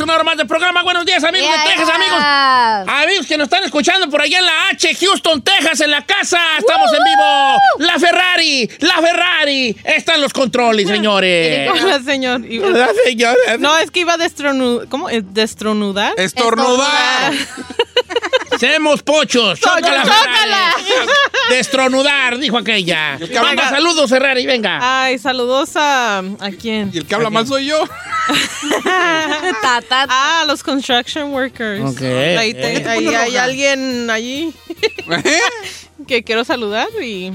Una 0.00 0.14
hora 0.14 0.24
más 0.24 0.36
del 0.36 0.46
programa. 0.46 0.82
Buenos 0.82 1.04
días, 1.04 1.22
amigos 1.24 1.48
Yeah, 1.48 1.62
de 1.62 1.68
Texas, 1.70 1.86
yeah. 1.86 1.94
amigos. 2.82 2.94
Amigos 3.04 3.26
que 3.26 3.36
nos 3.38 3.44
están 3.46 3.64
escuchando 3.64 4.08
por 4.10 4.20
allá 4.20 4.38
en 4.38 4.46
la 4.46 4.68
H, 4.68 4.94
Houston, 4.94 5.42
Texas, 5.42 5.80
en 5.80 5.90
la 5.90 6.04
casa. 6.04 6.38
Estamos 6.58 6.92
en 6.92 7.02
vivo. 7.04 7.58
La 7.78 7.98
Ferrari, 7.98 8.70
la 8.80 8.94
Ferrari. 9.00 9.76
Están 9.84 10.20
los 10.20 10.32
controles, 10.32 10.86
señores. 10.88 11.70
Hola, 11.82 12.00
señor. 12.02 12.44
Y- 12.44 12.58
La 12.58 12.88
señora. 13.04 13.36
No, 13.58 13.76
es 13.78 13.90
que 13.90 14.00
iba 14.00 14.14
a 14.14 14.16
destronudar. 14.16 14.88
¿Cómo? 14.88 15.08
¿Eh, 15.10 15.22
¿Destronudar? 15.24 16.12
Estornudar. 16.18 17.32
Seamos 18.58 19.02
pochos. 19.02 19.60
Chócala, 19.60 20.02
chócala. 20.02 20.74
Destronudar, 21.50 22.38
dijo 22.38 22.56
aquella. 22.58 23.18
que 23.18 23.36
habla 23.36 23.50
Venga, 23.50 23.68
saludos, 23.70 24.08
Ferrari, 24.10 24.46
venga. 24.46 24.78
Ay, 25.04 25.18
saludos 25.18 25.70
a. 25.76 26.18
¿A 26.18 26.50
quién? 26.60 26.90
Y 26.92 26.98
el 26.98 27.06
que 27.06 27.14
habla 27.14 27.30
mal 27.30 27.46
soy 27.46 27.66
yo. 27.66 27.82
Ta, 29.62 29.80
ta, 29.82 30.06
Ah, 30.08 30.44
los 30.46 30.62
construction 30.62 31.32
workers. 31.32 31.82
Ok, 31.90 32.00
Ahí, 32.02 32.54
hay 33.14 33.36
alguien 33.36 34.08
allí 34.10 34.52
¿Eh? 34.78 35.40
que 36.08 36.22
quiero 36.22 36.44
saludar 36.44 36.88
y. 37.02 37.32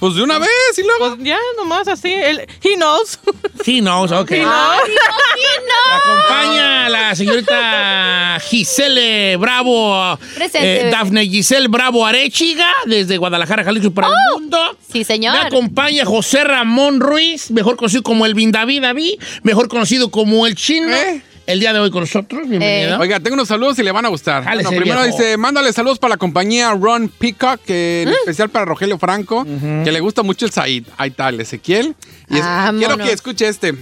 Pues 0.00 0.16
de 0.16 0.22
una 0.22 0.38
vez 0.38 0.48
y 0.76 0.82
luego. 0.82 1.16
Pues 1.16 1.26
ya, 1.26 1.38
nomás 1.56 1.88
así. 1.88 2.12
Él, 2.12 2.46
he 2.62 2.74
knows. 2.76 3.18
Sí, 3.64 3.80
no, 3.80 4.02
ok. 4.02 4.30
La 4.32 5.96
acompaña 5.96 6.88
la 6.88 7.14
señorita 7.14 8.38
Gisele 8.40 9.36
Bravo. 9.36 10.18
Presente. 10.34 10.88
eh, 10.88 10.90
Dafne 10.90 11.26
Giselle 11.26 11.68
Bravo 11.68 12.04
Arechiga, 12.04 12.70
desde 12.86 13.16
Guadalajara, 13.16 13.64
Jalisco 13.64 13.92
para 13.92 14.08
el 14.08 14.14
mundo. 14.32 14.58
Sí, 14.92 14.98
Me 14.98 15.04
señor. 15.04 15.36
acompaña 15.36 16.04
José 16.04 16.44
Ramón 16.44 17.00
Ruiz, 17.00 17.50
mejor 17.50 17.76
conocido 17.76 18.02
como 18.02 18.26
el 18.26 18.34
Vindaví 18.34 18.80
David, 18.80 19.14
mejor 19.42 19.68
conocido 19.68 20.10
como 20.10 20.46
el 20.46 20.54
Chino. 20.56 20.94
¿Eh? 20.94 21.22
El 21.46 21.60
día 21.60 21.74
de 21.74 21.78
hoy 21.78 21.90
con 21.90 22.00
nosotros, 22.00 22.48
bienvenido. 22.48 22.98
Oiga, 22.98 23.20
tengo 23.20 23.34
unos 23.34 23.48
saludos 23.48 23.78
y 23.78 23.82
le 23.82 23.92
van 23.92 24.06
a 24.06 24.08
gustar. 24.08 24.44
Bueno, 24.44 24.70
primero 24.70 25.02
viejo. 25.02 25.16
dice, 25.18 25.36
mándale 25.36 25.72
saludos 25.74 25.98
para 25.98 26.14
la 26.14 26.16
compañía 26.16 26.72
Ron 26.72 27.08
Peacock, 27.08 27.60
que 27.66 28.02
en 28.02 28.08
especial 28.08 28.48
para 28.48 28.64
Rogelio 28.64 28.98
Franco, 28.98 29.44
que 29.84 29.92
le 29.92 30.00
gusta 30.00 30.22
mucho 30.22 30.46
el 30.46 30.52
Said. 30.52 30.84
Ahí 30.96 31.10
está, 31.10 31.28
el 31.28 31.40
Ezequiel. 31.40 31.94
Y 32.30 32.38
es- 32.38 32.44
quiero 32.78 32.96
que 32.96 33.12
escuche 33.12 33.46
este. 33.46 33.74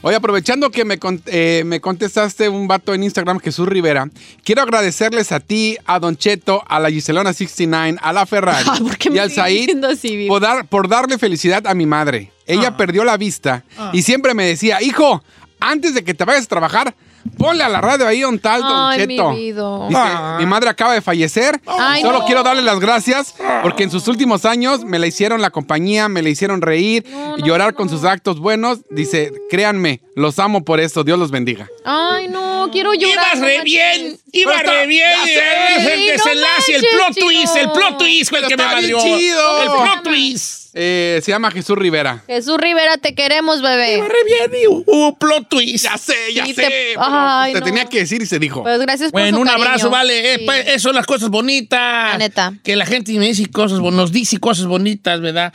Oye, 0.00 0.14
aprovechando 0.14 0.70
que 0.70 0.84
me, 0.84 0.96
eh, 1.26 1.64
me 1.66 1.80
contestaste 1.80 2.48
un 2.48 2.68
vato 2.68 2.94
en 2.94 3.02
Instagram, 3.02 3.40
Jesús 3.40 3.66
Rivera, 3.66 4.08
quiero 4.44 4.62
agradecerles 4.62 5.32
a 5.32 5.40
ti, 5.40 5.76
a 5.86 5.98
Don 5.98 6.16
Cheto, 6.16 6.62
a 6.68 6.78
la 6.78 6.88
Giselona 6.88 7.32
69, 7.32 7.98
a 8.00 8.12
la 8.12 8.24
Ferrari 8.26 8.64
Ay, 8.70 8.80
¿por 8.84 8.96
qué 8.96 9.10
me 9.10 9.16
y 9.16 9.18
al 9.18 9.32
Said 9.32 9.84
así, 9.84 10.26
por, 10.28 10.40
dar- 10.40 10.68
por 10.68 10.86
darle 10.88 11.18
felicidad 11.18 11.66
a 11.66 11.74
mi 11.74 11.84
madre. 11.86 12.30
Ella 12.46 12.76
perdió 12.76 13.02
la 13.04 13.16
vista 13.16 13.64
y 13.92 14.02
siempre 14.02 14.34
me 14.34 14.44
decía, 14.44 14.80
hijo, 14.80 15.24
antes 15.58 15.94
de 15.94 16.04
que 16.04 16.14
te 16.14 16.24
vayas 16.24 16.44
a 16.44 16.48
trabajar, 16.48 16.94
ponle 17.36 17.64
a 17.64 17.68
la 17.68 17.80
radio 17.80 18.06
ahí 18.06 18.24
un 18.24 18.38
tal 18.38 18.62
Don 18.62 18.72
Ay, 18.74 19.06
mi 19.06 19.16
Cheto. 19.16 19.30
vida. 19.34 19.86
Dice, 19.88 20.00
Ah. 20.00 20.36
mi 20.38 20.46
madre 20.46 20.70
acaba 20.70 20.94
de 20.94 21.02
fallecer. 21.02 21.60
Ay, 21.66 22.02
Solo 22.02 22.20
no. 22.20 22.24
quiero 22.26 22.42
darle 22.42 22.62
las 22.62 22.78
gracias 22.80 23.34
porque 23.62 23.82
en 23.84 23.90
sus 23.90 24.06
últimos 24.08 24.44
años 24.44 24.84
me 24.84 24.98
la 24.98 25.06
hicieron 25.06 25.40
la 25.42 25.50
compañía, 25.50 26.08
me 26.08 26.22
la 26.22 26.28
hicieron 26.28 26.62
reír 26.62 27.04
y 27.36 27.42
llorar 27.42 27.74
con 27.74 27.88
sus 27.88 28.04
actos 28.04 28.38
buenos. 28.40 28.78
Dice, 28.90 29.32
créanme, 29.50 30.00
los 30.14 30.38
amo 30.38 30.64
por 30.64 30.80
eso. 30.80 31.04
Dios 31.04 31.18
los 31.18 31.30
bendiga. 31.30 31.68
Ay, 31.84 32.28
no, 32.28 32.68
quiero 32.72 32.92
llorar. 32.94 33.26
Ibas 33.26 33.38
no 33.40 33.46
re 33.46 33.60
bien, 33.62 34.18
iba 34.32 34.52
Pero 34.52 34.62
está- 34.70 34.80
re 34.80 34.86
bien. 34.86 35.08
el 35.10 36.06
no 36.06 36.12
desenlace, 36.12 36.74
el 36.76 36.80
plot 36.82 37.18
twist, 37.18 37.56
el 37.56 37.70
plot 37.70 37.98
twist 37.98 38.30
fue 38.30 38.38
el 38.40 38.46
que 38.46 38.56
me 38.56 38.64
chido. 39.02 39.62
El 39.62 39.68
plot 39.70 40.02
twist. 40.04 40.67
Eh, 40.74 41.20
se 41.24 41.30
llama 41.30 41.50
Jesús 41.50 41.76
Rivera. 41.78 42.22
Jesús 42.26 42.56
Rivera, 42.58 42.98
te 42.98 43.14
queremos, 43.14 43.58
Iba 43.60 43.70
bebé. 43.74 44.02
re 44.06 44.14
bien 44.26 44.62
y 44.62 44.66
hubo 44.68 45.16
plot 45.18 45.48
twist. 45.48 45.84
Ya 45.84 45.96
sé, 45.96 46.14
ya 46.34 46.44
Sí, 46.44 46.54
sé. 46.54 46.62
te- 46.62 46.94
Ay, 46.98 47.52
te 47.54 47.60
no. 47.60 47.64
tenía 47.66 47.86
que 47.86 48.00
decir 48.00 48.20
y 48.22 48.26
se 48.26 48.38
dijo. 48.38 48.62
Pues 48.62 48.78
gracias 48.80 49.10
por 49.10 49.20
Bueno, 49.22 49.38
su 49.38 49.42
un 49.42 49.48
cariño. 49.48 49.66
abrazo, 49.66 49.90
vale. 49.90 50.34
Eh, 50.34 50.38
Sí. 50.38 50.44
pues, 50.44 50.66
eso 50.68 50.88
son 50.88 50.94
las 50.94 51.06
cosas 51.06 51.30
bonitas. 51.30 52.12
La 52.12 52.18
neta. 52.18 52.52
Que 52.62 52.76
la 52.76 52.86
gente 52.86 53.12
me 53.18 53.26
dice 53.26 53.46
cosas, 53.50 53.80
bon- 53.80 53.96
nos 53.96 54.12
dice 54.12 54.38
cosas 54.38 54.66
bonitas, 54.66 55.20
¿verdad? 55.20 55.52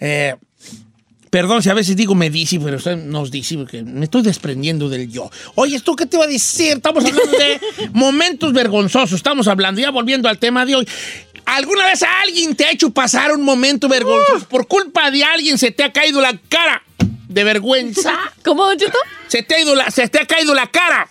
Eh, 0.00 0.34
perdón 1.30 1.62
si 1.62 1.68
a 1.68 1.74
veces 1.74 1.96
digo 1.96 2.14
me 2.14 2.30
dice, 2.30 2.58
pero 2.62 2.78
usted 2.78 2.96
nos 2.96 3.30
dice 3.30 3.56
porque 3.58 3.82
me 3.82 4.04
estoy 4.04 4.22
desprendiendo 4.22 4.88
del 4.88 5.10
yo. 5.10 5.30
Oye, 5.56 5.76
¿esto 5.76 5.94
qué 5.94 6.06
te 6.06 6.16
va 6.16 6.24
a 6.24 6.28
decir? 6.28 6.68
Estamos 6.76 7.04
hablando 7.04 7.30
de 7.32 7.60
momentos 7.92 8.52
vergonzosos. 8.54 9.12
Estamos 9.16 9.46
hablando, 9.46 9.80
ya 9.80 9.90
volviendo 9.90 10.28
al 10.30 10.38
tema 10.38 10.64
de 10.64 10.76
hoy. 10.76 10.88
¿Alguna 11.46 11.86
vez 11.86 12.02
a 12.02 12.20
alguien 12.20 12.54
te 12.54 12.66
ha 12.66 12.70
hecho 12.70 12.90
pasar 12.90 13.32
un 13.32 13.42
momento 13.42 13.88
vergonzoso? 13.88 14.48
Por 14.48 14.66
culpa 14.66 15.10
de 15.10 15.24
alguien 15.24 15.58
se 15.58 15.70
te 15.70 15.84
ha 15.84 15.92
caído 15.92 16.20
la 16.20 16.36
cara 16.48 16.82
de 17.28 17.44
vergüenza. 17.44 18.14
¿Cómo, 18.44 18.66
Don 18.66 18.76
Cheto? 18.76 18.98
Se 19.28 19.42
te 19.42 19.54
ha, 19.54 19.60
ido 19.60 19.74
la, 19.74 19.90
se 19.90 20.08
te 20.08 20.20
ha 20.20 20.26
caído 20.26 20.54
la 20.54 20.66
cara 20.66 21.08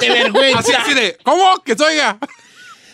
de 0.00 0.10
vergüenza. 0.10 0.58
Así, 0.60 0.72
así 0.72 0.94
de, 0.94 1.18
¿cómo? 1.22 1.62
Que 1.62 1.76
se 1.76 1.84
oiga. 1.84 2.18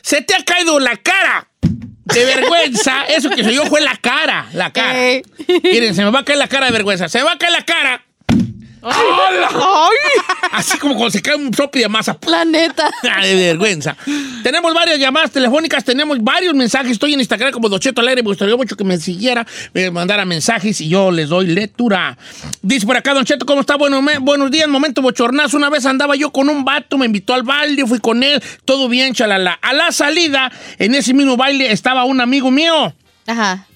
Se 0.02 0.22
te 0.22 0.34
ha 0.34 0.44
caído 0.44 0.78
la 0.80 0.96
cara 0.96 1.48
de 1.60 2.24
vergüenza. 2.24 3.04
Eso 3.06 3.30
que 3.30 3.44
se 3.44 3.54
yo 3.54 3.66
fue 3.66 3.80
la 3.80 3.96
cara, 3.96 4.48
la 4.52 4.72
cara. 4.72 5.08
Eh. 5.08 5.22
Miren, 5.62 5.94
se 5.94 6.04
me 6.04 6.10
va 6.10 6.20
a 6.20 6.24
caer 6.24 6.38
la 6.38 6.48
cara 6.48 6.66
de 6.66 6.72
vergüenza. 6.72 7.08
Se 7.08 7.18
me 7.18 7.24
va 7.24 7.32
a 7.32 7.38
caer 7.38 7.52
la 7.52 7.64
cara. 7.64 8.05
Así 10.52 10.78
como 10.78 10.94
cuando 10.94 11.10
se 11.10 11.22
cae 11.22 11.36
un 11.36 11.52
sopi 11.52 11.80
de 11.80 11.88
masa. 11.88 12.16
La 12.26 12.44
neta. 12.44 12.90
de 13.22 13.34
vergüenza. 13.34 13.96
Tenemos 14.42 14.72
varias 14.74 14.98
llamadas 14.98 15.30
telefónicas, 15.30 15.84
tenemos 15.84 16.22
varios 16.22 16.54
mensajes. 16.54 16.92
Estoy 16.92 17.14
en 17.14 17.20
Instagram 17.20 17.52
como 17.52 17.68
Docheto 17.68 18.00
Alegre. 18.00 18.22
Me 18.22 18.28
gustaría 18.28 18.56
mucho 18.56 18.76
que 18.76 18.84
me 18.84 18.98
siguiera, 18.98 19.46
me 19.74 19.90
mandara 19.90 20.24
mensajes 20.24 20.80
y 20.80 20.88
yo 20.88 21.10
les 21.10 21.28
doy 21.28 21.46
lectura. 21.46 22.16
Dice 22.62 22.86
por 22.86 22.96
acá, 22.96 23.14
Don 23.14 23.24
Cheto, 23.24 23.44
¿cómo 23.46 23.60
está? 23.60 23.76
Bueno, 23.76 24.00
me- 24.02 24.18
buenos 24.18 24.50
días, 24.50 24.68
momento 24.68 25.02
bochornazo. 25.02 25.56
Una 25.56 25.70
vez 25.70 25.84
andaba 25.86 26.16
yo 26.16 26.30
con 26.30 26.48
un 26.48 26.64
vato, 26.64 26.96
me 26.98 27.06
invitó 27.06 27.34
al 27.34 27.42
baile, 27.42 27.86
fui 27.86 27.98
con 28.00 28.22
él, 28.22 28.42
todo 28.64 28.88
bien, 28.88 29.14
chalala. 29.14 29.58
A 29.62 29.72
la 29.72 29.92
salida, 29.92 30.50
en 30.78 30.94
ese 30.94 31.12
mismo 31.14 31.36
baile 31.36 31.72
estaba 31.72 32.04
un 32.04 32.20
amigo 32.20 32.50
mío. 32.50 32.94
Ajá. 33.26 33.66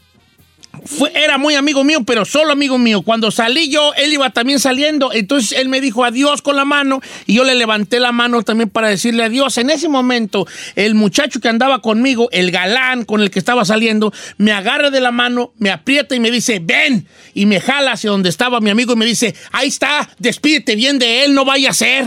Fue, 0.84 1.12
era 1.14 1.36
muy 1.36 1.54
amigo 1.54 1.84
mío, 1.84 2.04
pero 2.04 2.24
solo 2.24 2.52
amigo 2.52 2.78
mío. 2.78 3.02
Cuando 3.02 3.30
salí 3.30 3.68
yo, 3.68 3.92
él 3.94 4.12
iba 4.12 4.30
también 4.30 4.60
saliendo. 4.60 5.12
Entonces 5.12 5.58
él 5.58 5.68
me 5.68 5.80
dijo 5.80 6.04
adiós 6.04 6.42
con 6.42 6.56
la 6.56 6.64
mano 6.64 7.00
y 7.26 7.34
yo 7.34 7.44
le 7.44 7.54
levanté 7.54 8.00
la 8.00 8.12
mano 8.12 8.42
también 8.42 8.70
para 8.70 8.88
decirle 8.88 9.24
adiós. 9.24 9.58
En 9.58 9.70
ese 9.70 9.88
momento, 9.88 10.46
el 10.76 10.94
muchacho 10.94 11.40
que 11.40 11.48
andaba 11.48 11.82
conmigo, 11.82 12.28
el 12.32 12.50
galán 12.50 13.04
con 13.04 13.20
el 13.20 13.30
que 13.30 13.38
estaba 13.38 13.64
saliendo, 13.64 14.12
me 14.38 14.52
agarra 14.52 14.90
de 14.90 15.00
la 15.00 15.10
mano, 15.10 15.52
me 15.58 15.70
aprieta 15.70 16.14
y 16.14 16.20
me 16.20 16.30
dice, 16.30 16.60
ven. 16.62 17.06
Y 17.34 17.46
me 17.46 17.60
jala 17.60 17.92
hacia 17.92 18.10
donde 18.10 18.28
estaba 18.28 18.60
mi 18.60 18.70
amigo 18.70 18.94
y 18.94 18.96
me 18.96 19.06
dice, 19.06 19.34
ahí 19.52 19.68
está, 19.68 20.08
despídete 20.18 20.76
bien 20.76 20.98
de 20.98 21.24
él, 21.24 21.34
no 21.34 21.44
vaya 21.44 21.70
a 21.70 21.74
ser. 21.74 22.06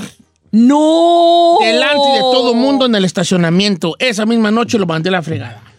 ¡No! 0.52 1.58
Delante 1.62 2.10
de 2.10 2.20
todo 2.20 2.54
mundo 2.54 2.86
en 2.86 2.96
el 2.96 3.06
estacionamiento. 3.06 3.96
Esa 4.00 4.26
misma 4.26 4.52
noche 4.52 4.78
lo 4.78 4.86
mandé 4.86 5.10
a 5.10 5.14
la 5.14 5.22
fregada. 5.24 5.73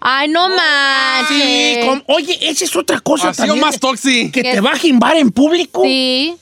Ay, 0.00 0.28
no 0.28 0.48
manches. 0.48 1.28
Sí, 1.36 1.80
com- 1.86 2.02
oye, 2.06 2.38
esa 2.48 2.64
es 2.64 2.74
otra 2.76 3.00
cosa 3.00 3.28
Ha 3.30 3.34
sido 3.34 3.46
también. 3.48 3.66
más 3.66 3.78
toxi. 3.78 4.30
Que 4.30 4.42
te 4.42 4.60
va 4.60 4.72
a 4.72 4.76
jimbar 4.76 5.16
en 5.16 5.30
público. 5.30 5.82
Sí, 5.84 6.34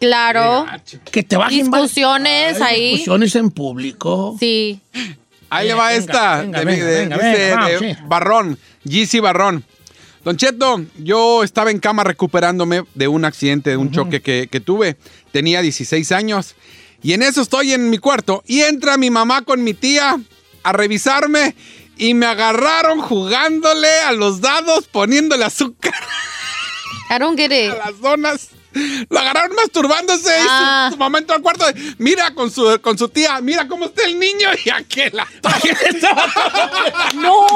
claro. 0.00 0.66
Que 1.10 1.22
te 1.22 1.36
va 1.36 1.46
a 1.46 1.50
jimbar. 1.50 1.82
Discusiones 1.82 2.60
Ay, 2.60 2.74
ahí. 2.74 2.90
Discusiones 2.90 3.34
en 3.36 3.50
público. 3.50 4.36
Sí. 4.40 4.80
Ahí 5.48 5.68
le 5.68 5.74
va 5.74 5.88
venga, 5.90 5.98
esta. 6.00 6.40
venga, 6.42 6.58
de- 6.58 6.64
venga, 6.64 6.84
de- 6.86 6.98
venga, 7.00 7.16
dice 7.16 7.28
venga, 7.50 7.68
de 7.68 7.76
vamos, 7.76 7.96
sí. 7.96 8.02
Barrón, 8.06 8.58
GC 8.84 9.20
Barrón. 9.20 9.64
Don 10.24 10.36
Cheto, 10.36 10.84
yo 10.98 11.44
estaba 11.44 11.70
en 11.70 11.78
cama 11.78 12.02
recuperándome 12.02 12.82
de 12.94 13.06
un 13.06 13.24
accidente, 13.24 13.70
de 13.70 13.76
un 13.76 13.92
choque 13.92 14.20
que, 14.20 14.48
que 14.50 14.58
tuve. 14.58 14.96
Tenía 15.30 15.62
16 15.62 16.10
años. 16.10 16.56
Y 17.00 17.12
en 17.12 17.22
eso 17.22 17.40
estoy 17.42 17.72
en 17.72 17.88
mi 17.90 17.98
cuarto. 17.98 18.42
Y 18.44 18.62
entra 18.62 18.96
mi 18.96 19.08
mamá 19.08 19.42
con 19.42 19.62
mi 19.62 19.72
tía 19.72 20.18
a 20.64 20.72
revisarme. 20.72 21.54
Y 21.96 22.14
me 22.14 22.26
agarraron 22.26 23.00
jugándole 23.00 23.88
a 24.00 24.12
los 24.12 24.40
dados, 24.40 24.86
poniéndole 24.86 25.44
azúcar 25.44 25.94
I 27.08 27.18
don't 27.18 27.38
get 27.38 27.52
it. 27.52 27.72
a 27.72 27.90
las 27.90 28.00
donas. 28.00 28.48
Lo 29.08 29.18
agarraron 29.18 29.54
masturbándose 29.56 30.28
y 30.38 30.46
Ah. 30.48 30.86
su, 30.90 30.94
su 30.94 30.98
mamá 30.98 31.18
entró 31.18 31.34
al 31.36 31.42
cuarto. 31.42 31.66
de, 31.66 31.94
mira 31.98 32.32
con 32.34 32.50
su, 32.50 32.78
con 32.82 32.96
su 32.98 33.08
tía, 33.08 33.40
mira 33.40 33.66
cómo 33.68 33.86
está 33.86 34.04
el 34.04 34.18
niño 34.18 34.48
y 34.64 34.70
aquella. 34.70 35.26
¡No! 37.14 37.46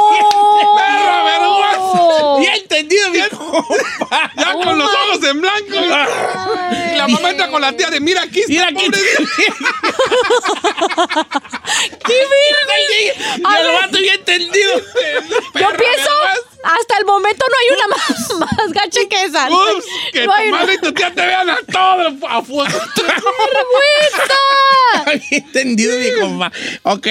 ¡Perra 0.77 1.25
vergüenza! 1.25 2.39
Bien 2.39 2.55
entendido, 2.55 3.07
compa. 3.37 4.31
Ya 4.37 4.53
con 4.55 4.79
los 4.79 4.89
ojos 4.91 5.25
en 5.29 5.41
blanco. 5.41 5.75
Y 5.75 6.97
la 6.97 7.09
mamá 7.09 7.31
entra 7.31 7.51
con 7.51 7.61
la 7.61 7.73
tía 7.73 7.91
de 7.91 8.01
mira 8.01 8.23
aquí 8.23 8.41
está 8.41 8.53
Mira 8.53 8.69
aquí. 8.69 8.87
pobre 8.87 9.01
¡Qué 12.07 12.15
bien! 12.15 13.15
Y 13.39 13.43
el 13.61 13.73
vato 13.75 13.99
bien 13.99 14.15
entendido. 14.15 14.73
Yo 14.79 15.69
pienso, 15.77 16.11
hasta 16.65 16.99
el 16.99 17.05
momento 17.05 17.45
no 17.49 17.57
hay 17.57 17.69
una 17.77 17.87
más, 17.89 18.35
más 18.57 18.73
gacha 18.73 19.01
que 19.09 19.25
esa. 19.25 19.49
Ups, 19.51 19.85
que 20.13 20.27
no 20.27 20.33
hay 20.33 20.49
tu 20.49 20.55
una 20.55 20.61
madre 20.61 20.75
y 20.75 20.79
tu 20.79 20.93
tía 20.93 21.10
te 21.15 21.21
vean 21.27 21.51
a 21.51 21.57
todo 21.71 22.29
a 22.29 22.43
fuego. 22.43 22.79
vergüenza. 22.97 24.35
Bien 25.31 25.45
entendido, 25.45 25.99
mi 25.99 26.21
compa. 26.21 26.53
Ok, 26.83 27.07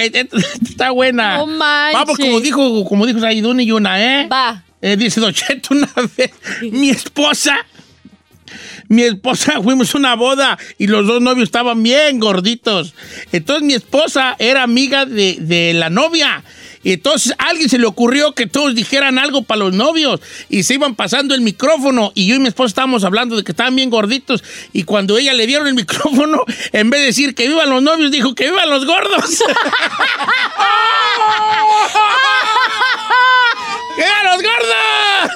está 0.62 0.90
buena. 0.90 1.38
No 1.38 1.46
manches. 1.46 1.94
Vamos, 1.94 2.18
como 2.18 2.40
dijo, 2.40 2.84
como 2.84 3.06
dijo 3.06 3.20
Saidun 3.20 3.60
y 3.60 3.72
una, 3.72 4.02
¿eh? 4.02 4.28
Va. 4.28 4.62
Eh, 4.82 4.96
dice 4.96 5.20
Don 5.20 5.32
Cheto 5.34 5.74
una 5.74 5.90
vez, 6.16 6.30
mi 6.62 6.88
esposa, 6.88 7.66
mi 8.88 9.02
esposa, 9.02 9.60
fuimos 9.62 9.94
a 9.94 9.98
una 9.98 10.14
boda 10.14 10.58
y 10.78 10.86
los 10.86 11.06
dos 11.06 11.20
novios 11.20 11.44
estaban 11.48 11.82
bien 11.82 12.18
gorditos. 12.18 12.94
Entonces 13.30 13.62
mi 13.62 13.74
esposa 13.74 14.36
era 14.38 14.62
amiga 14.62 15.04
de, 15.04 15.36
de 15.38 15.74
la 15.74 15.90
novia. 15.90 16.42
Y 16.82 16.92
entonces 16.94 17.34
a 17.38 17.48
alguien 17.50 17.68
se 17.68 17.78
le 17.78 17.86
ocurrió 17.86 18.32
que 18.34 18.46
todos 18.46 18.74
dijeran 18.74 19.18
algo 19.18 19.42
para 19.42 19.58
los 19.58 19.74
novios 19.74 20.18
y 20.48 20.62
se 20.62 20.74
iban 20.74 20.94
pasando 20.94 21.34
el 21.34 21.42
micrófono 21.42 22.10
y 22.14 22.26
yo 22.26 22.36
y 22.36 22.38
mi 22.38 22.48
esposa 22.48 22.68
estábamos 22.68 23.04
hablando 23.04 23.36
de 23.36 23.44
que 23.44 23.52
estaban 23.52 23.76
bien 23.76 23.90
gorditos 23.90 24.42
y 24.72 24.84
cuando 24.84 25.18
ella 25.18 25.34
le 25.34 25.46
dieron 25.46 25.66
el 25.66 25.74
micrófono, 25.82 26.42
en 26.72 26.88
vez 26.88 27.00
de 27.00 27.06
decir 27.06 27.34
que 27.34 27.46
vivan 27.48 27.68
los 27.68 27.82
novios, 27.82 28.10
dijo 28.10 28.34
que 28.34 28.44
vivan 28.50 28.70
los 28.70 28.86
gordos. 28.86 29.42
¡Vivan 33.96 34.24
los 34.24 34.42
gordos! 34.42 35.30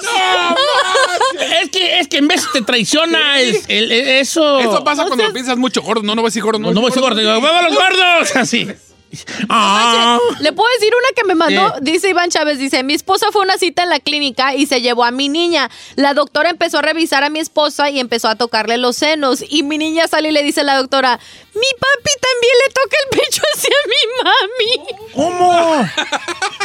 es, 1.61 1.69
que, 1.69 1.99
es 1.99 2.07
que 2.07 2.17
en 2.17 2.27
vez 2.27 2.43
te 2.51 2.61
traiciona 2.61 3.39
el- 3.39 3.55
el- 3.67 3.91
el- 3.91 4.07
eso. 4.07 4.59
Eso 4.59 4.83
pasa 4.83 5.05
cuando 5.05 5.31
piensas 5.33 5.57
mucho 5.57 5.81
gordo. 5.81 6.01
No, 6.03 6.15
no 6.15 6.21
voy 6.21 6.27
a 6.27 6.31
decir 6.31 6.41
gordo. 6.43 6.59
No, 6.59 6.71
no 6.73 6.81
voy 6.81 6.87
a 6.87 6.89
decir 6.89 7.01
gordo, 7.01 7.17
¡vivan 7.17 7.65
los 7.65 7.73
gordos! 7.75 8.35
Así. 8.35 8.67
Ah. 9.49 10.17
Le 10.39 10.53
puedo 10.53 10.69
decir 10.79 10.93
una 10.93 11.07
que 11.15 11.23
me 11.25 11.35
mandó, 11.35 11.73
¿Qué? 11.75 11.91
dice 11.91 12.09
Iván 12.09 12.29
Chávez, 12.29 12.57
dice, 12.59 12.83
mi 12.83 12.93
esposa 12.93 13.27
fue 13.31 13.41
a 13.41 13.45
una 13.45 13.57
cita 13.57 13.83
en 13.83 13.89
la 13.89 13.99
clínica 13.99 14.55
y 14.55 14.65
se 14.65 14.81
llevó 14.81 15.03
a 15.03 15.11
mi 15.11 15.29
niña. 15.29 15.69
La 15.95 16.13
doctora 16.13 16.49
empezó 16.49 16.79
a 16.79 16.81
revisar 16.81 17.23
a 17.23 17.29
mi 17.29 17.39
esposa 17.39 17.89
y 17.89 17.99
empezó 17.99 18.27
a 18.27 18.35
tocarle 18.35 18.77
los 18.77 18.97
senos. 18.97 19.43
Y 19.47 19.63
mi 19.63 19.77
niña 19.77 20.07
sale 20.07 20.29
y 20.29 20.31
le 20.31 20.43
dice 20.43 20.61
a 20.61 20.63
la 20.63 20.77
doctora, 20.77 21.19
mi 21.55 21.67
papi 21.79 22.11
también 22.19 22.53
le 22.63 22.73
toca 22.73 22.97
el 23.03 23.19
pecho 23.19 23.41
hacia 23.55 23.75
mi 23.87 24.01
mami. 24.23 24.97
¿Cómo? 25.13 25.81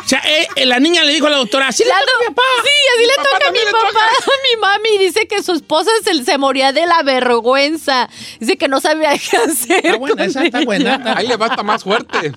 O 0.05 0.09
sea, 0.09 0.21
eh, 0.27 0.49
eh, 0.57 0.67
la 0.67 0.81
niña 0.81 1.05
le 1.05 1.13
dijo 1.13 1.29
a 1.29 1.31
la 1.31 1.37
doctora, 1.37 1.69
así 1.69 1.85
le 1.85 1.91
toca 1.91 2.03
a 2.03 2.21
mi 2.21 2.35
papá. 2.35 2.43
Sí, 2.65 2.71
así 2.97 3.07
le 3.07 3.15
papá 3.17 3.29
toca 3.31 3.49
a 3.49 3.53
mi 3.53 3.59
le 3.59 3.65
papá, 3.67 3.89
toca. 3.89 4.05
a 4.07 4.37
mi 4.43 4.61
mami. 4.61 4.99
Dice 4.99 5.29
que 5.29 5.43
su 5.43 5.53
esposa 5.53 5.91
se, 6.03 6.25
se 6.25 6.39
moría 6.39 6.73
de 6.73 6.87
la 6.87 7.03
vergüenza. 7.03 8.09
Dice 8.41 8.57
que 8.57 8.67
no 8.67 8.81
sabía 8.81 9.11
qué 9.31 9.37
hacer. 9.37 9.87
Está 9.87 9.99
buena, 9.99 10.17
con 10.17 10.25
esa 10.25 10.45
está 10.45 10.65
buena. 10.65 11.15
Ahí 11.17 11.29
le 11.29 11.37
va 11.37 11.47
hasta 11.47 11.63
más 11.63 11.85
fuerte. 11.85 12.33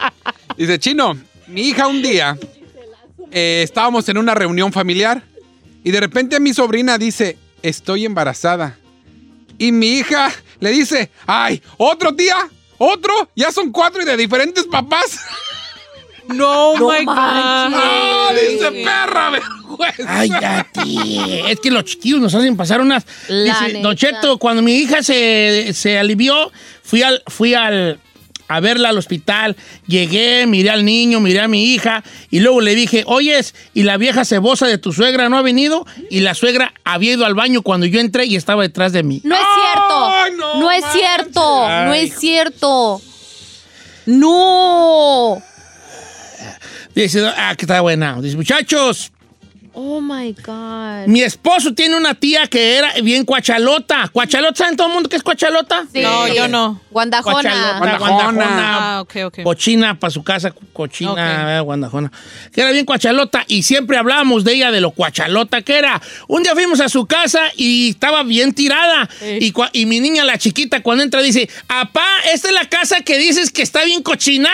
Dice, 0.56 0.78
Chino, 0.78 1.18
mi 1.48 1.62
hija 1.70 1.88
un 1.88 2.02
día 2.04 2.38
eh, 3.32 3.62
estábamos 3.64 4.08
en 4.10 4.20
una 4.20 4.36
reunión 4.36 4.72
familiar 4.72 5.24
y 5.84 5.90
de 5.90 6.00
repente 6.00 6.40
mi 6.40 6.54
sobrina 6.54 7.00
dice, 7.00 7.38
estoy 7.64 8.06
embarazada. 8.06 8.78
Y 9.58 9.72
mi 9.72 9.98
hija 9.98 10.32
le 10.64 10.72
dice, 10.72 11.12
ay, 11.28 11.62
¿otro 11.78 12.16
tía? 12.16 12.38
¿Otro? 12.78 13.30
Ya 13.36 13.52
son 13.52 13.72
cuatro 13.72 14.02
y 14.02 14.06
de 14.06 14.18
diferentes 14.18 14.66
papás. 14.66 15.20
No, 16.26 16.78
No 16.78 16.90
my 16.90 17.04
God. 17.04 17.16
¡Ah! 17.18 18.32
dice 18.34 18.72
perra, 18.72 19.30
vergüenza. 19.30 20.06
Ay, 20.08 20.30
ya, 20.30 20.66
tía. 20.72 21.50
Es 21.50 21.60
que 21.60 21.70
los 21.70 21.84
chiquillos 21.84 22.22
nos 22.22 22.34
hacen 22.34 22.56
pasar 22.56 22.80
unas. 22.80 23.06
La 23.28 23.44
Dice, 23.44 23.74
neta. 23.74 23.80
Don 23.88 23.96
Cheto, 23.98 24.38
cuando 24.38 24.62
mi 24.62 24.74
hija 24.76 25.04
se, 25.04 25.74
se 25.74 25.98
alivió, 26.00 26.50
fui 26.82 27.04
al, 27.04 27.22
fui 27.28 27.54
al 27.54 28.00
a 28.48 28.60
verla 28.60 28.90
al 28.90 28.98
hospital. 28.98 29.56
Llegué, 29.88 30.46
miré 30.48 30.70
al 30.70 30.86
niño, 30.86 31.20
miré 31.20 31.42
a 31.42 31.48
mi 31.48 31.74
hija 31.74 32.04
y 32.30 32.40
luego 32.40 32.62
le 32.62 32.76
dije, 32.76 33.04
oyes, 33.08 33.56
¿y 33.74 33.84
la 33.84 33.98
vieja 33.98 34.26
cebosa 34.26 34.68
de 34.68 34.78
tu 34.78 34.94
suegra 34.94 35.30
no 35.30 35.38
ha 35.38 35.42
venido? 35.42 35.86
Y 36.10 36.20
la 36.20 36.36
suegra 36.36 36.74
había 36.84 37.14
ido 37.14 37.26
al 37.26 37.36
baño 37.36 37.62
cuando 37.64 37.86
yo 37.86 38.00
entré 38.00 38.26
y 38.26 38.36
estaba 38.36 38.64
detrás 38.64 38.92
de 38.94 39.04
mí. 39.04 39.22
No 39.24 39.36
es 39.36 39.42
cierto. 39.74 40.38
No 40.38 40.56
no, 40.60 40.72
es 40.72 40.86
cierto. 40.92 41.68
No 41.68 41.94
es 41.94 42.20
cierto. 42.20 43.02
No. 44.06 45.42
Dice, 46.94 47.28
ah, 47.38 47.56
que 47.58 47.66
está 47.66 47.82
buena. 47.82 48.22
Dice, 48.22 48.36
muchachos, 48.36 49.12
Oh 49.76 50.00
my 50.02 50.34
God. 50.34 51.08
mi 51.08 51.22
esposo 51.24 51.74
tiene 51.74 51.96
una 51.98 52.14
tía 52.14 52.46
que 52.48 52.78
era 52.78 52.94
bien 53.02 53.26
cuachalota. 53.26 54.08
¿Cuachalota? 54.14 54.56
¿Saben 54.56 54.76
todo 54.78 54.86
el 54.88 54.94
mundo 54.94 55.10
qué 55.10 55.16
es 55.16 55.24
cuachalota? 55.24 55.86
Sí. 55.92 56.02
No, 56.02 56.28
yo 56.28 56.48
no. 56.48 56.80
Guandajona. 56.92 57.34
Cuachalota, 57.42 57.78
Guandajona. 57.80 58.12
guandajona, 58.24 58.98
Ah, 58.98 59.02
ok, 59.02 59.16
ok. 59.26 59.40
cochina 59.44 60.00
para 60.00 60.12
su 60.12 60.24
casa, 60.24 60.54
cochina, 60.74 61.58
eh, 61.58 61.60
guandajona. 61.62 62.12
Que 62.54 62.62
era 62.62 62.70
bien 62.72 62.86
cuachalota 62.86 63.46
y 63.48 63.64
siempre 63.64 63.98
hablábamos 63.98 64.44
de 64.44 64.54
ella, 64.54 64.70
de 64.72 64.80
lo 64.80 64.92
cuachalota 64.92 65.64
que 65.64 65.76
era. 65.80 66.00
Un 66.28 66.44
día 66.44 66.54
fuimos 66.54 66.80
a 66.80 66.88
su 66.90 67.08
casa 67.08 67.42
y 67.58 67.90
estaba 67.90 68.22
bien 68.24 68.54
tirada. 68.54 69.10
Y, 69.22 69.52
cua- 69.54 69.72
y 69.74 69.88
mi 69.88 70.00
niña, 70.00 70.24
la 70.24 70.38
chiquita, 70.38 70.84
cuando 70.84 71.04
entra 71.04 71.22
dice, 71.24 71.50
apá, 71.68 72.06
¿esta 72.32 72.48
es 72.50 72.54
la 72.54 72.70
casa 72.70 73.02
que 73.02 73.18
dices 73.18 73.52
que 73.52 73.64
está 73.64 73.84
bien 73.86 74.04
cochina? 74.04 74.52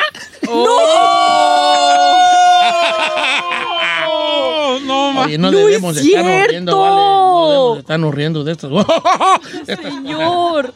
Oh, 0.47 2.15
no, 4.89 5.21
Oye, 5.21 5.37
no, 5.37 5.51
¡No 5.51 5.57
debemos 5.57 5.97
es 5.97 6.05
estarnos 6.05 6.31
cierto! 6.31 6.49
riendo, 6.51 6.79
vale. 6.79 6.95
No 6.95 7.47
debemos 7.49 7.79
estarnos 7.79 8.15
riendo 8.15 8.43
de 8.43 8.51
estas. 8.51 8.71
Señor. 9.81 10.73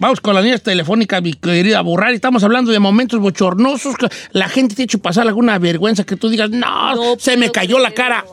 Vamos 0.00 0.20
con 0.20 0.32
las 0.34 0.44
líneas 0.44 0.62
telefónicas, 0.62 1.20
mi 1.20 1.32
querida 1.32 1.80
Burrari. 1.80 2.14
Estamos 2.14 2.44
hablando 2.44 2.70
de 2.70 2.78
momentos 2.78 3.18
bochornosos. 3.18 3.96
que 3.96 4.08
La 4.30 4.48
gente 4.48 4.76
te 4.76 4.82
ha 4.82 4.84
hecho 4.84 5.00
pasar 5.00 5.26
alguna 5.26 5.58
vergüenza 5.58 6.04
que 6.04 6.14
tú 6.16 6.28
digas, 6.28 6.50
no, 6.50 6.94
No 6.94 7.16
se 7.18 7.36
me 7.36 7.50
cayó 7.50 7.80
la 7.80 7.90
cara 7.90 8.24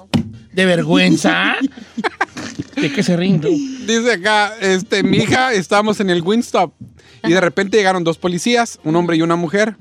de 0.53 0.65
vergüenza. 0.65 1.55
¿De 2.75 2.91
qué 2.91 3.01
se 3.03 3.17
tú? 3.17 3.49
Dice 3.87 4.13
acá, 4.13 4.53
este, 4.61 5.01
mi 5.01 5.17
hija, 5.17 5.53
estábamos 5.53 5.99
en 5.99 6.09
el 6.09 6.21
Winstop 6.21 6.73
y 7.23 7.31
de 7.31 7.41
repente 7.41 7.77
llegaron 7.77 8.03
dos 8.03 8.17
policías, 8.17 8.79
un 8.83 8.95
hombre 8.95 9.17
y 9.17 9.21
una 9.21 9.35
mujer. 9.35 9.75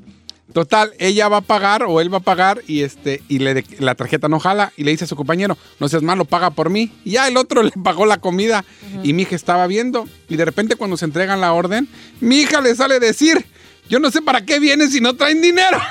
Total, 0.52 0.92
ella 0.98 1.28
va 1.28 1.38
a 1.38 1.40
pagar 1.40 1.84
o 1.84 2.00
él 2.00 2.12
va 2.12 2.18
a 2.18 2.20
pagar 2.20 2.60
y 2.68 2.82
este 2.82 3.22
y 3.28 3.38
le 3.38 3.54
de- 3.54 3.64
la 3.78 3.94
tarjeta 3.94 4.28
no 4.28 4.38
jala 4.38 4.72
y 4.76 4.84
le 4.84 4.90
dice 4.90 5.04
a 5.04 5.08
su 5.08 5.16
compañero, 5.16 5.56
no 5.80 5.88
seas 5.88 6.02
malo, 6.02 6.26
paga 6.26 6.50
por 6.50 6.70
mí. 6.70 6.92
Y 7.04 7.12
ya 7.12 7.26
el 7.28 7.36
otro 7.36 7.62
le 7.64 7.70
pagó 7.72 8.04
la 8.06 8.18
comida 8.20 8.64
y 9.02 9.14
mi 9.14 9.22
hija 9.22 9.34
estaba 9.36 9.66
viendo 9.66 10.06
y 10.28 10.36
de 10.36 10.44
repente 10.44 10.76
cuando 10.76 10.96
se 10.96 11.06
entregan 11.06 11.40
la 11.40 11.52
orden, 11.54 11.88
mi 12.20 12.40
hija 12.40 12.60
le 12.60 12.74
sale 12.74 12.96
a 12.96 13.00
decir, 13.00 13.44
yo 13.88 13.98
no 14.00 14.10
sé 14.10 14.22
para 14.22 14.44
qué 14.44 14.60
vienen 14.60 14.90
si 14.90 15.00
no 15.00 15.14
traen 15.14 15.40
dinero. 15.40 15.78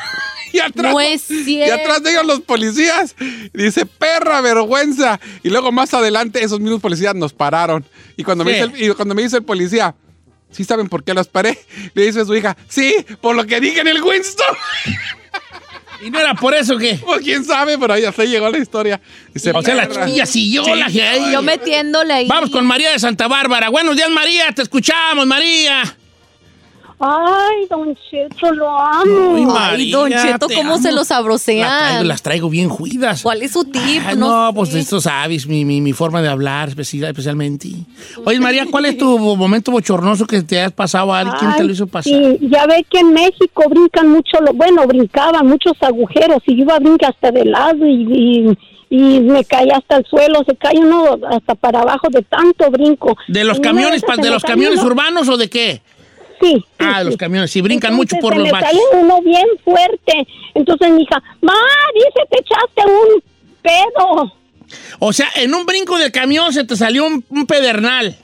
Y 0.56 0.60
atrás, 0.60 0.94
No 0.94 1.02
es 1.02 1.32
y 1.32 1.64
atrás 1.64 2.04
de 2.04 2.12
ellos 2.12 2.28
los 2.28 2.42
policías. 2.42 3.16
Dice, 3.56 3.88
perra 3.88 4.40
vergüenza. 4.40 5.20
Y 5.42 5.50
luego 5.50 5.72
más 5.72 5.96
adelante 5.96 6.44
esos 6.44 6.60
mismos 6.60 6.80
policías 6.80 7.16
nos 7.16 7.34
pararon. 7.34 7.84
Y 8.18 8.24
cuando, 8.24 8.46
me, 8.46 8.52
¿Qué? 8.52 8.68
dice 8.68 8.84
el, 8.86 8.92
y 8.92 8.94
cuando 8.94 9.16
me 9.16 9.24
dice 9.24 9.38
el 9.38 9.44
policía, 9.44 9.96
¿sí 10.54 10.64
saben 10.64 10.88
por 10.88 11.04
qué 11.04 11.14
los 11.14 11.28
paré? 11.28 11.58
Le 11.94 12.06
dice 12.06 12.22
a 12.22 12.26
su 12.26 12.36
hija, 12.36 12.56
sí, 12.68 12.96
por 13.22 13.36
lo 13.36 13.46
que 13.46 13.60
dije 13.60 13.82
en 13.82 13.88
el 13.88 14.02
Winston. 14.02 14.56
¿Y 16.06 16.10
no 16.10 16.20
era 16.20 16.34
por 16.34 16.54
eso 16.54 16.78
que? 16.78 16.96
Pues 16.96 17.22
quién 17.22 17.46
sabe, 17.46 17.78
pero 17.78 17.94
ahí 17.94 18.04
hasta 18.04 18.26
llegó 18.26 18.50
la 18.50 18.58
historia. 18.58 19.00
O 19.54 19.62
sea, 19.62 19.76
la 19.76 19.90
chiquilla 19.90 20.26
siguió 20.26 20.76
la 20.76 20.88
que 20.88 21.32
Yo 21.32 21.42
metiéndole 21.42 22.14
ahí. 22.14 22.28
Vamos 22.28 22.50
con 22.50 22.66
María 22.66 22.92
de 22.92 23.00
Santa 23.00 23.28
Bárbara. 23.28 23.70
Buenos 23.70 23.96
días, 23.96 24.10
María. 24.10 24.52
Te 24.52 24.64
escuchamos, 24.64 25.26
María. 25.26 25.98
Ay, 27.06 27.68
Don 27.70 27.94
Cheto, 28.10 28.52
lo 28.54 28.70
amo. 28.70 29.56
Ay, 29.58 29.82
Ay, 29.84 29.92
Don 29.92 30.10
Cheto, 30.10 30.48
¿cómo 30.56 30.74
amo. 30.76 30.82
se 30.82 30.92
los 30.94 31.10
La 31.10 31.16
traigo- 31.18 32.04
las 32.06 32.22
traigo 32.22 32.50
bien 32.50 32.70
juidas. 32.70 33.22
¿Cuál 33.24 33.42
es 33.42 33.52
su 33.52 33.66
tip? 33.66 34.02
Ay, 34.06 34.16
no, 34.16 34.48
sé. 34.48 34.54
pues 34.56 34.74
esto 34.76 35.02
sabes, 35.02 35.46
mi, 35.46 35.66
mi, 35.66 35.82
mi 35.82 35.92
forma 35.92 36.22
de 36.22 36.30
hablar 36.30 36.70
especi- 36.70 37.06
especialmente. 37.06 37.70
Oye, 38.26 38.40
María, 38.40 38.66
¿cuál 38.72 38.86
es 38.86 38.98
tu 38.98 39.18
momento 39.36 39.72
bochornoso 39.72 40.26
que 40.26 40.42
te 40.44 40.62
has 40.62 40.72
pasado 40.72 41.14
a 41.14 41.20
alguien? 41.20 41.38
¿Quién 41.40 41.56
te 41.58 41.64
lo 41.66 41.72
hizo 41.74 41.88
pasar? 41.88 42.14
Sí, 42.14 42.38
ya 42.42 42.66
ve 42.68 42.86
que 42.90 43.00
en 43.00 43.14
México 43.14 43.64
brincan 43.70 44.10
mucho, 44.10 44.38
lo- 44.40 44.54
bueno, 44.54 44.88
brincaban 44.88 45.46
muchos 45.46 45.74
agujeros 45.82 46.38
y 46.46 46.56
yo 46.56 46.64
iba 46.64 46.76
a 46.76 46.80
brincar 46.80 47.12
hasta 47.14 47.32
de 47.32 47.44
lado 47.46 47.86
y, 47.86 48.48
y, 48.90 48.96
y 48.96 49.20
me 49.22 49.44
caí 49.44 49.68
hasta 49.72 49.98
el 49.98 50.06
suelo, 50.06 50.42
se 50.48 50.56
cae 50.56 50.78
uno 50.78 51.18
hasta 51.30 51.56
para 51.56 51.82
abajo 51.82 52.08
de 52.12 52.22
tanto 52.22 52.70
brinco. 52.72 53.18
¿De 53.28 53.44
los 53.44 53.60
camiones, 53.60 54.02
de 54.22 54.30
los 54.30 54.44
camiones 54.44 54.82
urbanos 54.84 55.28
o 55.30 55.36
de 55.38 55.50
qué? 55.50 55.82
Sí. 56.44 56.66
Ah, 56.80 57.04
los 57.04 57.14
sí. 57.14 57.18
camiones, 57.18 57.50
sí, 57.52 57.62
brincan 57.62 57.94
mucho 57.96 58.18
por 58.20 58.34
se 58.34 58.40
los 58.40 58.48
me 58.48 58.52
baches. 58.52 58.70
sale 58.72 58.82
uno 59.02 59.22
bien 59.22 59.48
fuerte. 59.64 60.28
Entonces 60.54 60.92
mi 60.92 61.04
hija, 61.04 61.22
ma, 61.42 61.54
dice, 61.96 62.28
te 62.30 62.40
echaste 62.40 62.82
un 62.86 63.24
pedo. 63.62 64.34
O 65.00 65.14
sea, 65.14 65.28
en 65.36 65.54
un 65.54 65.66
brinco 65.66 65.98
del 65.98 66.12
camión 66.12 66.52
se 66.54 66.64
te 66.64 66.76
salió 66.76 67.06
un, 67.06 67.24
un 67.30 67.46
pedernal. 67.46 68.18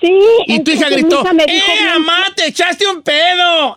Sí. 0.00 0.12
Y 0.46 0.60
tu 0.60 0.70
hija 0.70 0.88
gritó, 0.90 1.22
hija 1.22 1.32
me 1.32 1.42
¡eh, 1.42 1.46
dijo 1.54 1.66
mamá, 1.94 2.26
te 2.36 2.46
echaste 2.46 2.86
un 2.86 3.02
pedo! 3.02 3.76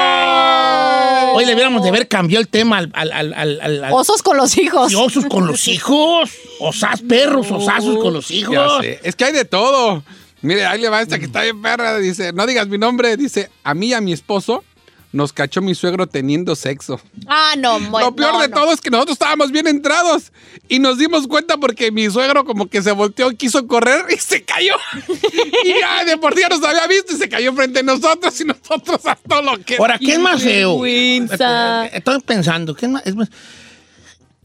¡Ay! 0.00 1.28
Hoy 1.34 1.44
debiéramos 1.44 1.82
de 1.82 1.90
haber 1.90 2.08
cambiado 2.08 2.40
el 2.40 2.48
tema 2.48 2.78
al... 2.78 2.90
al, 2.94 3.12
al, 3.12 3.34
al- 3.34 3.60
al- 3.60 3.84
al- 3.84 3.92
Osos 3.92 4.22
con 4.22 4.36
los 4.38 4.56
hijos. 4.58 4.88
Sí, 4.90 4.94
osos 4.96 5.26
con 5.26 5.46
los 5.46 5.68
hijos. 5.68 6.30
Osas 6.58 7.02
perros, 7.02 7.50
osazos 7.50 7.98
con 7.98 8.12
los 8.14 8.30
hijos. 8.30 8.54
Ya 8.54 8.80
sé. 8.80 9.00
Es 9.04 9.14
que 9.16 9.24
hay 9.26 9.32
de 9.32 9.44
todo. 9.44 10.02
Mire, 10.42 10.64
ahí 10.66 10.80
le 10.80 10.88
va 10.88 11.02
esta 11.02 11.18
que 11.18 11.26
está 11.26 11.42
bien 11.42 11.60
perra. 11.60 11.98
Dice, 11.98 12.32
no 12.32 12.46
digas 12.46 12.66
mi 12.68 12.78
nombre. 12.78 13.16
Dice, 13.16 13.50
a 13.64 13.74
mí 13.74 13.88
y 13.88 13.92
a 13.94 14.00
mi 14.00 14.12
esposo 14.12 14.64
nos 15.12 15.32
cachó 15.32 15.60
mi 15.60 15.74
suegro 15.74 16.06
teniendo 16.06 16.54
sexo. 16.54 17.00
Ah, 17.26 17.54
no, 17.58 17.80
mo- 17.80 17.98
Lo 17.98 18.14
peor 18.14 18.34
no, 18.34 18.40
de 18.42 18.48
no. 18.48 18.54
todo 18.54 18.72
es 18.72 18.80
que 18.80 18.90
nosotros 18.90 19.14
estábamos 19.16 19.50
bien 19.50 19.66
entrados 19.66 20.30
y 20.68 20.78
nos 20.78 20.98
dimos 20.98 21.26
cuenta 21.26 21.56
porque 21.56 21.90
mi 21.90 22.08
suegro 22.08 22.44
como 22.44 22.68
que 22.68 22.80
se 22.80 22.92
volteó, 22.92 23.30
quiso 23.36 23.66
correr 23.66 24.04
y 24.08 24.16
se 24.18 24.44
cayó. 24.44 24.74
y 25.64 25.80
ya 25.80 26.04
de 26.04 26.16
por 26.16 26.34
día 26.36 26.48
nos 26.48 26.62
había 26.62 26.86
visto 26.86 27.12
y 27.12 27.16
se 27.16 27.28
cayó 27.28 27.52
frente 27.54 27.80
a 27.80 27.82
nosotros 27.82 28.40
y 28.40 28.44
nosotros 28.44 29.04
a 29.04 29.16
todo 29.16 29.42
lo 29.42 29.58
que... 29.64 29.76
Ahora, 29.78 29.98
¿qué 29.98 30.12
es 30.12 30.18
más 30.20 30.42
feo? 30.42 30.78
Estoy 30.86 32.20
pensando, 32.20 32.74
¿qué 32.76 32.86
es 32.86 32.92
más, 32.92 33.02
es 33.04 33.16
más- 33.16 33.30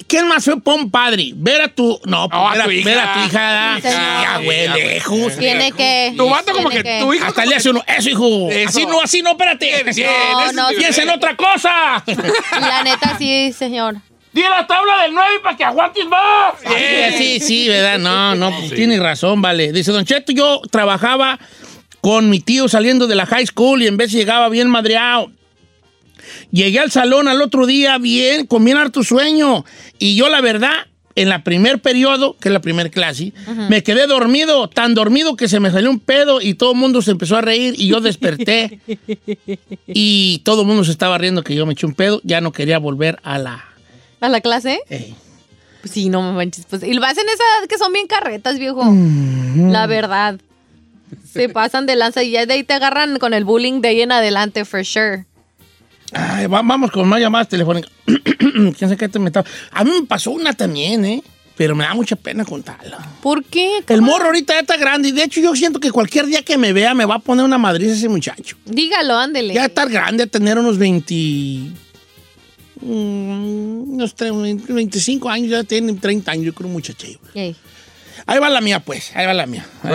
¿qué 0.08 0.18
es 0.18 0.26
más 0.26 0.44
feo 0.44 0.60
para 0.60 0.78
un 0.78 0.92
padre? 0.92 1.32
Ver 1.36 1.62
a 1.62 1.68
tu... 1.70 2.00
No, 2.06 2.28
No, 2.28 2.50
a 2.50 2.54
ver, 2.54 2.62
a, 2.62 2.66
tu 2.66 2.72
hija. 2.72 2.90
ver 2.90 3.00
a 3.00 3.14
tu 3.14 3.20
hija. 3.22 3.76
Sí, 3.82 3.88
ya, 4.24 4.38
güey, 4.44 4.68
lejos. 4.68 5.38
Tiene 5.38 5.72
que. 5.72 6.14
Tu 6.16 6.30
vato 6.30 6.54
como 6.54 6.70
que 6.70 7.00
tu 7.00 7.14
hijo... 7.14 7.26
Hasta 7.26 7.46
le 7.46 7.56
hace 7.56 7.70
uno, 7.70 7.84
eso, 7.88 8.10
hijo. 8.10 8.50
Eso. 8.52 8.70
Así 8.70 8.86
no, 8.86 9.02
así 9.02 9.22
no, 9.22 9.32
espérate. 9.32 9.84
Bien, 9.94 10.08
No, 10.34 10.52
no, 10.54 10.68
Piensa 10.78 11.04
en 11.04 11.10
otra 11.10 11.36
cosa. 11.36 12.04
La 12.60 12.84
neta, 12.84 13.18
sí, 13.18 13.54
señor. 13.54 13.96
Di 14.34 14.42
la 14.42 14.68
tabla 14.68 15.04
del 15.04 15.14
9 15.14 15.40
para 15.42 15.56
que 15.56 15.64
aguantes 15.64 16.06
más. 16.08 16.56
Sí, 17.18 17.40
sí, 17.40 17.68
¿verdad? 17.70 17.98
No, 17.98 18.36
no, 18.36 18.52
pues 18.60 18.74
tienes 18.76 19.00
razón, 19.00 19.42
vale. 19.42 19.72
Dice, 19.72 19.94
Don 19.94 20.04
Cheto, 20.04 20.34
yo 20.34 20.62
trabajaba 20.70 21.40
con 22.02 22.30
mi 22.30 22.42
tío 22.42 22.68
saliendo 22.68 23.08
de 23.08 23.16
la 23.16 23.26
high 23.26 23.48
school 23.48 23.82
y 23.82 23.88
en 23.88 23.96
vez 23.96 24.12
llegaba 24.12 24.50
bien 24.50 24.70
madreado. 24.70 25.32
Llegué 26.52 26.80
al 26.80 26.92
salón 26.92 27.28
al 27.28 27.42
otro 27.42 27.66
día 27.66 27.98
bien, 27.98 28.46
con 28.46 28.64
bien 28.64 28.78
harto 28.78 29.04
sueño. 29.04 29.66
Y 30.00 30.16
yo, 30.16 30.30
la 30.30 30.42
verdad, 30.42 30.88
en 31.16 31.30
la 31.30 31.44
primer 31.44 31.80
periodo, 31.80 32.36
que 32.40 32.50
es 32.50 32.54
la 32.54 32.62
primer 32.62 32.92
clase, 32.92 33.32
me 33.70 33.84
quedé 33.84 34.06
dormido, 34.06 34.68
tan 34.68 34.94
dormido 34.94 35.36
que 35.36 35.48
se 35.48 35.60
me 35.60 35.72
salió 35.72 35.90
un 35.90 36.00
pedo 36.00 36.42
y 36.42 36.56
todo 36.56 36.74
el 36.74 36.78
mundo 36.78 37.02
se 37.02 37.12
empezó 37.12 37.38
a 37.38 37.42
reír 37.42 37.74
y 37.78 37.88
yo 37.88 38.02
desperté. 38.02 38.80
y 39.88 40.40
todo 40.40 40.62
el 40.62 40.68
mundo 40.68 40.84
se 40.84 40.92
estaba 40.92 41.18
riendo 41.18 41.44
que 41.44 41.56
yo 41.56 41.66
me 41.66 41.74
eché 41.74 41.86
un 41.86 41.94
pedo. 41.94 42.20
Ya 42.24 42.42
no 42.42 42.52
quería 42.52 42.80
volver 42.80 43.20
a 43.24 43.38
la... 43.38 43.64
¿A 44.20 44.30
la 44.30 44.42
clase? 44.42 44.80
Pues 44.90 45.94
sí, 45.94 46.10
no 46.10 46.22
me 46.22 46.32
manches. 46.32 46.66
Pues, 46.70 46.84
y 46.84 46.94
lo 46.94 47.06
hacen 47.06 47.26
esa 47.26 47.44
edad 47.60 47.70
que 47.70 47.78
son 47.78 47.94
bien 47.94 48.08
carretas, 48.08 48.60
viejo. 48.60 48.84
Mm. 48.84 49.72
La 49.72 49.88
verdad. 49.88 50.40
Se 51.32 51.48
pasan 51.50 51.86
de 51.86 51.96
lanza 51.96 52.24
y 52.24 52.32
ya 52.32 52.46
de 52.46 52.56
ahí 52.56 52.64
te 52.64 52.74
agarran 52.74 53.20
con 53.20 53.34
el 53.34 53.46
bullying 53.46 53.82
de 53.82 53.90
ahí 53.90 54.02
en 54.02 54.12
adelante, 54.12 54.66
for 54.66 54.84
sure. 54.84 55.26
Ay, 56.18 56.48
va- 56.48 56.62
vamos 56.62 56.92
con 56.92 57.08
más 57.08 57.20
llamadas 57.20 57.50
telefónicas. 57.50 57.92
¿Quién 58.06 58.76
sabe 58.80 58.98
qué 58.98 59.10
te 59.10 59.20
me 59.20 59.28
estaba- 59.28 59.48
A 59.72 59.84
mí 59.84 59.92
me 60.00 60.06
pasó 60.08 60.32
una 60.32 60.54
también, 60.54 61.04
¿eh? 61.06 61.22
Pero 61.58 61.74
me 61.76 61.84
da 61.86 61.94
mucha 61.94 62.16
pena 62.16 62.44
contarla. 62.44 62.98
¿Por 63.22 63.44
qué? 63.46 63.84
El 63.88 64.02
morro 64.02 64.26
ahorita 64.26 64.54
ya 64.54 64.60
está 64.60 64.76
grande 64.78 65.10
y 65.10 65.12
de 65.14 65.24
hecho 65.24 65.40
yo 65.40 65.56
siento 65.56 65.80
que 65.80 65.90
cualquier 65.92 66.26
día 66.26 66.42
que 66.42 66.58
me 66.58 66.74
vea 66.74 66.94
me 66.94 67.06
va 67.06 67.16
a 67.16 67.20
poner 67.20 67.46
una 67.46 67.58
madriz 67.58 67.92
ese 67.92 68.10
muchacho. 68.10 68.58
Dígalo, 68.66 69.18
ándele. 69.18 69.54
Ya 69.54 69.66
estar 69.66 69.90
grande, 69.90 70.24
a 70.24 70.28
tener 70.28 70.58
unos 70.58 70.78
20... 70.78 71.14
mm, 72.82 73.94
unos 73.94 74.16
tre- 74.16 74.34
25 74.68 75.30
años, 75.30 75.50
ya 75.52 75.64
tiene 75.64 75.94
30 75.94 76.32
años, 76.32 76.46
yo 76.46 76.54
creo, 76.54 76.68
un 76.68 76.74
muchachillo. 76.74 77.20
Ey. 77.34 77.56
Ahí 78.26 78.40
va 78.40 78.50
la 78.50 78.62
mía, 78.62 78.80
pues. 78.82 79.16
Ahí 79.16 79.26
va 79.26 79.34
la 79.34 79.46
mía. 79.46 79.66
Eh, 79.84 79.88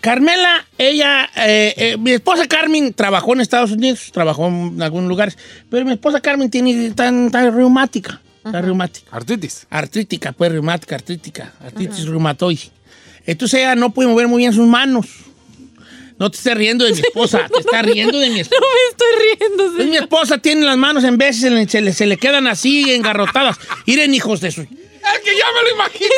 Carmela, 0.00 0.64
ella, 0.78 1.28
eh, 1.36 1.74
eh, 1.76 1.96
mi 1.98 2.12
esposa 2.12 2.46
Carmen 2.46 2.92
trabajó 2.94 3.32
en 3.34 3.40
Estados 3.40 3.72
Unidos, 3.72 4.10
trabajó 4.12 4.46
en 4.48 4.80
algunos 4.82 5.08
lugares, 5.08 5.36
pero 5.70 5.84
mi 5.84 5.92
esposa 5.92 6.20
Carmen 6.20 6.50
tiene 6.50 6.90
tan, 6.92 7.30
tan 7.30 7.54
reumática, 7.54 8.20
tan 8.44 8.62
reumática, 8.64 9.08
Artritis. 9.10 9.66
artrítica, 9.70 10.32
pues 10.32 10.52
reumática, 10.52 10.94
artrítica, 10.94 11.52
artritis 11.64 12.06
reumatoide. 12.06 12.70
Entonces 13.26 13.58
ella 13.60 13.74
no 13.74 13.90
puede 13.92 14.08
mover 14.08 14.28
muy 14.28 14.38
bien 14.42 14.52
sus 14.52 14.66
manos. 14.68 15.06
No 16.18 16.30
te 16.30 16.38
estés 16.38 16.54
riendo 16.54 16.84
de 16.84 16.92
mi 16.92 17.00
esposa, 17.00 17.46
te 17.52 17.58
estás 17.60 17.84
riendo 17.84 18.18
de 18.18 18.30
mi 18.30 18.40
esposa. 18.40 18.60
No 18.60 18.66
me 18.68 18.90
estoy 18.90 19.36
riendo, 19.36 19.76
Pues 19.76 19.88
mi 19.88 19.96
esposa 19.96 20.38
tiene 20.38 20.64
las 20.64 20.76
manos 20.78 21.02
en 21.04 21.18
veces, 21.18 21.42
se 21.42 21.50
le, 21.50 21.68
se 21.68 21.80
le- 21.80 21.92
se 21.92 22.06
le 22.06 22.16
quedan 22.16 22.46
así 22.46 22.94
engarrotadas. 22.94 23.58
Miren, 23.86 24.14
hijos 24.14 24.40
de 24.40 24.50
su... 24.52 24.62
Es 24.62 24.68
que 25.22 25.36
ya 25.36 25.44
me 25.54 25.68
lo 25.68 25.74
imagino. 25.74 26.08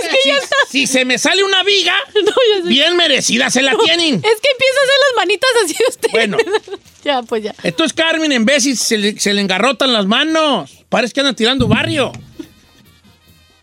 Si 0.70 0.86
se 0.86 1.04
me 1.04 1.18
sale 1.18 1.42
una 1.44 1.62
viga, 1.62 1.94
No, 2.14 2.68
bien 2.68 2.96
merecida 2.96 3.50
se 3.50 3.62
la 3.62 3.76
tienen. 3.84 4.14
Es 4.14 4.20
que 4.20 4.50
empieza 4.50 4.78
a 4.80 4.84
hacer 4.84 4.98
las 5.06 5.16
manitas 5.16 5.50
así 5.64 5.76
usted. 5.88 6.08
Bueno. 6.10 6.36
ya, 7.04 7.22
pues 7.22 7.42
ya. 7.42 7.54
Entonces 7.62 7.92
Carmen 7.92 8.32
en 8.32 8.44
veces 8.44 8.78
se 8.78 8.98
le, 8.98 9.18
se 9.18 9.32
le 9.32 9.40
engarrotan 9.40 9.92
las 9.92 10.06
manos. 10.06 10.84
Parece 10.88 11.14
que 11.14 11.20
anda 11.20 11.32
tirando 11.32 11.68
barrio. 11.68 12.12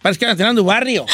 Parece 0.02 0.20
que 0.20 0.26
anda 0.26 0.36
tirando 0.36 0.64
barrio. 0.64 1.06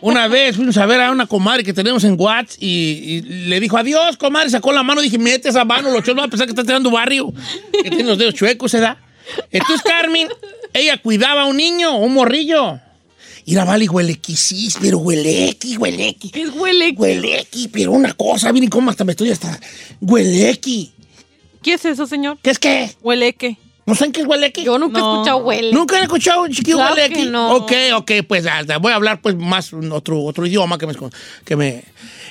Una 0.00 0.28
vez 0.28 0.56
fuimos 0.56 0.76
a 0.76 0.86
ver 0.86 1.00
a 1.00 1.10
una 1.10 1.26
comadre 1.26 1.62
que 1.62 1.72
tenemos 1.72 2.02
en 2.04 2.16
Watts 2.18 2.56
y, 2.60 2.66
y 2.66 3.20
le 3.22 3.60
dijo, 3.60 3.76
adiós, 3.78 4.16
comadre. 4.16 4.50
Sacó 4.50 4.72
la 4.72 4.82
mano, 4.82 5.00
dije, 5.00 5.18
mete 5.18 5.48
esa 5.48 5.64
mano, 5.64 5.90
los 5.90 6.02
chavos 6.02 6.16
van 6.16 6.26
a 6.26 6.30
pensar 6.30 6.46
que 6.46 6.52
está 6.52 6.64
tirando 6.64 6.90
barrio. 6.90 7.32
Que 7.72 7.90
tiene 7.90 8.04
los 8.04 8.18
dedos 8.18 8.34
chuecos, 8.34 8.70
¿se 8.72 8.80
da? 8.80 8.98
Entonces 9.50 9.82
Carmen, 9.82 10.28
ella 10.72 10.96
cuidaba 10.98 11.42
a 11.42 11.46
un 11.46 11.56
niño, 11.56 11.96
un 11.96 12.14
morrillo. 12.14 12.80
Y 13.48 13.54
la 13.54 13.64
vale 13.64 13.88
huelequisís, 13.88 14.76
pero 14.80 14.98
huelequi, 14.98 15.76
huelequi. 15.76 16.30
¿Qué 16.30 16.48
huele? 16.48 16.92
Huelequi, 16.96 17.68
pero 17.68 17.92
una 17.92 18.12
cosa, 18.12 18.52
miren 18.52 18.68
cómo 18.68 18.90
hasta 18.90 19.04
me 19.04 19.12
estoy 19.12 19.30
hasta... 19.30 19.60
Huelequi. 20.00 20.92
¿Qué 21.62 21.74
es 21.74 21.84
eso, 21.84 22.08
señor? 22.08 22.38
¿Qué 22.42 22.50
es 22.50 22.58
qué? 22.58 22.90
Huele 23.02 23.34
que. 23.34 23.56
¿No 23.86 23.94
saben 23.94 24.10
qué 24.10 24.20
es 24.22 24.26
huelequi? 24.26 24.64
Yo 24.64 24.78
nunca 24.78 24.98
he 24.98 25.02
escuchado 25.02 25.36
huele. 25.38 25.72
¿Nunca 25.72 25.96
han 25.96 26.02
escuchado 26.02 26.42
un 26.42 26.50
chiquillo 26.50 26.76
Claro 26.78 26.94
huelequi? 26.96 27.26
no. 27.26 27.52
Ok, 27.54 27.72
ok, 27.94 28.10
pues 28.26 28.44
ah, 28.46 28.62
voy 28.80 28.90
a 28.90 28.96
hablar 28.96 29.20
pues 29.22 29.36
más 29.36 29.72
otro, 29.72 30.22
otro 30.24 30.44
idioma 30.44 30.76
que 30.76 30.86
me, 30.88 30.94
que 31.44 31.54
me... 31.56 31.84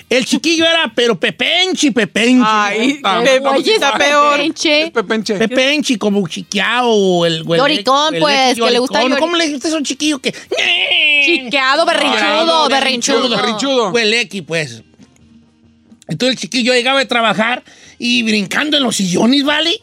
El 0.09 0.23
chiquillo 0.25 0.65
era, 0.65 0.91
pero 0.93 1.19
pepenchi, 1.19 1.89
pepenchi. 1.91 2.43
Ay, 2.45 2.99
Ah, 3.03 3.21
pe- 3.23 3.39
vamos, 3.39 3.61
Oye, 3.61 3.73
está 3.73 3.97
peor. 3.97 4.39
Es 4.39 4.91
Pepenche. 4.91 5.35
Pepenchi, 5.35 5.97
como 5.97 6.27
chiqueado, 6.27 6.89
o 6.89 7.25
el 7.25 7.41
huelequi. 7.41 7.57
Lloricón, 7.83 8.15
pues, 8.19 8.53
que 8.55 8.69
le 8.71 8.77
gusta 8.79 8.99
lloricón. 8.99 9.17
llori- 9.17 9.19
¿Cómo 9.21 9.35
le 9.35 9.51
gusta 9.53 9.69
a 9.69 9.77
un 9.77 9.83
chiquillo 9.83 10.19
que... 10.19 10.31
Chiqueado, 11.25 11.85
berrinchudo, 11.85 12.69
berrinchudo. 12.69 13.29
berrinchudo. 13.29 13.89
Huelequi, 13.91 14.41
pues. 14.43 14.83
Entonces 16.07 16.35
el 16.35 16.39
chiquillo 16.41 16.73
llegaba 16.73 16.99
de 16.99 17.05
trabajar 17.05 17.63
y 17.97 18.23
brincando 18.23 18.77
en 18.77 18.83
los 18.83 18.95
sillones, 18.95 19.43
¿vale? 19.43 19.79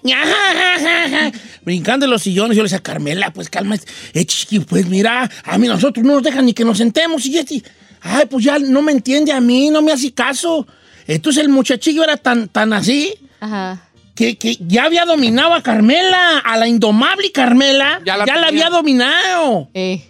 brincando 1.65 2.05
en 2.07 2.11
los 2.11 2.23
sillones. 2.23 2.57
Yo 2.57 2.63
le 2.63 2.67
decía, 2.69 2.83
Carmela, 2.83 3.33
pues 3.33 3.49
calma. 3.49 3.77
Eh, 4.15 4.27
pues 4.69 4.87
mira, 4.87 5.31
a 5.45 5.59
mí 5.59 5.69
nosotros 5.69 6.05
no 6.05 6.15
nos 6.15 6.23
dejan 6.23 6.47
ni 6.47 6.53
que 6.53 6.65
nos 6.65 6.79
sentemos. 6.79 7.25
Y 7.27 7.39
este, 7.39 7.63
ay, 8.01 8.27
pues 8.29 8.45
ya 8.45 8.59
no 8.59 8.83
me 8.83 8.93
entiende 8.93 9.33
a 9.33 9.41
mí, 9.41 9.71
no 9.71 9.83
me 9.83 9.93
hace 9.93 10.13
caso. 10.13 10.67
Entonces 11.07 11.43
el 11.43 11.49
muchachillo 11.49 12.05
era 12.05 12.17
tan, 12.17 12.49
tan 12.49 12.73
así 12.73 13.15
Ajá. 13.41 13.89
que, 14.15 14.37
que 14.37 14.57
ya 14.61 14.85
había 14.85 15.05
dominado 15.05 15.55
a 15.55 15.63
Carmela, 15.63 16.39
a 16.39 16.57
la 16.57 16.69
indomable 16.69 17.33
Carmela. 17.33 18.01
Ya 18.05 18.25
Ya 18.25 18.37
la 18.37 18.49
había 18.49 18.71
dominado. 18.71 19.69
Eh. 19.75 20.05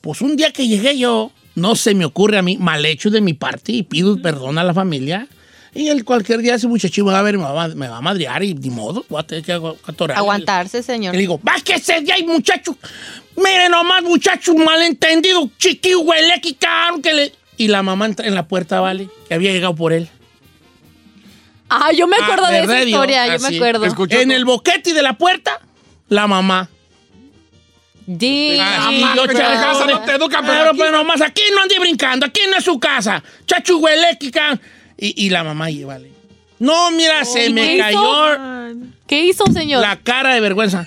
Pues 0.00 0.20
un 0.20 0.36
día 0.36 0.52
que 0.52 0.66
llegué 0.66 0.98
yo, 0.98 1.32
no 1.54 1.76
se 1.76 1.94
me 1.94 2.04
ocurre 2.04 2.38
a 2.38 2.42
mí, 2.42 2.56
mal 2.58 2.84
hecho 2.84 3.10
de 3.10 3.20
mi 3.20 3.34
parte, 3.34 3.72
y 3.72 3.82
pido 3.82 4.20
perdón 4.20 4.58
a 4.58 4.64
la 4.64 4.74
familia. 4.74 5.28
Y 5.74 5.88
el 5.88 6.04
cualquier 6.04 6.40
día 6.40 6.54
ese 6.56 6.68
muchachito 6.68 7.06
va 7.06 7.18
a 7.18 7.22
ver, 7.22 7.38
me 7.38 7.44
va, 7.44 7.64
a- 7.64 7.68
me 7.68 7.88
va 7.88 7.96
a 7.96 8.00
madrear 8.02 8.42
y 8.42 8.52
ni 8.54 8.68
modo, 8.68 9.06
voy 9.08 9.20
a 9.20 9.22
tener 9.22 9.42
que 9.42 9.52
atorar. 9.52 10.18
Aguantarse, 10.18 10.82
señor. 10.82 11.14
Y 11.14 11.16
le 11.16 11.20
digo, 11.22 11.40
bájese 11.42 12.02
de 12.02 12.12
ahí, 12.12 12.24
muchacho. 12.24 12.76
Mire 13.36 13.68
nomás, 13.70 14.02
muchacho, 14.02 14.54
malentendido, 14.54 15.48
chiquillo, 15.58 16.00
huele 16.00 16.40
que 17.02 17.12
le... 17.14 17.32
Y 17.56 17.68
la 17.68 17.82
mamá 17.82 18.04
entra 18.06 18.26
en 18.26 18.34
la 18.34 18.46
puerta, 18.46 18.80
¿vale? 18.80 19.08
Que 19.28 19.34
había 19.34 19.52
llegado 19.52 19.74
por 19.74 19.92
él. 19.94 20.08
Ah, 21.70 21.90
yo 21.92 22.06
me 22.06 22.16
acuerdo 22.16 22.44
Ah, 22.46 22.50
de 22.50 22.58
esa 22.58 22.66
¿verdad, 22.66 22.84
Dios? 22.84 22.88
historia, 22.90 23.26
yo 23.28 23.32
Así. 23.34 23.50
me 23.50 23.56
acuerdo. 23.56 23.84
Escuchó 23.86 24.16
En 24.18 24.28
todo. 24.28 24.36
el 24.36 24.44
boquete 24.44 24.92
de 24.92 25.02
la 25.02 25.14
puerta, 25.16 25.58
la 26.08 26.26
mamá. 26.26 26.68
Mamá, 28.06 29.14
yo 29.16 29.26
casa 29.26 29.86
no 29.86 30.00
te 30.02 30.12
educan, 30.12 30.44
pero 30.44 30.58
Pero, 30.64 30.74
pero 30.76 30.90
nomás 30.92 31.20
aquí 31.22 31.42
no 31.54 31.62
ande 31.62 31.78
brincando, 31.78 32.26
aquí 32.26 32.40
no 32.50 32.56
es 32.58 32.64
su 32.64 32.78
casa. 32.78 33.22
Chachu 33.46 33.78
huelequica. 33.78 34.60
Y, 34.98 35.26
y 35.26 35.30
la 35.30 35.44
mamá, 35.44 35.70
y 35.70 35.84
vale. 35.84 36.10
No, 36.58 36.90
mira, 36.92 37.24
se 37.24 37.46
¿y 37.46 37.52
me 37.52 37.62
qué 37.62 37.74
hizo? 37.76 37.82
cayó 37.82 38.76
¿Qué 39.06 39.24
hizo, 39.26 39.44
señor? 39.52 39.80
la 39.82 39.96
cara 39.96 40.34
de 40.34 40.40
vergüenza. 40.40 40.86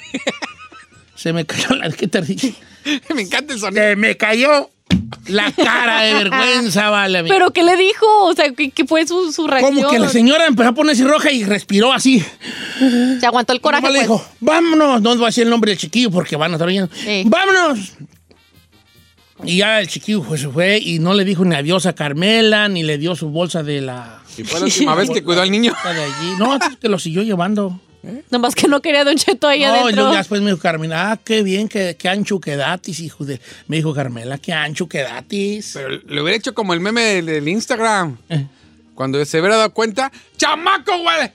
se 1.15 1.33
me 1.33 1.45
cayó 1.45 1.75
la. 1.75 1.89
¿Qué 1.91 2.07
te 2.07 2.21
dije? 2.21 2.53
Me 3.15 3.23
encanta 3.23 3.53
el 3.53 3.59
sonido. 3.59 3.81
Se 3.83 3.95
me 3.95 4.15
cayó 4.15 4.69
la 5.27 5.51
cara 5.51 6.01
de 6.03 6.13
vergüenza, 6.23 6.89
vale. 6.91 7.17
amigo. 7.19 7.33
¿Pero 7.35 7.51
qué 7.51 7.63
le 7.63 7.75
dijo? 7.77 8.05
O 8.25 8.33
sea, 8.35 8.51
¿qué, 8.53 8.69
qué 8.69 8.85
fue 8.85 9.07
su, 9.07 9.31
su 9.31 9.47
reacción? 9.47 9.75
Como 9.75 9.89
que 9.89 9.97
la 9.99 10.09
señora 10.09 10.45
empezó 10.45 10.69
a 10.69 10.73
ponerse 10.73 11.03
roja 11.03 11.31
y 11.31 11.43
respiró 11.43 11.91
así. 11.91 12.23
Se 13.19 13.25
aguantó 13.25 13.53
el 13.53 13.59
coraje, 13.61 13.81
Nomás 13.87 13.93
le 14.01 14.07
pues. 14.07 14.19
dijo, 14.21 14.31
vámonos. 14.39 15.01
No 15.01 15.15
voy 15.15 15.23
a 15.23 15.25
decir 15.27 15.43
el 15.45 15.49
nombre 15.49 15.71
del 15.71 15.79
chiquillo 15.79 16.11
porque 16.11 16.35
van 16.35 16.51
a 16.51 16.55
estar 16.55 16.67
oyendo. 16.67 16.89
Sí. 16.95 17.23
¡Vámonos! 17.25 17.93
Y 19.47 19.57
ya 19.57 19.79
el 19.79 19.87
chiquillo 19.87 20.23
pues, 20.23 20.41
se 20.41 20.49
fue 20.49 20.77
y 20.77 20.99
no 20.99 21.13
le 21.13 21.23
dijo 21.25 21.43
ni 21.45 21.55
adiós 21.55 21.85
a 21.85 21.93
Carmela, 21.93 22.67
ni 22.67 22.83
le 22.83 22.97
dio 22.97 23.15
su 23.15 23.29
bolsa 23.29 23.63
de 23.63 23.81
la... 23.81 24.21
Y 24.37 24.43
fue 24.43 24.59
la 24.59 24.65
última 24.65 24.95
vez 24.95 25.09
que 25.09 25.23
cuidó 25.23 25.41
al 25.41 25.51
niño. 25.51 25.73
de 25.83 25.89
allí. 26.03 26.33
No, 26.37 26.55
es 26.55 26.77
que 26.79 26.89
lo 26.89 26.99
siguió 26.99 27.23
llevando. 27.23 27.79
Nomás 28.29 28.53
que 28.53 28.67
no 28.67 28.81
quería 28.81 29.03
Don 29.03 29.15
Cheto 29.15 29.47
ahí 29.47 29.61
No, 29.61 29.67
adentro. 29.67 29.95
luego 29.95 30.11
ya 30.11 30.17
después 30.19 30.39
me 30.41 30.51
dijo 30.51 30.61
Carmela, 30.61 31.11
ah, 31.11 31.17
qué 31.17 31.41
bien, 31.41 31.67
qué, 31.67 31.95
qué 31.97 32.07
ancho 32.09 32.39
quedatis, 32.39 32.99
hijo 32.99 33.25
de... 33.25 33.39
Me 33.67 33.77
dijo 33.77 33.93
Carmela, 33.93 34.37
qué 34.37 34.53
ancho 34.53 34.87
quedatis. 34.87 35.71
Pero 35.73 35.89
le 35.89 36.21
hubiera 36.21 36.37
hecho 36.37 36.53
como 36.53 36.73
el 36.73 36.79
meme 36.81 37.01
del, 37.01 37.25
del 37.25 37.47
Instagram. 37.47 38.17
Eh. 38.29 38.45
Cuando 38.93 39.23
se 39.25 39.39
hubiera 39.39 39.57
dado 39.57 39.73
cuenta, 39.73 40.11
¡chamaco, 40.37 40.91
güey! 40.99 41.31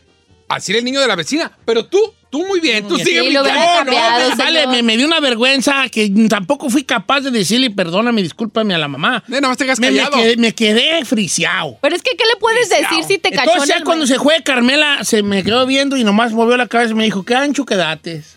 Así 0.49 0.73
era 0.73 0.79
el 0.79 0.85
niño 0.85 1.01
de 1.01 1.09
la 1.09 1.17
vecina. 1.17 1.51
Pero 1.65 1.87
tú, 1.87 1.99
tú 2.31 2.47
muy 2.47 2.61
bien, 2.61 2.87
tú 2.89 2.97
Sí, 2.97 3.05
sigue 3.05 3.31
lo 3.33 3.43
hubiera 3.43 3.57
brincando. 3.83 3.93
cambiado, 3.93 4.31
No, 4.31 4.37
vale, 4.37 4.67
me, 4.69 4.83
me 4.83 4.97
dio 4.97 5.07
una 5.07 5.21
vergüenza 5.21 5.89
que 5.91 6.09
tampoco 6.29 6.71
fui 6.71 6.85
capaz 6.85 7.21
de 7.23 7.31
decirle 7.31 7.71
perdóname, 7.71 8.23
discúlpame 8.23 8.75
a 8.75 8.79
la 8.79 8.89
mamá. 8.89 9.23
Nada 9.29 9.49
más 9.49 9.57
te 9.59 9.65
quedas 9.65 9.81
Me, 9.81 9.91
me 9.91 9.97
callado. 9.99 10.17
quedé, 10.17 10.37
me 10.37 10.55
quedé 10.55 11.05
friseado. 11.05 11.79
Pero 11.83 11.95
es 11.97 12.03
que, 12.03 12.13
¿qué 12.17 12.25
le 12.25 12.39
puedes 12.41 12.69
decir 12.69 13.05
si 13.07 13.19
te 13.19 13.31
cachó 13.31 13.51
Entonces 13.51 13.63
en 13.71 13.75
ya 13.75 13.79
el 13.79 13.85
cuando 13.85 14.07
se 14.07 14.19
fue 14.19 14.43
Carmela, 14.43 15.05
se 15.05 15.23
me 15.23 15.43
quedó 15.43 15.67
viendo 15.67 15.97
y 15.97 16.05
nomás 16.05 16.33
movió 16.33 16.57
la 16.57 16.67
cabeza 16.69 16.93
y 16.93 16.95
me 16.95 17.05
dijo, 17.05 17.25
qué 17.25 17.35
ancho 17.35 17.65
quedates. 17.67 18.37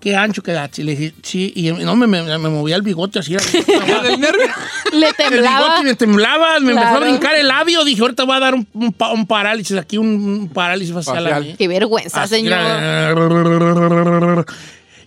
Qué 0.00 0.14
ancho 0.14 0.42
quedates. 0.42 0.78
Y 0.78 0.82
le 0.84 0.94
dije, 0.94 1.14
sí, 1.22 1.52
y 1.56 1.70
no 1.72 1.96
me, 1.96 2.06
me, 2.06 2.22
me 2.22 2.48
movía 2.48 2.76
el 2.76 2.82
bigote 2.82 3.18
así. 3.18 3.34
Le 4.92 5.08
el 5.08 5.14
temblaba. 5.16 5.66
bigote 5.66 5.82
me 5.84 5.94
temblaba, 5.94 6.60
me 6.60 6.72
empezó 6.72 6.88
a 6.96 7.00
brincar 7.00 7.34
el 7.34 7.48
labio. 7.48 7.84
Dije, 7.84 8.00
ahorita 8.02 8.24
voy 8.24 8.36
a 8.36 8.40
dar 8.40 8.54
un, 8.54 8.66
un 8.74 8.92
pa- 8.92 9.12
un 9.12 9.26
parálisis 9.26 9.76
aquí, 9.76 9.98
un, 9.98 10.06
un 10.08 10.48
parálisis 10.48 10.94
facial. 10.94 11.24
Facial. 11.28 11.56
Qué 11.58 11.66
vergüenza, 11.68 12.22
Así 12.22 12.36
señor. 12.36 12.52
era. 12.52 14.44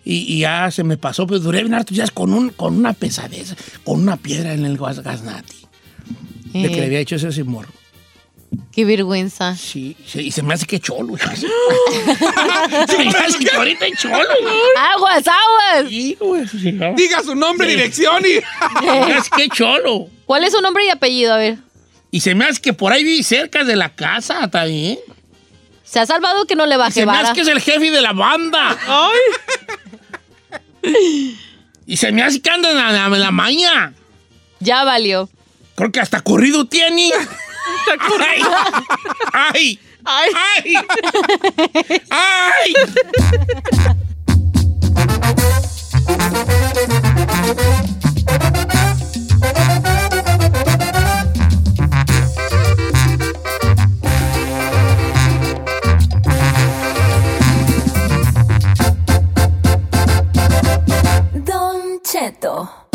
Y, 0.06 0.36
y 0.36 0.40
ya 0.40 0.72
se 0.72 0.84
me 0.84 0.98
pasó, 0.98 1.28
pero 1.28 1.40
duré 1.40 1.62
bien 1.62 1.74
hartos 1.76 1.96
días 1.96 2.12
con, 2.12 2.34
un, 2.34 2.50
con 2.50 2.76
una 2.76 2.94
pesadez, 2.94 3.56
con 3.84 4.02
una 4.02 4.18
piedra 4.18 4.54
en 4.54 4.66
el 4.66 4.78
gas- 4.78 5.02
gaznati. 5.04 5.56
De 6.54 6.64
que 6.70 6.76
le 6.78 6.82
Eh, 6.82 6.86
había 6.86 7.00
hecho 7.00 7.16
ese 7.16 7.44
morro. 7.44 7.70
Qué 8.72 8.86
vergüenza. 8.86 9.56
Sí, 9.56 9.96
sí, 10.06 10.22
y 10.22 10.32
se 10.32 10.42
me 10.44 10.54
hace 10.54 10.66
que 10.66 10.80
cholo. 10.80 11.16
se 12.88 12.98
me 12.98 13.10
hace 13.10 13.40
que 13.40 13.56
ahorita 13.56 13.86
es 13.88 14.00
cholo. 14.00 14.18
¡Aguas, 14.78 15.24
aguas! 15.28 15.90
Sí, 15.90 16.18
güey, 16.20 16.48
sí, 16.48 16.72
no. 16.72 16.94
Diga 16.96 17.22
su 17.24 17.36
nombre, 17.36 17.68
Sí. 17.70 17.76
dirección 17.76 18.24
y... 18.26 18.36
Se 18.80 19.06
me 19.06 19.14
hace 19.14 19.30
que 19.36 19.50
cholo. 19.50 20.08
¿Cuál 20.26 20.44
es 20.44 20.54
su 20.54 20.62
nombre 20.62 20.86
y 20.86 20.90
apellido? 20.90 21.34
A 21.34 21.38
ver. 21.38 21.58
Y 22.12 22.22
se 22.22 22.34
me 22.36 22.46
hace 22.46 22.60
que 22.62 22.74
por 22.74 22.92
ahí 22.92 23.04
vive 23.04 23.24
cerca 23.24 23.64
de 23.64 23.76
la 23.76 23.94
casa 23.96 24.48
también. 24.50 24.98
¿Se 25.84 26.00
ha 26.00 26.06
salvado 26.06 26.46
que 26.46 26.56
no 26.56 26.66
le 26.66 26.76
Y 26.76 26.78
baje 26.78 26.94
se 27.00 27.06
me 27.06 27.12
hace 27.14 27.34
que 27.34 27.42
es 27.42 27.48
el 27.48 27.60
jefe 27.62 27.92
de 27.92 28.02
la 28.02 28.14
banda. 28.14 28.78
Y 31.86 31.98
se 31.98 32.12
me 32.12 32.22
hace 32.24 32.42
que 32.42 32.50
anda 32.50 32.70
en 32.70 32.78
la, 32.78 33.06
en 33.06 33.20
la 33.20 33.32
maña. 33.32 33.94
Ya 34.60 34.84
valió. 34.84 35.30
Creo 35.76 35.92
que 35.92 36.00
hasta 36.00 36.22
corrido 36.22 36.66
tiene. 36.66 37.12
¡Ay! 39.34 39.80
¡Ay! 40.06 40.32
¡Ay! 40.36 40.76
¡Ay! 42.10 42.74
Don 61.46 62.02
Cheto. 62.04 62.89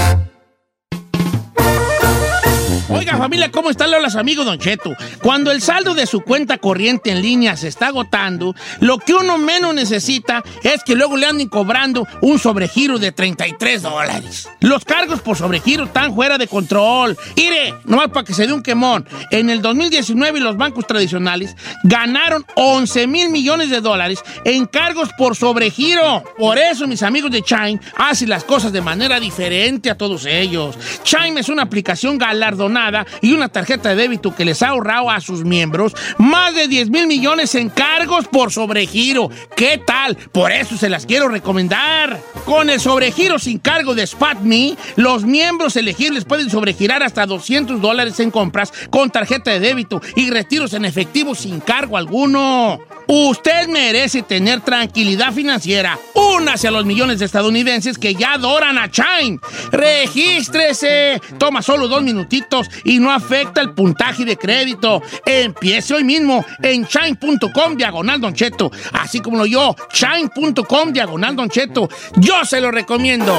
Oiga, 2.91 3.17
familia, 3.17 3.51
¿cómo 3.51 3.71
están 3.71 3.91
los 3.91 4.15
amigos, 4.15 4.45
Don 4.45 4.59
Cheto? 4.59 4.95
Cuando 5.23 5.51
el 5.51 5.63
saldo 5.63 5.95
de 5.95 6.07
su 6.07 6.21
cuenta 6.21 6.59
corriente 6.59 7.11
en 7.11 7.23
línea 7.23 7.57
se 7.57 7.69
está 7.69 7.87
agotando, 7.87 8.55
lo 8.81 8.99
que 8.99 9.15
uno 9.15 9.39
menos 9.39 9.75
necesita 9.75 10.43
es 10.63 10.85
que 10.85 10.95
luego 10.95 11.17
le 11.17 11.27
anden 11.27 11.49
cobrando 11.49 12.07
un 12.21 12.39
sobregiro 12.39 12.99
de 12.99 13.11
33 13.11 13.81
dólares. 13.81 14.51
Los 14.61 14.85
cargos 14.85 15.23
por 15.23 15.39
sobregiro 15.39 15.85
están 15.85 16.15
fuera 16.15 16.37
de 16.37 16.47
control. 16.47 17.17
Mire, 17.37 17.75
nomás 17.85 18.09
para 18.09 18.25
que 18.25 18.35
se 18.35 18.47
dé 18.47 18.53
un 18.53 18.63
quemón. 18.63 19.09
En 19.31 19.49
el 19.49 19.63
2019 19.63 20.41
los 20.41 20.59
bancos 20.59 20.87
tradicionales 20.87 21.57
ganaron 21.85 22.45
11 22.55 23.07
mil 23.07 23.31
millones 23.31 23.71
de 23.71 23.81
dólares 23.81 24.23
en 24.45 24.67
cargos 24.67 25.09
por 25.17 25.37
sobregiro. 25.37 26.23
Por 26.37 26.59
eso 26.59 26.87
mis 26.87 27.03
amigos 27.03 27.31
de 27.31 27.41
Chime 27.41 27.81
hacen 27.97 28.29
las 28.29 28.45
cosas 28.45 28.73
de 28.73 28.83
manera 28.83 29.19
diferente 29.19 29.89
a 29.89 29.97
todos 29.97 30.27
ellos. 30.27 30.77
Chime 31.03 31.41
es 31.41 31.49
una 31.49 31.63
aplicación 31.63 32.19
galardonada 32.19 32.74
y 33.21 33.33
una 33.33 33.49
tarjeta 33.49 33.91
de 33.91 33.97
débito 33.97 34.35
que 34.35 34.45
les 34.45 34.63
ha 34.63 34.69
ahorrado 34.69 35.11
a 35.11 35.21
sus 35.21 35.45
miembros 35.45 35.95
más 36.19 36.55
de 36.55 36.69
10 36.69 36.91
mil 36.91 37.07
millones 37.07 37.55
en 37.55 37.71
cargos 37.71 38.27
por 38.29 38.53
sobregiro. 38.53 39.31
¿Qué 39.57 39.81
tal? 39.85 40.17
Por 40.33 40.51
eso 40.53 40.77
se 40.77 40.89
las 40.89 41.07
quiero 41.07 41.29
recomendar. 41.29 42.21
Con 42.45 42.71
el 42.71 42.81
sobregiro 42.81 43.39
sin 43.39 43.59
cargo 43.59 43.95
de 43.95 44.07
SpotMe, 44.07 44.77
los 44.97 45.25
miembros 45.25 45.77
elegibles 45.77 46.25
pueden 46.25 46.51
sobregirar 46.51 47.03
hasta 47.03 47.27
200 47.27 47.81
dólares 47.81 48.19
en 48.21 48.31
compras 48.31 48.73
con 48.91 49.11
tarjeta 49.11 49.51
de 49.53 49.61
débito 49.61 50.01
y 50.17 50.31
retiros 50.31 50.75
en 50.75 50.85
efectivo 50.85 51.35
sin 51.35 51.61
cargo 51.61 51.97
alguno. 51.97 52.81
Usted 53.07 53.69
merece 53.69 54.23
tener 54.23 54.61
tranquilidad 54.61 55.33
financiera. 55.33 55.99
Únase 56.15 56.69
a 56.69 56.71
los 56.71 56.87
millones 56.87 57.19
de 57.19 57.27
estadounidenses 57.27 57.99
que 57.99 58.15
ya 58.15 58.35
adoran 58.35 58.79
a 58.79 58.91
Chime. 58.91 59.39
Regístrese. 59.71 61.21
Toma 61.39 61.61
solo 61.61 61.87
dos 61.87 62.03
minutitos 62.03 62.64
y 62.85 62.99
no 62.99 63.11
afecta 63.11 63.61
el 63.61 63.73
puntaje 63.73 64.25
de 64.25 64.37
crédito. 64.37 65.03
Empiece 65.25 65.95
hoy 65.95 66.05
mismo 66.05 66.45
en 66.63 66.87
chime.com 66.87 67.77
diagonal 67.77 68.21
Don 68.21 68.35
Cheto. 68.35 68.71
Así 68.93 69.21
como 69.21 69.39
lo 69.39 69.47
yo, 69.47 69.75
chime.com 69.93 70.93
diagonal 70.93 71.37
Don 71.37 71.49
Cheto. 71.49 71.89
Yo 72.17 72.45
se 72.45 72.61
lo 72.61 72.71
recomiendo. 72.71 73.39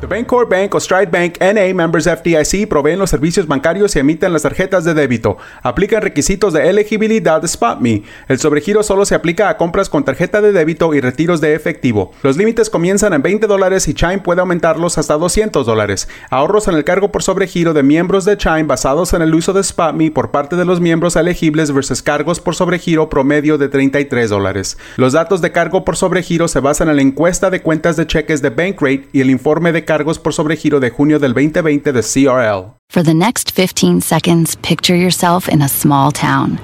The 0.00 0.06
Bancorp 0.06 0.48
Bank 0.48 0.74
o 0.74 0.80
Stride 0.80 1.10
Bank 1.10 1.34
NA 1.40 1.74
members 1.74 2.08
FDIC 2.08 2.66
proveen 2.66 2.98
los 2.98 3.10
servicios 3.10 3.46
bancarios 3.46 3.94
y 3.94 3.98
emiten 3.98 4.32
las 4.32 4.42
tarjetas 4.42 4.82
de 4.82 4.94
débito. 4.94 5.36
Aplican 5.62 6.00
requisitos 6.00 6.54
de 6.54 6.70
elegibilidad 6.70 7.42
de 7.42 7.46
SpotMe. 7.48 8.04
El 8.26 8.38
sobregiro 8.38 8.82
solo 8.82 9.04
se 9.04 9.14
aplica 9.14 9.50
a 9.50 9.58
compras 9.58 9.90
con 9.90 10.02
tarjeta 10.02 10.40
de 10.40 10.52
débito 10.52 10.94
y 10.94 11.02
retiros 11.02 11.42
de 11.42 11.52
efectivo. 11.52 12.12
Los 12.22 12.38
límites 12.38 12.70
comienzan 12.70 13.12
en 13.12 13.20
20 13.20 13.46
dólares 13.46 13.88
y 13.88 13.94
Chime 13.94 14.20
puede 14.20 14.40
aumentarlos 14.40 14.96
hasta 14.96 15.18
200 15.18 15.66
dólares. 15.66 16.08
Ahorros 16.30 16.66
en 16.68 16.76
el 16.76 16.84
cargo 16.84 17.12
por 17.12 17.22
sobregiro 17.22 17.74
de 17.74 17.82
miembros 17.82 18.24
de 18.24 18.38
Chime 18.38 18.62
basados 18.62 19.12
en 19.12 19.20
el 19.20 19.34
uso 19.34 19.52
de 19.52 19.62
SpotMe 19.62 20.10
por 20.10 20.30
parte 20.30 20.56
de 20.56 20.64
los 20.64 20.80
miembros 20.80 21.14
elegibles 21.16 21.72
versus 21.72 22.02
cargos 22.02 22.40
por 22.40 22.54
sobregiro 22.54 23.10
promedio 23.10 23.58
de 23.58 23.68
33 23.68 24.30
dólares. 24.30 24.78
Los 24.96 25.12
datos 25.12 25.42
de 25.42 25.52
cargo 25.52 25.84
por 25.84 25.98
sobregiro 25.98 26.48
se 26.48 26.60
basan 26.60 26.88
en 26.88 26.96
la 26.96 27.02
encuesta 27.02 27.50
de 27.50 27.60
cuentas 27.60 27.98
de 27.98 28.06
cheques 28.06 28.40
de 28.40 28.48
Bankrate 28.48 29.08
y 29.12 29.20
el 29.20 29.28
informe 29.28 29.72
de 29.72 29.89
cargos 29.90 30.20
por 30.20 30.32
sobregiro 30.32 30.78
de 30.78 30.88
junio 30.88 31.18
del 31.18 31.34
2020 31.34 31.92
de 31.92 32.02
CRL. 32.02 32.76
For 32.90 33.02
the 33.02 33.12
next 33.12 33.50
15 33.50 34.00
seconds, 34.00 34.54
picture 34.62 34.94
yourself 34.94 35.48
in 35.48 35.62
a 35.62 35.68
small 35.68 36.12
town. 36.12 36.60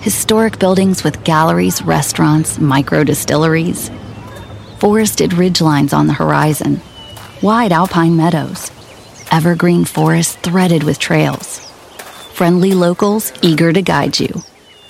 Historic 0.00 0.58
buildings 0.58 1.04
with 1.04 1.22
galleries, 1.22 1.80
restaurants, 1.82 2.58
micro 2.58 3.04
distilleries. 3.04 3.92
Forested 4.80 5.30
ridgelines 5.30 5.92
on 5.92 6.08
the 6.08 6.12
horizon. 6.12 6.80
Wide 7.40 7.70
alpine 7.70 8.16
meadows. 8.16 8.72
Evergreen 9.30 9.84
forests 9.84 10.34
threaded 10.42 10.82
with 10.82 10.98
trails. 10.98 11.60
Friendly 12.34 12.74
locals 12.74 13.32
eager 13.42 13.72
to 13.72 13.80
guide 13.80 14.18
you. 14.18 14.42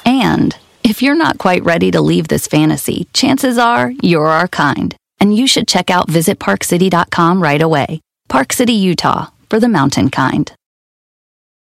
And 0.07 0.57
if 0.83 1.03
you're 1.03 1.14
not 1.14 1.37
quite 1.37 1.62
ready 1.62 1.90
to 1.90 2.01
leave 2.01 2.29
this 2.29 2.46
fantasy, 2.46 3.07
chances 3.12 3.59
are 3.59 3.92
you're 4.01 4.29
our 4.29 4.49
kind. 4.49 4.96
And 5.21 5.37
you 5.37 5.47
should 5.47 5.69
check 5.69 5.91
out 5.91 6.09
visitparkcity.com 6.09 7.43
right 7.43 7.63
away. 7.63 8.01
Park 8.29 8.53
City, 8.53 8.73
Utah, 8.73 9.27
for 9.49 9.61
the 9.61 9.69
mountain 9.69 10.11
kind. 10.11 10.53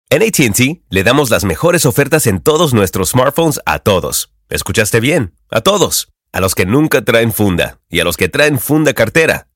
En 0.09 0.21
ATT 0.21 0.81
le 0.89 1.03
damos 1.03 1.29
las 1.29 1.43
mejores 1.43 1.85
ofertas 1.85 2.27
en 2.27 2.39
todos 2.39 2.73
nuestros 2.73 3.09
smartphones 3.09 3.59
a 3.65 3.79
todos. 3.79 4.29
¿Escuchaste 4.49 4.99
bien? 4.99 5.33
A 5.49 5.61
todos. 5.61 6.09
A 6.31 6.41
los 6.41 6.53
que 6.53 6.65
nunca 6.65 7.01
traen 7.03 7.33
funda 7.33 7.79
y 7.89 7.99
a 7.99 8.03
los 8.03 8.15
que 8.15 8.29
traen 8.29 8.59
funda 8.59 8.93
cartera. 8.93 9.47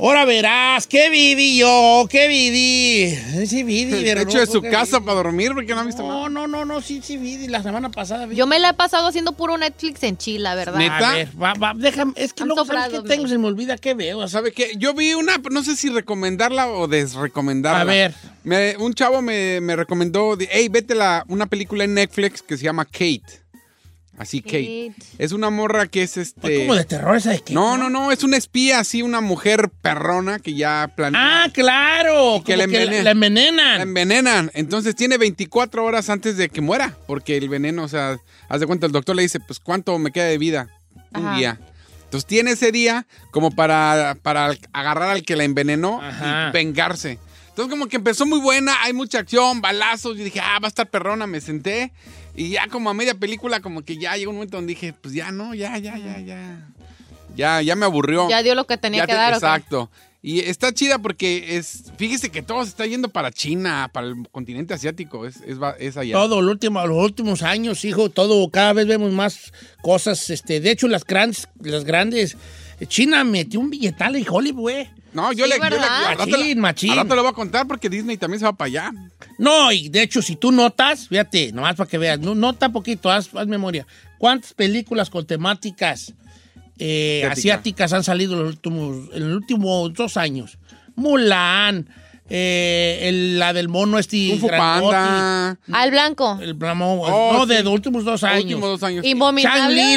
Ahora 0.00 0.24
verás, 0.24 0.86
¿qué 0.86 1.10
viví 1.10 1.58
yo? 1.58 2.06
¿Qué 2.08 2.28
viví? 2.28 3.46
Sí, 3.48 3.64
viví, 3.64 3.90
De 3.90 4.12
hecho, 4.22 4.38
de 4.38 4.46
su 4.46 4.62
¿qué 4.62 4.70
casa 4.70 4.98
viví? 4.98 5.06
para 5.06 5.16
dormir 5.24 5.50
porque 5.54 5.74
no 5.74 5.80
ha 5.80 5.84
visto 5.84 6.02
nada. 6.06 6.14
No, 6.14 6.28
no, 6.28 6.46
no, 6.46 6.64
no, 6.64 6.80
sí, 6.80 7.00
sí, 7.02 7.16
vi. 7.16 7.48
La 7.48 7.64
semana 7.64 7.90
pasada 7.90 8.26
vi. 8.26 8.36
Yo 8.36 8.46
me 8.46 8.60
la 8.60 8.68
he 8.70 8.74
pasado 8.74 9.08
haciendo 9.08 9.32
puro 9.32 9.58
Netflix 9.58 10.04
en 10.04 10.16
Chile, 10.16 10.48
¿verdad? 10.54 10.76
A 11.02 11.14
ver, 11.14 11.28
va, 11.42 11.52
va, 11.54 11.72
déjame, 11.74 12.12
es 12.14 12.32
que 12.32 12.44
Han 12.44 12.48
luego 12.48 12.64
¿sabes 12.64 12.84
sobrado, 12.84 13.02
qué 13.02 13.08
tengo, 13.08 13.26
se 13.26 13.38
me 13.38 13.46
olvida 13.48 13.76
qué 13.76 13.94
veo. 13.94 14.28
¿Sabe 14.28 14.52
qué? 14.52 14.70
Yo 14.78 14.94
vi 14.94 15.14
una, 15.14 15.38
no 15.50 15.64
sé 15.64 15.74
si 15.74 15.88
recomendarla 15.90 16.68
o 16.68 16.86
desrecomendarla. 16.86 17.80
A 17.80 17.84
ver. 17.84 18.14
Me- 18.44 18.76
un 18.76 18.94
chavo 18.94 19.20
me, 19.20 19.60
me 19.60 19.74
recomendó, 19.74 20.38
hey, 20.48 20.68
vete 20.68 20.94
la, 20.94 21.24
una 21.26 21.46
película 21.46 21.82
en 21.82 21.94
Netflix 21.94 22.40
que 22.40 22.56
se 22.56 22.62
llama 22.62 22.84
Kate. 22.84 23.47
Así, 24.18 24.42
Kate. 24.42 24.92
Es 25.18 25.30
una 25.32 25.48
morra 25.50 25.86
que 25.86 26.02
es 26.02 26.16
este... 26.16 26.58
como 26.66 26.74
de 26.74 26.84
terror 26.84 27.16
esa 27.16 27.30
de 27.30 27.38
Kate, 27.38 27.54
No, 27.54 27.78
no, 27.78 27.88
no, 27.88 28.10
es 28.10 28.24
una 28.24 28.36
espía 28.36 28.80
así, 28.80 29.00
una 29.02 29.20
mujer 29.20 29.70
perrona 29.80 30.40
que 30.40 30.54
ya 30.54 30.92
planea. 30.96 31.44
Ah, 31.44 31.48
claro. 31.52 32.42
que 32.44 32.56
la, 32.56 32.66
que 32.66 32.84
envenen- 32.84 33.02
la 33.04 33.10
envenenan. 33.12 33.76
La 33.76 33.82
envenenan. 33.82 34.50
Entonces 34.54 34.96
tiene 34.96 35.18
24 35.18 35.84
horas 35.84 36.10
antes 36.10 36.36
de 36.36 36.48
que 36.48 36.60
muera. 36.60 36.96
Porque 37.06 37.36
el 37.36 37.48
veneno, 37.48 37.84
o 37.84 37.88
sea, 37.88 38.18
haz 38.48 38.60
de 38.60 38.66
cuenta, 38.66 38.86
el 38.86 38.92
doctor 38.92 39.14
le 39.14 39.22
dice, 39.22 39.38
pues, 39.40 39.60
¿cuánto 39.60 39.96
me 39.98 40.10
queda 40.10 40.24
de 40.24 40.38
vida? 40.38 40.68
Un 41.14 41.36
día. 41.36 41.58
Entonces 42.04 42.26
tiene 42.26 42.52
ese 42.52 42.72
día 42.72 43.06
como 43.30 43.50
para, 43.50 44.16
para 44.22 44.54
agarrar 44.72 45.10
al 45.10 45.22
que 45.22 45.36
la 45.36 45.44
envenenó 45.44 46.02
Ajá. 46.02 46.48
y 46.48 46.52
vengarse. 46.52 47.18
Entonces 47.50 47.70
como 47.70 47.86
que 47.88 47.96
empezó 47.96 48.24
muy 48.24 48.38
buena, 48.40 48.82
hay 48.82 48.92
mucha 48.92 49.18
acción, 49.18 49.60
balazos. 49.60 50.16
Yo 50.16 50.24
dije, 50.24 50.40
ah, 50.40 50.58
va 50.62 50.66
a 50.66 50.70
estar 50.70 50.88
perrona, 50.88 51.26
me 51.26 51.40
senté. 51.40 51.92
Y 52.38 52.50
ya 52.50 52.68
como 52.68 52.88
a 52.90 52.94
media 52.94 53.14
película, 53.14 53.60
como 53.60 53.82
que 53.82 53.96
ya 53.96 54.16
llegó 54.16 54.30
un 54.30 54.36
momento 54.36 54.56
donde 54.58 54.74
dije, 54.74 54.92
pues 54.92 55.12
ya 55.12 55.32
no, 55.32 55.54
ya, 55.54 55.76
ya, 55.78 55.98
ya, 55.98 56.20
ya. 56.20 56.68
Ya, 57.36 57.62
ya 57.62 57.74
me 57.76 57.84
aburrió. 57.84 58.28
Ya 58.30 58.42
dio 58.42 58.54
lo 58.54 58.66
que 58.66 58.76
tenía 58.76 59.00
Ya 59.02 59.06
que 59.06 59.12
te- 59.12 59.16
dar. 59.18 59.32
Exacto. 59.34 59.90
Y 60.22 60.40
está 60.40 60.72
chida 60.72 60.98
porque 60.98 61.56
es, 61.56 61.84
fíjese 61.96 62.30
que 62.30 62.42
todo 62.42 62.62
se 62.64 62.70
está 62.70 62.86
yendo 62.86 63.08
para 63.08 63.30
China, 63.32 63.88
para 63.92 64.08
el 64.08 64.28
continente 64.30 64.74
asiático, 64.74 65.26
es, 65.26 65.36
es, 65.46 65.60
va- 65.62 65.76
es 65.78 65.96
allá. 65.96 66.12
Todo, 66.14 66.40
el 66.40 66.48
último, 66.48 66.84
los 66.86 66.96
últimos 67.04 67.42
años, 67.42 67.84
hijo, 67.84 68.08
todo, 68.08 68.48
cada 68.50 68.72
vez 68.72 68.86
vemos 68.88 69.12
más 69.12 69.52
cosas. 69.82 70.30
Este, 70.30 70.60
de 70.60 70.70
hecho, 70.72 70.88
las 70.88 71.04
grandes, 71.04 71.48
las 71.60 71.84
grandes. 71.84 72.36
China 72.88 73.24
metió 73.24 73.58
un 73.60 73.70
billetal 73.70 74.14
en 74.16 74.24
Hollywood, 74.28 74.60
güey. 74.60 74.90
No, 75.20 75.32
yo 75.32 75.44
Sí, 75.46 75.50
le, 75.50 75.58
yo 75.58 75.68
le- 75.70 76.16
Machín, 76.26 76.60
machín. 76.60 76.90
al 76.92 76.96
rato 76.98 77.14
le 77.16 77.20
voy 77.22 77.30
a 77.30 77.34
contar 77.34 77.66
porque 77.66 77.90
Disney 77.90 78.16
también 78.16 78.38
se 78.38 78.44
va 78.46 78.52
para 78.52 78.66
allá. 78.66 78.92
No, 79.38 79.72
y 79.72 79.88
de 79.88 80.02
hecho, 80.02 80.22
si 80.22 80.36
tú 80.36 80.52
notas, 80.52 81.08
fíjate, 81.08 81.52
nomás 81.52 81.74
para 81.76 81.88
que 81.90 81.98
veas, 81.98 82.18
no, 82.20 82.34
nota 82.34 82.68
poquito, 82.68 83.10
haz, 83.10 83.28
haz 83.34 83.46
memoria. 83.48 83.86
¿Cuántas 84.18 84.54
películas 84.54 85.10
con 85.10 85.26
temáticas 85.26 86.14
eh, 86.78 87.22
Asiática. 87.24 87.32
asiáticas 87.32 87.92
han 87.92 88.04
salido 88.04 88.34
en 88.34 88.40
los 88.44 88.48
últimos, 88.54 88.96
en 89.14 89.28
los 89.28 89.36
últimos 89.38 89.92
dos 89.94 90.16
años? 90.16 90.58
Mulan, 90.94 91.88
eh, 92.30 92.98
el- 93.02 93.38
la 93.38 93.52
del 93.52 93.68
mono 93.68 93.98
este 93.98 94.28
Kung 94.30 94.40
Fu 94.40 94.46
grandote, 94.48 94.94
Panda. 94.96 95.58
Al 95.72 95.90
blanco. 95.90 96.38
El 96.40 96.54
Bramo- 96.54 97.00
Oh, 97.10 97.32
no, 97.32 97.42
sí. 97.46 97.54
de 97.54 97.62
los 97.62 97.72
últimos 97.72 98.04
dos 98.04 98.22
años. 98.24 98.44
Últimos 98.44 98.68
dos 98.68 98.82
años. 98.82 99.04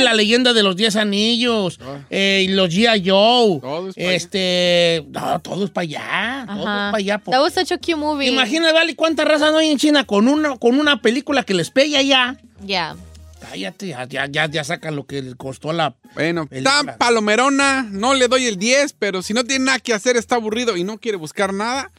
La 0.04 0.13
leyenda 0.13 0.54
de 0.54 0.63
los 0.63 0.76
10 0.76 0.96
anillos, 0.96 1.80
eh, 2.10 2.46
y 2.46 2.48
los 2.50 2.70
G.I. 2.70 3.04
Joe, 3.10 3.58
Ah. 3.58 3.62
Todo 3.62 3.89
es 3.89 3.94
este, 3.98 5.06
no, 5.10 5.39
todo 5.41 5.65
es 5.65 5.70
para 5.72 5.84
allá, 5.84 6.46
todo 6.48 6.58
es 6.60 6.63
para 6.65 6.98
allá. 6.98 7.17
po- 7.20 7.32
That 7.32 7.41
was 7.41 7.54
such 7.54 7.72
a 7.72 7.78
cute 7.78 7.96
movie. 7.96 8.28
Imagina, 8.28 8.72
Vale, 8.74 8.96
cuánta 8.96 9.26
raza 9.26 9.52
no 9.52 9.58
hay 9.58 9.70
en 9.70 9.78
China 9.78 10.06
con 10.06 10.28
una, 10.28 10.58
con 10.58 10.80
una 10.80 11.02
película 11.02 11.44
que 11.44 11.54
les 11.54 11.70
pegue 11.72 11.98
allá. 11.98 12.38
Ya. 12.65 12.96
Cállate, 13.41 13.88
ya, 13.88 14.06
ya, 14.08 14.28
ya, 14.28 14.46
ya 14.48 14.63
sacan 14.63 14.96
lo 14.96 15.06
que 15.06 15.22
les 15.22 15.36
costó 15.36 15.74
la... 15.74 15.96
Bueno, 16.13 16.46
Película. 16.46 16.84
tan 16.86 16.98
palomerona, 16.98 17.88
no 17.89 18.13
le 18.13 18.28
doy 18.28 18.46
el 18.46 18.58
10, 18.58 18.94
pero 19.00 19.22
si 19.24 19.34
no 19.34 19.44
tiene 19.44 19.65
nada 19.65 19.80
que 19.80 19.94
hacer, 19.96 20.15
está 20.15 20.36
aburrido 20.36 20.78
y 20.78 20.84
no 20.84 21.00
quiere 21.00 21.17
buscar 21.17 21.52
nada, 21.54 21.89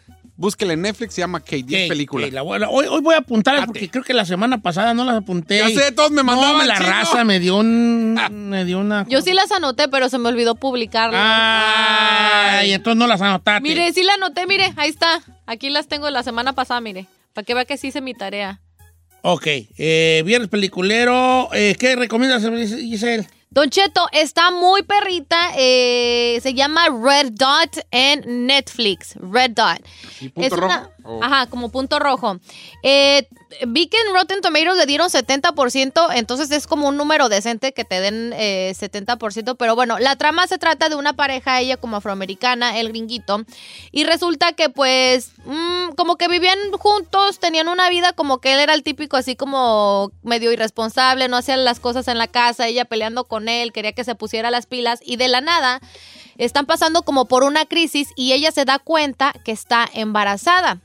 búsquele 0.42 0.74
en 0.74 0.82
Netflix, 0.82 1.14
se 1.14 1.20
llama 1.22 1.40
Kate, 1.40 1.62
10 1.62 1.84
Ok, 1.84 1.88
películas. 1.88 2.32
la 2.32 2.42
hoy, 2.42 2.60
hoy 2.90 3.00
voy 3.00 3.14
a 3.14 3.18
apuntar 3.18 3.54
Date. 3.54 3.66
porque 3.66 3.88
creo 3.88 4.02
que 4.04 4.12
la 4.12 4.24
semana 4.26 4.60
pasada 4.60 4.92
no 4.92 5.04
las 5.04 5.14
apunté. 5.16 5.58
Ya 5.58 5.68
sé, 5.70 5.92
todos 5.92 6.10
me 6.10 6.16
No, 6.16 6.24
mandaban, 6.24 6.58
me 6.58 6.66
la 6.66 6.76
chino. 6.76 6.88
raza 6.90 7.24
me 7.24 7.38
dio 7.40 7.56
un... 7.56 8.18
me 8.30 8.64
dio 8.64 8.80
una... 8.80 9.06
Yo 9.08 9.22
sí 9.22 9.32
las 9.32 9.50
anoté, 9.52 9.86
pero 9.88 10.08
se 10.08 10.18
me 10.18 10.28
olvidó 10.28 10.56
publicarlas. 10.56 11.22
Ay, 11.24 12.72
entonces 12.72 12.98
no 12.98 13.06
las 13.06 13.20
anotaste. 13.22 13.60
Mire, 13.62 13.92
sí 13.92 14.02
la 14.02 14.14
anoté, 14.14 14.46
mire, 14.46 14.72
ahí 14.76 14.90
está. 14.90 15.22
Aquí 15.46 15.70
las 15.70 15.86
tengo 15.88 16.10
la 16.10 16.22
semana 16.22 16.52
pasada, 16.52 16.80
mire. 16.80 17.06
Para 17.32 17.44
que 17.44 17.54
vea 17.54 17.64
que 17.64 17.76
sí 17.76 17.86
hice 17.88 18.00
mi 18.00 18.12
tarea. 18.14 18.60
Ok, 19.22 19.46
eh, 19.78 20.22
viernes 20.26 20.48
peliculero. 20.50 21.48
eh, 21.54 21.76
¿Qué 21.78 21.94
recomiendas, 21.96 22.42
Giselle? 22.42 23.26
Don 23.52 23.68
Cheto, 23.68 24.08
está 24.12 24.50
muy 24.50 24.82
perrita. 24.82 25.50
eh, 25.56 26.38
se 26.42 26.54
llama 26.54 26.88
Red 26.88 27.32
Dot 27.32 27.86
en 27.90 28.46
Netflix. 28.46 29.14
Red 29.16 29.50
Dot. 29.50 29.86
¿Y 30.20 30.30
punto 30.30 30.56
rojo? 30.56 30.90
Oh. 31.04 31.20
Ajá, 31.22 31.46
como 31.46 31.70
punto 31.70 31.98
rojo. 31.98 32.38
Eh, 32.82 33.28
vi 33.66 33.86
que 33.88 33.96
en 33.98 34.14
Rotten 34.14 34.40
Tomatoes 34.40 34.76
le 34.76 34.86
dieron 34.86 35.08
70%, 35.08 36.08
entonces 36.14 36.50
es 36.50 36.66
como 36.66 36.88
un 36.88 36.96
número 36.96 37.28
decente 37.28 37.72
que 37.72 37.84
te 37.84 38.00
den 38.00 38.32
eh, 38.34 38.72
70%. 38.78 39.56
Pero 39.56 39.74
bueno, 39.74 39.98
la 39.98 40.16
trama 40.16 40.46
se 40.46 40.58
trata 40.58 40.88
de 40.88 40.96
una 40.96 41.14
pareja, 41.14 41.60
ella 41.60 41.76
como 41.76 41.96
afroamericana, 41.96 42.78
el 42.78 42.88
gringuito. 42.88 43.44
Y 43.90 44.04
resulta 44.04 44.52
que 44.52 44.68
pues, 44.68 45.32
mm, 45.44 45.94
como 45.96 46.16
que 46.16 46.28
vivían 46.28 46.58
juntos, 46.78 47.38
tenían 47.40 47.68
una 47.68 47.88
vida 47.88 48.12
como 48.12 48.38
que 48.38 48.52
él 48.54 48.60
era 48.60 48.74
el 48.74 48.82
típico 48.82 49.16
así 49.16 49.36
como 49.36 50.12
medio 50.22 50.52
irresponsable, 50.52 51.28
no 51.28 51.36
hacía 51.36 51.56
las 51.56 51.80
cosas 51.80 52.08
en 52.08 52.18
la 52.18 52.28
casa, 52.28 52.68
ella 52.68 52.84
peleando 52.84 53.24
con 53.24 53.48
él, 53.48 53.72
quería 53.72 53.92
que 53.92 54.04
se 54.04 54.14
pusiera 54.14 54.50
las 54.50 54.66
pilas. 54.66 55.00
Y 55.04 55.16
de 55.16 55.28
la 55.28 55.40
nada 55.40 55.80
están 56.44 56.66
pasando 56.66 57.02
como 57.02 57.26
por 57.26 57.44
una 57.44 57.66
crisis 57.66 58.08
y 58.16 58.32
ella 58.32 58.50
se 58.52 58.64
da 58.64 58.78
cuenta 58.78 59.32
que 59.44 59.52
está 59.52 59.88
embarazada. 59.92 60.80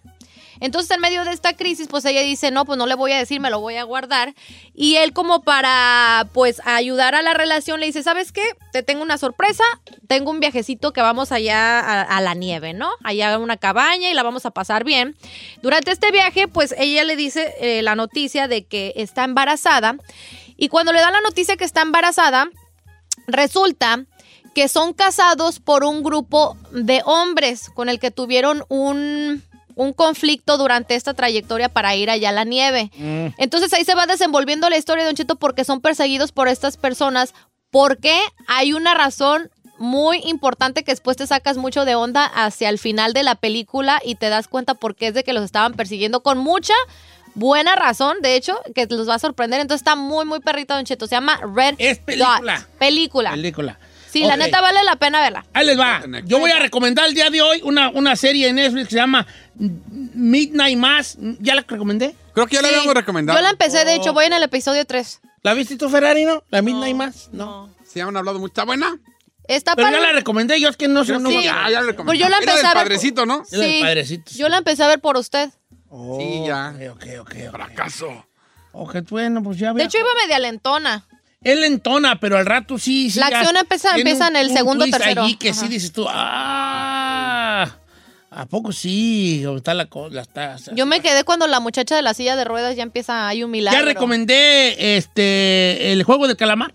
Entonces, 0.60 0.90
en 0.92 1.02
medio 1.02 1.24
de 1.24 1.32
esta 1.32 1.54
crisis, 1.56 1.88
pues 1.88 2.06
ella 2.06 2.22
dice, 2.22 2.52
no, 2.52 2.66
pues 2.66 2.78
no 2.78 2.86
le 2.86 2.96
voy 2.96 3.12
a 3.12 3.18
decir, 3.18 3.40
me 3.40 3.50
lo 3.50 3.60
voy 3.60 3.76
a 3.76 3.84
guardar. 3.84 4.34
Y 4.74 4.96
él 4.96 5.14
como 5.14 5.42
para, 5.44 6.28
pues, 6.34 6.62
ayudar 6.66 7.16
a 7.16 7.22
la 7.22 7.34
relación, 7.34 7.80
le 7.80 7.86
dice, 7.86 8.04
¿sabes 8.04 8.32
qué? 8.32 8.44
Te 8.72 8.84
tengo 8.84 9.04
una 9.04 9.18
sorpresa, 9.18 9.64
tengo 10.08 10.32
un 10.32 10.40
viajecito 10.40 10.94
que 10.94 11.02
vamos 11.02 11.32
allá 11.32 12.02
a, 12.02 12.22
la 12.22 12.34
nieve, 12.34 12.74
¿no? 12.74 12.90
Allá 13.04 13.34
a 13.34 13.38
una 13.38 13.58
cabaña 13.58 14.10
y 14.10 14.14
la 14.14 14.24
vamos 14.24 14.46
a 14.46 14.52
pasar 14.52 14.84
bien. 14.84 15.16
Durante 15.62 15.92
este 15.92 16.12
viaje, 16.12 16.48
pues 16.48 16.74
ella 16.78 17.04
le 17.04 17.16
dice 17.16 17.54
eh, 17.60 17.82
la 17.84 17.96
noticia 17.96 18.48
de 18.48 18.66
que 18.66 18.94
está 18.96 19.24
embarazada. 19.24 19.96
Y 20.58 20.70
cuando 20.70 20.92
le 20.92 21.02
dan 21.02 21.14
la 21.14 21.22
noticia 21.22 21.56
que 21.56 21.66
está 21.66 21.82
embarazada, 21.82 22.50
resulta 23.28 24.06
que 24.58 24.70
son 24.70 24.94
casados 24.94 25.60
por 25.60 25.84
un 25.84 26.02
grupo 26.02 26.58
de 26.72 27.04
hombres 27.06 27.70
con 27.76 27.90
el 27.90 28.00
que 28.00 28.10
tuvieron 28.10 28.64
un, 28.70 29.44
un 29.76 29.94
conflicto 29.94 30.58
durante 30.58 30.96
esta 30.96 31.14
trayectoria 31.14 31.70
para 31.70 31.96
ir 31.96 32.10
allá 32.10 32.30
a 32.30 32.32
la 32.32 32.44
nieve. 32.44 32.90
Entonces 33.38 33.72
ahí 33.74 33.86
se 33.86 33.94
va 33.94 34.08
desenvolviendo 34.08 34.68
la 34.68 34.78
historia 34.78 35.04
de 35.04 35.10
Don 35.10 35.16
Cheto 35.16 35.36
porque 35.36 35.64
son 35.64 35.80
perseguidos 35.80 36.32
por 36.32 36.48
estas 36.48 36.76
personas 36.76 37.36
porque 37.70 38.20
hay 38.48 38.74
una 38.74 38.96
razón 38.96 39.52
muy 39.78 40.24
importante 40.26 40.84
que 40.84 40.92
después 40.92 41.18
te 41.18 41.28
sacas 41.28 41.58
mucho 41.58 41.86
de 41.86 41.94
onda 41.94 42.26
hacia 42.26 42.70
el 42.70 42.80
final 42.80 43.14
de 43.14 43.22
la 43.22 43.36
película 43.36 44.02
y 44.04 44.16
te 44.16 44.30
das 44.30 44.48
cuenta 44.48 44.74
por 44.74 44.96
qué 44.96 45.10
es 45.10 45.14
de 45.14 45.24
que 45.24 45.34
los 45.34 45.44
estaban 45.44 45.76
persiguiendo 45.76 46.24
con 46.24 46.40
mucha 46.40 46.74
buena 47.36 47.76
razón, 47.76 48.18
de 48.24 48.36
hecho, 48.36 48.60
que 48.74 48.88
los 48.88 49.08
va 49.08 49.14
a 49.14 49.20
sorprender. 49.20 49.60
Entonces 49.60 49.82
está 49.82 49.96
muy, 49.96 50.26
muy 50.26 50.40
perrita 50.40 50.74
Don 50.74 50.86
Cheto. 50.86 51.06
Se 51.06 51.14
llama 51.14 51.40
Red 51.56 51.76
Es 51.78 52.00
película. 52.00 52.58
Dot. 52.58 52.78
Película. 52.80 53.30
Película. 53.30 53.80
Sí, 54.12 54.24
la 54.24 54.38
neta 54.38 54.62
vale 54.62 54.84
la 54.84 54.96
pena 54.96 55.20
verla. 55.22 55.46
Ahí 55.54 55.66
les 55.66 55.78
va. 55.80 56.02
Yo 56.26 56.40
voy 56.40 56.52
a 56.52 56.60
recomendar 56.60 57.06
el 57.08 57.14
día 57.14 57.30
de 57.30 57.42
hoy 57.42 57.62
una, 57.64 57.90
una 57.90 58.16
serie 58.16 58.48
en 58.48 58.56
Netflix 58.56 58.86
que 58.86 58.92
se 58.92 58.98
llama 58.98 59.26
Midnight 59.56 60.78
Mass. 60.78 61.18
¿Ya 61.40 61.56
la 61.56 61.66
recomendé? 61.68 62.16
Creo 62.34 62.48
que 62.48 62.56
ya 62.56 62.62
la 62.62 62.70
Sí. 62.70 62.74
habíamos 62.76 62.94
recomendado. 62.96 63.38
Yo 63.38 63.44
la 63.44 63.50
empecé, 63.50 63.84
de 63.86 63.96
hecho, 63.96 64.14
voy 64.14 64.26
en 64.26 64.34
el 64.34 64.44
episodio 64.44 64.86
3. 64.86 65.22
¿La 65.44 65.54
viste 65.54 65.78
tú, 65.78 65.90
Ferrari, 65.90 66.26
no? 66.26 66.44
¿La 66.50 66.62
Midnight 66.62 66.96
Mass? 66.96 67.30
No. 67.32 67.70
Sí, 67.86 68.00
han 68.00 68.16
hablado 68.16 68.40
mucho. 68.40 68.52
¿Está 68.52 68.66
buena? 68.66 68.98
Está 69.48 69.76
Pero 69.76 69.88
para... 69.88 69.98
ya 70.00 70.04
la 70.08 70.12
recomendé, 70.12 70.60
yo 70.60 70.68
es 70.70 70.76
que 70.78 70.88
no 70.90 71.06
sé. 71.06 71.14
No, 71.14 71.20
no- 71.20 71.32
ya, 71.32 71.42
ya 71.42 71.70
la 71.70 71.82
recomendamos. 71.82 72.06
Pues 72.06 72.20
yo 72.20 72.28
la 72.30 72.38
Era 72.38 72.40
empecé 72.40 72.58
del 72.58 72.66
a 72.66 72.70
ver- 72.74 72.84
padrecito, 72.84 73.26
¿no? 73.26 73.44
Es 73.44 73.52
del 73.52 73.72
Sí. 73.72 73.80
padrecito. 73.82 74.32
Yo 74.36 74.50
la 74.50 74.58
empecé 74.58 74.84
a 74.84 74.88
ver 74.88 75.00
por 75.00 75.16
usted. 75.18 75.50
Sí, 76.20 76.44
ya. 76.46 76.74
Ok, 76.92 76.96
ok, 76.96 77.06
ok. 77.22 77.52
Fracaso. 77.52 78.26
Ok, 78.74 78.98
bueno, 79.10 79.42
pues 79.42 79.58
ya 79.58 79.70
De 79.70 79.76
veo. 79.76 79.86
hecho, 79.86 79.98
iba 80.00 80.08
media 80.22 80.38
lentona. 80.40 81.07
Es 81.44 81.58
lentona, 81.58 82.20
pero 82.20 82.38
al 82.38 82.46
rato 82.46 82.78
sí. 82.78 83.10
sí 83.12 83.20
La 83.20 83.28
acción 83.28 83.56
empieza- 83.58 83.96
empieza 83.96 84.28
en 84.28 84.36
el 84.38 84.52
segundo, 84.52 84.84
twist 84.86 84.98
tercero. 84.98 85.24
allí 85.24 85.36
que 85.36 85.54
sí 85.54 85.68
dices 85.68 85.92
tú, 85.94 86.06
¡ah! 86.10 87.78
¿A 88.30 88.46
poco 88.46 88.72
sí? 88.72 89.44
¿O 89.46 89.58
Está 89.58 89.74
la 89.74 89.86
cosa. 89.88 90.22
Está, 90.22 90.58
Yo 90.74 90.86
me 90.86 91.00
quedé 91.02 91.24
cuando 91.24 91.48
la 91.48 91.60
muchacha 91.60 91.96
de 91.96 92.02
la 92.02 92.14
silla 92.14 92.36
de 92.36 92.44
ruedas 92.44 92.76
ya 92.76 92.84
empieza, 92.84 93.28
hay 93.28 93.44
un 93.44 93.52
milagro. 93.52 93.80
ya 93.80 93.86
recomendé 93.86 94.98
este 94.98 95.92
el 95.94 96.04
juego 96.04 96.28
del 96.28 96.38
calamar. 96.38 96.74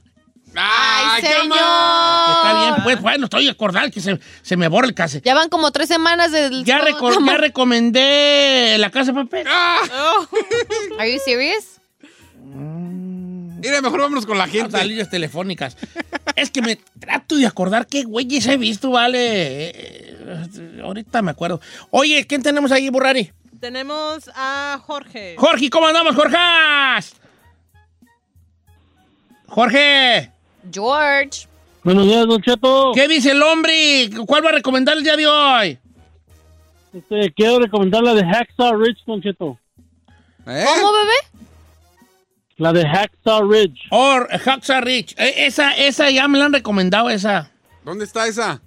¡Ay, 0.55 1.22
señor! 1.22 1.46
está 1.57 2.61
bien, 2.61 2.75
pues 2.85 3.01
bueno, 3.01 3.25
estoy 3.25 3.48
acordado 3.48 3.90
que 3.90 4.01
se, 4.03 4.18
se 4.42 4.57
me 4.57 4.68
borra 4.68 4.87
el 4.87 4.94
case. 4.94 5.22
Ya 5.25 5.35
van 5.35 5.48
como 5.48 5.70
tres 5.72 5.88
semanas 5.88 6.31
del... 6.31 6.64
Ya, 6.64 6.79
reco- 6.79 7.11
ya 7.27 7.37
recomendé 7.38 8.77
La 8.79 8.90
Casa 8.90 9.12
de 9.12 9.25
Papel. 9.25 9.46
Are 10.98 11.11
you 11.12 11.18
serious? 11.25 11.81
Mira, 13.62 13.81
mejor 13.81 14.01
vámonos 14.01 14.27
con 14.27 14.37
la 14.37 14.46
Las 14.46 14.53
gente. 14.53 14.85
líneas 14.85 15.09
telefónicas. 15.09 15.77
es 16.37 16.51
que 16.51 16.62
me 16.62 16.77
trato 16.98 17.37
de 17.37 17.46
acordar 17.46 17.87
qué 17.87 18.03
güeyes 18.05 18.46
he 18.46 18.57
visto, 18.57 18.90
vale. 18.90 19.68
Eh, 19.68 19.72
eh, 19.75 20.81
ahorita 20.83 21.22
me 21.22 21.31
acuerdo. 21.31 21.61
Oye, 21.90 22.27
¿quién 22.27 22.42
tenemos 22.42 22.72
ahí, 22.72 22.88
Burrari? 22.90 23.33
Tenemos 23.61 24.29
a 24.35 24.81
Jorge. 24.85 25.37
Jorge, 25.38 25.70
¿cómo 25.70 25.87
andamos, 25.87 26.16
Jorge? 26.16 26.37
Jorge. 29.46 30.31
George. 30.72 31.46
Buenos 31.85 32.07
días, 32.07 32.27
Don 32.27 32.40
Cheto. 32.40 32.92
¿Qué 32.94 33.09
dice 33.09 33.33
el 33.33 33.42
hombre? 33.42 34.11
¿Cuál 34.27 34.44
va 34.44 34.51
a 34.51 34.53
recomendar 34.53 34.96
el 34.96 35.03
día 35.05 35.16
de 35.16 35.27
hoy? 35.27 35.79
Este, 36.92 37.33
quiero 37.33 37.59
recomendar 37.59 38.03
la 38.03 38.14
de 38.14 38.25
Hacksaw 38.25 38.77
Ridge, 38.77 39.05
Don 39.07 39.20
Cheto. 39.22 39.59
¿Eh? 40.46 40.64
¿Cómo, 40.64 40.92
bebé? 40.92 41.12
La 42.62 42.72
de 42.72 42.87
Hacksaw 42.87 43.51
Ridge. 43.51 43.88
Or 43.90 44.29
Hacksaw 44.31 44.83
Ridge. 44.83 45.16
Eh, 45.18 45.46
esa, 45.46 45.72
esa 45.72 46.09
ya 46.11 46.29
me 46.29 46.38
la 46.38 46.44
han 46.44 46.53
recomendado, 46.53 47.11
esa. 47.11 47.51
¿Dónde 47.85 48.05
está 48.05 48.29
esa? 48.29 48.62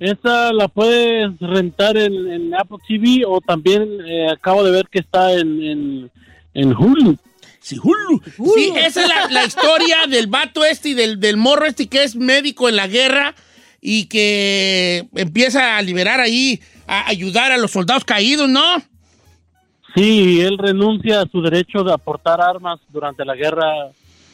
Esta 0.00 0.52
la 0.52 0.66
puedes 0.66 1.38
rentar 1.38 1.96
en, 1.96 2.28
en 2.28 2.52
Apple 2.56 2.78
TV 2.88 3.22
o 3.24 3.40
también 3.40 3.88
eh, 4.04 4.28
acabo 4.32 4.64
de 4.64 4.72
ver 4.72 4.88
que 4.90 4.98
está 4.98 5.32
en, 5.34 5.62
en, 5.62 6.10
en 6.54 6.76
Hulu. 6.76 7.16
Sí, 7.60 7.78
Hulu. 7.80 8.20
Sí, 8.56 8.72
esa 8.78 9.02
es 9.04 9.08
la, 9.10 9.28
la 9.28 9.44
historia 9.44 9.98
del 10.08 10.26
vato 10.26 10.64
este 10.64 10.88
y 10.88 10.94
del, 10.94 11.20
del 11.20 11.36
morro 11.36 11.66
este 11.66 11.86
que 11.86 12.02
es 12.02 12.16
médico 12.16 12.68
en 12.68 12.74
la 12.74 12.88
guerra 12.88 13.36
y 13.80 14.06
que 14.06 15.06
empieza 15.14 15.76
a 15.76 15.82
liberar 15.82 16.18
ahí, 16.18 16.60
a 16.88 17.08
ayudar 17.08 17.52
a 17.52 17.58
los 17.58 17.70
soldados 17.70 18.04
caídos, 18.04 18.48
¿no? 18.48 18.82
Sí, 19.96 20.40
él 20.42 20.58
renuncia 20.58 21.22
a 21.22 21.26
su 21.26 21.40
derecho 21.40 21.82
de 21.82 21.92
aportar 21.92 22.40
armas 22.40 22.78
durante 22.92 23.24
la 23.24 23.34
guerra, 23.34 23.64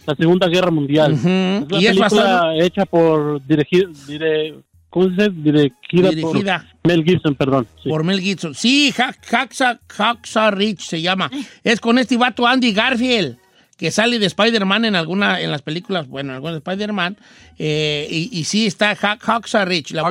la 0.06 0.14
Segunda 0.16 0.48
Guerra 0.48 0.70
Mundial. 0.72 1.12
Ujú. 1.12 1.28
Es 1.28 1.62
una 1.70 1.80
Y 1.80 1.86
película 1.86 2.52
hecha 2.60 2.84
por 2.84 3.46
dirigir, 3.46 3.88
dire- 4.08 4.54
¿cómo 4.90 5.06
se 5.06 5.12
dice? 5.12 5.30
Dirigida, 5.30 6.10
Dirigida. 6.10 6.66
por 6.82 6.90
Mel 6.92 7.04
Gibson, 7.04 7.34
perdón. 7.36 7.66
sí. 7.82 7.88
Por 7.88 8.02
Mel 8.02 8.20
Gibson. 8.20 8.54
Sí, 8.54 8.92
Hacksaw 8.92 9.76
Hacksaw 9.88 10.50
Ridge 10.50 10.80
se 10.82 11.00
llama. 11.00 11.30
Es 11.62 11.78
con 11.80 11.98
este 11.98 12.16
vato 12.16 12.44
Andy 12.46 12.72
Garfield, 12.72 13.36
que 13.78 13.92
sale 13.92 14.18
de 14.18 14.26
Spider-Man 14.26 14.84
en 14.86 14.96
alguna, 14.96 15.40
en 15.40 15.50
las 15.52 15.62
películas, 15.62 16.08
bueno, 16.08 16.30
en 16.30 16.34
algunas 16.36 16.54
de 16.54 16.58
Spider-Man. 16.58 17.16
eh, 17.58 18.08
y, 18.10 18.36
y 18.36 18.44
sí 18.44 18.66
está 18.66 18.96
Hacksaw 18.96 19.64
Ridge. 19.64 19.92
La 19.92 20.02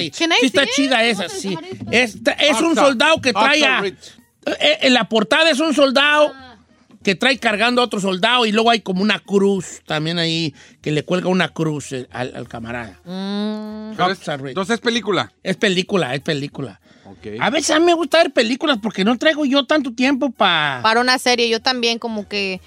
I 0.00 0.10
Sí 0.12 0.24
está 0.42 0.64
chida 0.66 1.02
esa, 1.04 1.28
sí. 1.28 1.56
Es, 1.90 2.16
es 2.38 2.60
un 2.60 2.76
soldado 2.76 3.20
que 3.20 3.32
trae 3.32 3.64
a- 3.64 3.82
en 4.46 4.94
la 4.94 5.08
portada 5.08 5.50
es 5.50 5.60
un 5.60 5.74
soldado 5.74 6.32
que 7.02 7.14
trae 7.14 7.38
cargando 7.38 7.80
a 7.80 7.84
otro 7.84 8.00
soldado 8.00 8.44
y 8.46 8.52
luego 8.52 8.70
hay 8.70 8.80
como 8.80 9.02
una 9.02 9.20
cruz 9.20 9.80
también 9.86 10.18
ahí 10.18 10.54
que 10.82 10.90
le 10.90 11.02
cuelga 11.02 11.28
una 11.28 11.48
cruz 11.48 11.92
eh, 11.92 12.06
al, 12.10 12.34
al 12.36 12.48
camarada. 12.48 13.00
Mm. 13.04 13.92
Entonces 14.48 14.74
es 14.74 14.80
película. 14.80 15.32
Es 15.42 15.56
película, 15.56 16.14
es 16.14 16.20
película. 16.20 16.80
Ok. 17.04 17.40
A 17.40 17.50
veces 17.50 17.70
a 17.70 17.80
mí 17.80 17.86
me 17.86 17.94
gusta 17.94 18.18
ver 18.18 18.32
películas 18.32 18.78
porque 18.82 19.04
no 19.04 19.16
traigo 19.18 19.44
yo 19.44 19.64
tanto 19.64 19.92
tiempo 19.92 20.30
para... 20.30 20.80
Para 20.82 21.00
una 21.00 21.18
serie, 21.18 21.48
yo 21.48 21.60
también 21.60 21.98
como 21.98 22.28
que 22.28 22.60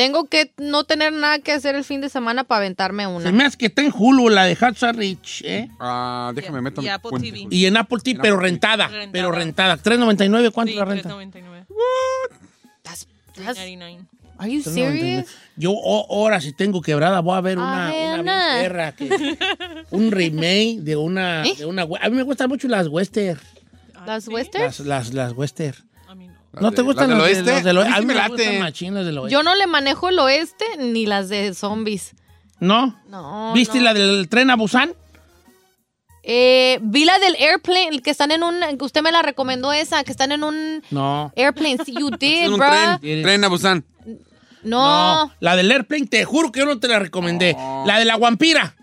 tengo 0.00 0.24
que 0.28 0.50
no 0.56 0.84
tener 0.84 1.12
nada 1.12 1.38
que 1.40 1.52
hacer 1.52 1.74
el 1.74 1.84
fin 1.84 2.00
de 2.00 2.08
semana 2.08 2.44
para 2.44 2.58
aventarme 2.60 3.02
Se 3.04 3.08
una. 3.10 3.32
me 3.32 3.44
hace 3.44 3.58
que 3.58 3.66
está 3.66 3.82
en 3.82 3.92
Hulu, 3.94 4.30
la 4.30 4.44
de 4.44 4.56
Hacksaw 4.56 4.92
Ridge, 4.92 5.42
¿eh? 5.44 5.68
Ah, 5.78 6.32
déjame 6.34 6.62
meter 6.62 6.78
y 6.82 6.86
mi 6.86 6.88
Apple. 6.88 7.10
TV. 7.20 7.46
Y 7.50 7.66
en 7.66 7.76
Apple 7.76 7.98
TV, 8.02 8.16
En 8.16 8.22
pero 8.22 8.34
Apple 8.36 8.46
TV. 8.48 8.50
rentada, 8.50 8.88
Rentada. 8.88 9.12
pero 9.12 9.32
rentada. 9.32 9.76
¿3.99 9.76 10.50
cuánto 10.52 10.72
Sí, 10.72 10.78
la 10.78 10.84
renta? 10.86 11.08
3.99. 11.10 11.66
That's- 12.84 13.06
3.99. 13.34 14.06
Are 14.38 14.50
you 14.50 14.60
3.99. 14.62 14.72
serious? 14.74 15.26
Yo 15.56 15.72
oh, 15.72 16.06
ahora 16.10 16.40
si 16.40 16.52
tengo 16.54 16.80
quebrada 16.80 17.20
voy 17.20 17.36
a 17.36 17.40
ver 17.42 17.58
una, 17.58 17.88
Ah, 17.88 18.58
perra 18.62 18.92
que- 18.96 19.36
un 19.90 20.10
remake 20.10 20.78
de 20.80 20.96
una, 20.96 21.44
¿Eh? 21.46 21.54
de 21.58 21.66
una... 21.66 21.82
A 21.82 22.08
mí 22.08 22.16
me 22.16 22.22
gustan 22.22 22.48
mucho 22.48 22.66
las 22.68 22.88
western. 22.88 23.38
¿Las 24.06 24.24
¿sí? 24.24 24.30
westerns? 24.30 24.78
Las, 24.80 24.86
las, 24.86 25.12
las 25.14 25.32
western. 25.34 25.76
No. 26.52 26.60
Las 26.60 26.62
¿No 26.62 26.70
de- 26.70 26.76
te 26.76 26.82
gustan 26.82 27.10
las 27.10 27.18
las 27.18 27.26
del 27.28 27.44
de- 27.44 27.52
oeste? 27.52 27.94
A 27.94 28.00
mí 28.00 28.06
me 28.06 28.14
late. 28.14 29.30
Yo 29.30 29.42
no 29.42 29.54
le 29.54 29.66
manejo 29.66 30.08
el 30.08 30.18
oeste 30.18 30.64
ni 30.78 31.06
las 31.06 31.28
de 31.28 31.54
zombies. 31.54 32.12
¿No? 32.58 33.00
No. 33.08 33.52
¿Viste 33.54 33.78
no. 33.78 33.84
la 33.84 33.94
del 33.94 34.28
tren 34.28 34.50
a 34.50 34.56
Busan? 34.56 34.92
Eh, 36.22 36.78
vi 36.82 37.04
la 37.06 37.18
del 37.18 37.34
airplane, 37.36 38.02
que 38.02 38.10
están 38.10 38.30
en 38.30 38.42
un. 38.42 38.56
Usted 38.80 39.00
me 39.02 39.10
la 39.10 39.22
recomendó 39.22 39.72
esa, 39.72 40.04
que 40.04 40.10
están 40.10 40.32
en 40.32 40.44
un 40.44 40.82
No. 40.90 41.32
airplane. 41.36 41.78
Sí, 41.84 41.94
you 41.98 42.10
did, 42.18 42.48
un 42.50 42.58
bro. 42.58 42.68
tren, 43.00 43.22
tren 43.22 43.44
a 43.44 43.48
Busan. 43.48 43.84
No. 44.62 45.24
No, 45.24 45.32
la 45.40 45.56
del 45.56 45.70
Airplane, 45.72 46.06
te 46.06 46.22
juro 46.26 46.52
que 46.52 46.60
yo 46.60 46.66
no 46.66 46.78
te 46.78 46.86
la 46.88 46.98
recomendé. 46.98 47.56
La 47.86 47.98
de 47.98 48.04
la 48.04 48.18
Vampira. 48.18 48.76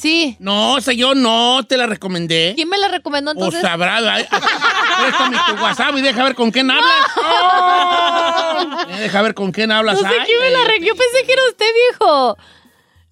Sí. 0.00 0.36
No, 0.38 0.74
o 0.74 0.80
sea, 0.80 0.94
yo 0.94 1.14
no 1.14 1.64
te 1.68 1.76
la 1.76 1.86
recomendé. 1.86 2.52
¿Quién 2.54 2.68
me 2.68 2.78
la 2.78 2.86
recomendó 2.88 3.32
O 3.32 3.34
entonces? 3.34 3.60
sabrá, 3.60 3.96
ay, 3.96 4.24
préstame 5.00 5.36
tu 5.48 5.54
WhatsApp 5.62 5.96
y 5.96 6.00
deja 6.02 6.22
ver 6.22 6.34
con 6.36 6.50
quién 6.50 6.70
hablas. 6.70 6.86
Eh, 8.90 9.00
Deja 9.02 9.22
ver 9.22 9.34
con 9.34 9.52
quién 9.52 9.70
hablas. 9.70 10.00
No 10.00 10.08
sé 10.08 10.14
Ay, 10.18 10.26
quién 10.26 10.40
me 10.40 10.50
la 10.50 10.64
re- 10.64 10.80
Yo 10.80 10.94
pensé 10.94 11.24
que 11.26 11.32
era 11.32 11.42
usted, 11.48 11.66
viejo. 11.90 12.36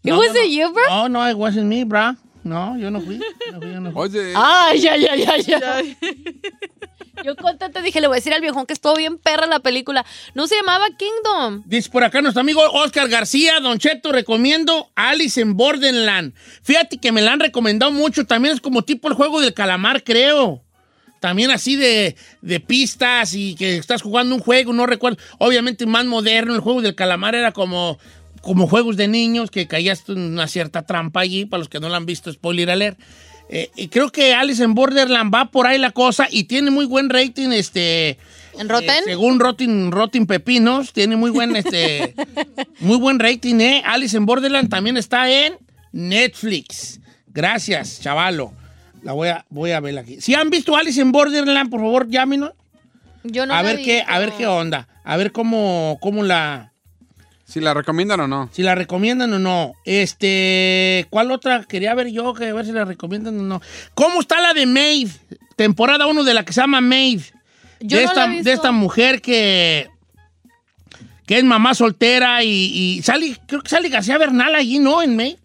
It 0.03 0.11
No, 0.11 0.19
wasn't 0.19 0.37
no, 0.37 0.43
no. 0.43 0.49
you, 0.49 0.73
bro? 0.73 0.89
No, 0.89 1.09
no, 1.09 1.31
it 1.31 1.37
wasn't 1.37 1.67
me, 1.67 1.85
bro. 1.85 2.17
No, 2.43 2.77
yo 2.79 2.91
no 2.91 3.01
fui. 3.01 3.19
No 3.53 3.61
fui, 3.61 3.73
yo 3.73 3.81
no 3.81 3.93
fui. 3.93 4.03
Oye, 4.03 4.33
Ay, 4.37 4.87
ay, 4.87 5.07
ay, 5.07 5.25
ay, 5.25 5.55
ay. 5.63 5.97
Yo 7.25 7.37
contenta 7.37 7.83
dije, 7.83 8.01
le 8.01 8.07
voy 8.07 8.17
a 8.17 8.19
decir 8.19 8.33
al 8.35 8.41
viejón 8.41 8.67
que 8.67 8.73
estuvo 8.73 8.95
bien 8.95 9.19
perra 9.19 9.47
la 9.47 9.61
película. 9.61 10.05
No 10.35 10.47
se 10.47 10.57
llamaba 10.57 10.87
Kingdom. 10.97 11.63
Dice 11.67 11.91
por 11.91 12.05
acá 12.05 12.21
nuestro 12.23 12.41
amigo 12.41 12.63
Oscar 12.73 13.09
García, 13.09 13.61
Don 13.61 13.79
Cheto, 13.79 14.13
recomiendo 14.13 14.91
Alice 14.95 15.41
en 15.41 15.57
Borderland. 15.57 16.35
Fíjate 16.63 16.99
que 16.99 17.13
me 17.13 17.23
la 17.23 17.33
han 17.33 17.41
recomendado 17.41 17.93
mucho. 17.93 18.27
También 18.27 18.55
es 18.55 18.61
como 18.61 18.83
tipo 18.83 19.09
el 19.09 19.15
juego 19.15 19.41
del 19.41 19.55
calamar, 19.55 20.05
creo. 20.05 20.63
También 21.21 21.51
así 21.51 21.77
de, 21.77 22.15
de 22.43 22.61
pistas 22.61 23.35
y 23.35 23.55
que 23.55 23.79
estás 23.79 24.03
jugando 24.03 24.35
un 24.35 24.41
juego, 24.41 24.73
no 24.73 24.87
recuerdo. 24.87 25.19
Obviamente 25.39 25.87
más 25.87 26.05
moderno, 26.05 26.55
el 26.55 26.61
juego 26.61 26.83
del 26.83 26.95
calamar 26.95 27.35
era 27.35 27.53
como, 27.53 27.99
como 28.43 28.69
juegos 28.69 28.97
de 28.97 29.09
niños, 29.09 29.51
que 29.51 29.67
caías 29.67 30.05
en 30.09 30.19
una 30.19 30.47
cierta 30.47 30.85
trampa 30.85 31.21
allí, 31.21 31.47
para 31.47 31.61
los 31.61 31.69
que 31.69 31.81
no 31.81 31.89
la 31.89 31.97
han 31.97 32.07
visto, 32.07 32.31
spoiler 32.31 32.71
alert. 32.71 32.99
Eh, 33.49 33.71
y 33.77 33.89
creo 33.89 34.11
que 34.11 34.35
Alice 34.35 34.63
en 34.63 34.75
Borderland 34.75 35.33
va 35.33 35.47
por 35.47 35.67
ahí 35.67 35.79
la 35.79 35.93
cosa 35.93 36.27
y 36.31 36.45
tiene 36.45 36.71
muy 36.71 36.85
buen 36.85 37.11
rating, 37.11 37.51
este... 37.51 38.19
¿En 38.59 38.69
Rotten? 38.69 38.89
eh, 38.89 39.03
según 39.05 39.39
Rotten, 39.39 39.93
Rotten 39.93 40.27
Pepinos, 40.27 40.93
tiene 40.93 41.17
muy 41.17 41.31
buen, 41.31 41.55
este, 41.57 42.15
muy 42.81 42.97
buen 42.97 43.19
rating, 43.19 43.61
¿eh? 43.61 43.83
Alice 43.85 44.17
en 44.17 44.25
Borderland 44.25 44.71
también 44.71 44.97
está 44.97 45.31
en 45.31 45.59
Netflix. 45.93 47.01
Gracias, 47.29 48.01
chavalo. 48.01 48.53
La 49.03 49.13
voy 49.13 49.29
a, 49.29 49.45
voy 49.51 49.73
a 49.73 49.81
verla 49.81 50.01
aquí. 50.01 50.21
Si 50.21 50.35
han 50.35 50.51
visto 50.51 50.75
Alice 50.75 51.01
en 51.01 51.13
Borderland, 51.13 51.71
por 51.71 51.81
favor, 51.81 52.09
llámenos. 52.09 52.53
Yo 53.23 53.45
no 53.47 53.55
a 53.55 53.63
ver 53.63 53.77
qué, 53.83 53.97
visto. 53.97 54.11
a 54.11 54.19
ver 54.19 54.33
qué 54.33 54.47
onda. 54.47 54.89
A 55.05 55.17
ver 55.17 55.33
cómo, 55.33 55.99
cómo 56.01 56.23
la, 56.23 56.73
si 57.47 57.61
la 57.61 57.73
recomiendan 57.75 58.21
o 58.21 58.27
no. 58.29 58.49
si 58.53 58.63
la 58.63 58.75
recomiendan 58.75 59.33
o 59.33 59.39
no. 59.39 59.73
Este, 59.85 61.07
¿cuál 61.11 61.31
otra 61.31 61.63
quería 61.65 61.95
ver 61.95 62.09
yo? 62.09 62.35
Que 62.35 62.49
a 62.49 62.55
ver 62.55 62.67
si 62.67 62.73
la 62.73 62.85
recomiendan 62.85 63.39
o 63.39 63.43
no. 63.43 63.63
¿Cómo 63.95 64.21
está 64.21 64.41
la 64.41 64.53
de 64.53 64.67
Maeve? 64.67 65.11
Temporada 65.57 66.07
1 66.07 66.25
de 66.25 66.35
la 66.35 66.45
que 66.45 66.53
se 66.53 66.61
llama 66.61 66.81
Maeve. 66.81 67.23
Yo 67.81 67.99
de, 67.99 68.05
no 68.05 68.09
esta, 68.11 68.21
la 68.27 68.27
he 68.27 68.31
visto. 68.37 68.45
de 68.51 68.53
esta 68.55 68.73
mujer 68.73 69.21
que, 69.23 69.89
que 71.27 71.39
es 71.39 71.45
mamá 71.45 71.75
soltera 71.75 72.43
y, 72.43 72.49
y 72.49 73.03
sale, 73.03 73.37
creo 73.47 73.63
que 73.63 73.69
sale 73.71 73.89
García 73.89 74.19
Bernal 74.19 74.55
allí, 74.55 74.79
¿no? 74.79 75.03
En 75.03 75.17
Maeve. 75.17 75.39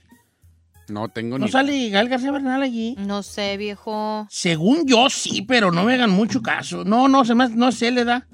No 0.88 1.08
tengo 1.08 1.38
¿No 1.40 1.46
ni. 1.46 1.52
sale 1.52 1.90
Gal 1.90 2.10
García 2.10 2.32
Bernal 2.32 2.62
allí? 2.62 2.96
No 2.98 3.24
sé, 3.24 3.56
viejo. 3.56 4.28
Según 4.30 4.86
yo 4.86 5.10
sí, 5.10 5.42
pero 5.42 5.72
no 5.72 5.84
me 5.86 5.94
hagan 5.94 6.10
mucho 6.10 6.42
caso. 6.42 6.84
No, 6.84 7.08
no, 7.08 7.24
se 7.24 7.34
me, 7.36 7.48
no 7.48 7.72
sé, 7.72 7.92
le 7.92 8.04
da. 8.04 8.26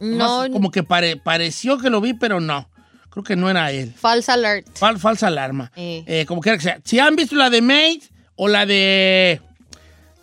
No, 0.00 0.46
como 0.50 0.70
que 0.70 0.82
pare- 0.82 1.16
pareció 1.16 1.76
que 1.78 1.90
lo 1.90 2.00
vi, 2.00 2.14
pero 2.14 2.40
no. 2.40 2.68
Creo 3.16 3.24
que 3.24 3.34
no 3.34 3.48
era 3.48 3.72
él. 3.72 3.94
false 3.96 4.30
alert. 4.30 4.66
Fal- 4.78 4.98
falsa 4.98 5.28
alarma. 5.28 5.72
Eh. 5.74 6.04
Eh, 6.06 6.24
como 6.28 6.42
quiera 6.42 6.58
que 6.58 6.64
sea. 6.64 6.78
Si 6.84 6.98
han 6.98 7.16
visto 7.16 7.34
la 7.34 7.48
de 7.48 7.62
Maid 7.62 8.02
o 8.34 8.46
la 8.46 8.66
de 8.66 9.40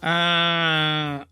ah, 0.04 1.26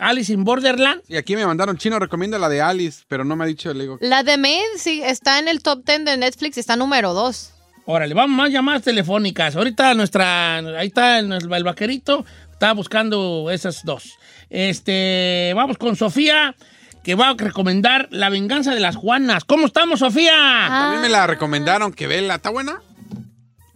Alice 0.00 0.32
in 0.32 0.42
Borderland, 0.42 1.00
Y 1.06 1.14
aquí 1.16 1.36
me 1.36 1.46
mandaron 1.46 1.76
chino, 1.78 1.96
recomienda 2.00 2.40
la 2.40 2.48
de 2.48 2.60
Alice, 2.60 3.04
pero 3.06 3.24
no 3.24 3.36
me 3.36 3.44
ha 3.44 3.46
dicho, 3.46 3.72
le 3.72 3.82
digo. 3.84 3.98
La 4.00 4.24
de 4.24 4.36
Maid, 4.36 4.64
sí, 4.78 5.00
está 5.04 5.38
en 5.38 5.46
el 5.46 5.62
top 5.62 5.84
10 5.86 6.04
de 6.06 6.16
Netflix, 6.16 6.58
está 6.58 6.74
número 6.74 7.14
2. 7.14 7.52
órale, 7.84 8.12
vamos 8.12 8.36
más 8.36 8.50
llamadas 8.50 8.82
telefónicas. 8.82 9.54
Ahorita 9.54 9.94
nuestra, 9.94 10.56
ahí 10.56 10.88
está 10.88 11.20
el, 11.20 11.30
el 11.32 11.62
vaquerito, 11.64 12.24
está 12.50 12.72
buscando 12.72 13.48
esas 13.52 13.84
dos. 13.84 14.14
Este, 14.50 15.52
vamos 15.54 15.78
con 15.78 15.94
Sofía, 15.94 16.56
que 17.02 17.14
va 17.14 17.30
a 17.30 17.34
recomendar 17.34 18.08
La 18.10 18.28
venganza 18.28 18.74
de 18.74 18.80
las 18.80 18.96
Juanas. 18.96 19.44
¿Cómo 19.44 19.66
estamos, 19.66 20.00
Sofía? 20.00 20.32
Ah. 20.36 20.90
A 20.92 20.94
mí 20.94 21.00
me 21.02 21.08
la 21.08 21.26
recomendaron 21.26 21.92
que 21.92 22.06
vela. 22.06 22.36
¿Está 22.36 22.50
buena? 22.50 22.80